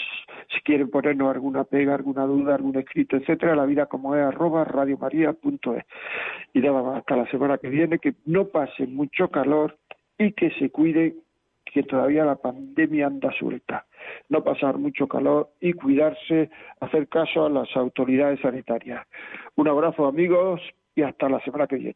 si 0.53 0.62
quieren 0.62 0.89
ponernos 0.89 1.34
alguna 1.34 1.64
pega, 1.64 1.95
alguna 1.95 2.26
duda, 2.26 2.55
algún 2.55 2.78
escrito, 2.78 3.16
etcétera, 3.16 3.55
la 3.55 3.66
vida 3.66 3.86
como 3.86 4.16
es 4.16 4.24
arroba 4.24 4.66
radiomaria.es. 4.66 5.84
Y 6.53 6.59
nada 6.59 6.97
hasta 6.97 7.16
la 7.16 7.30
semana 7.32 7.57
que 7.57 7.70
viene, 7.70 7.99
que 7.99 8.16
no 8.26 8.45
pase 8.45 8.88
mucho 8.88 9.30
calor 9.30 9.78
y 10.18 10.34
que 10.34 10.51
se 10.51 10.70
cuide 10.70 11.16
que 11.66 11.84
todavía 11.84 12.26
la 12.26 12.36
pandemia 12.36 13.07
anda 13.07 13.32
suelta. 13.39 13.86
No 14.30 14.43
pasar 14.43 14.78
mucho 14.78 15.07
calor 15.07 15.51
y 15.62 15.74
cuidarse, 15.74 16.49
hacer 16.82 17.07
caso 17.07 17.45
a 17.45 17.49
las 17.49 17.70
autoridades 17.78 18.41
sanitarias. 18.41 19.07
Un 19.55 19.70
abrazo 19.70 20.05
amigos 20.05 20.62
y 20.95 21.03
hasta 21.03 21.30
la 21.30 21.39
semana 21.41 21.68
que 21.68 21.76
viene. 21.78 21.95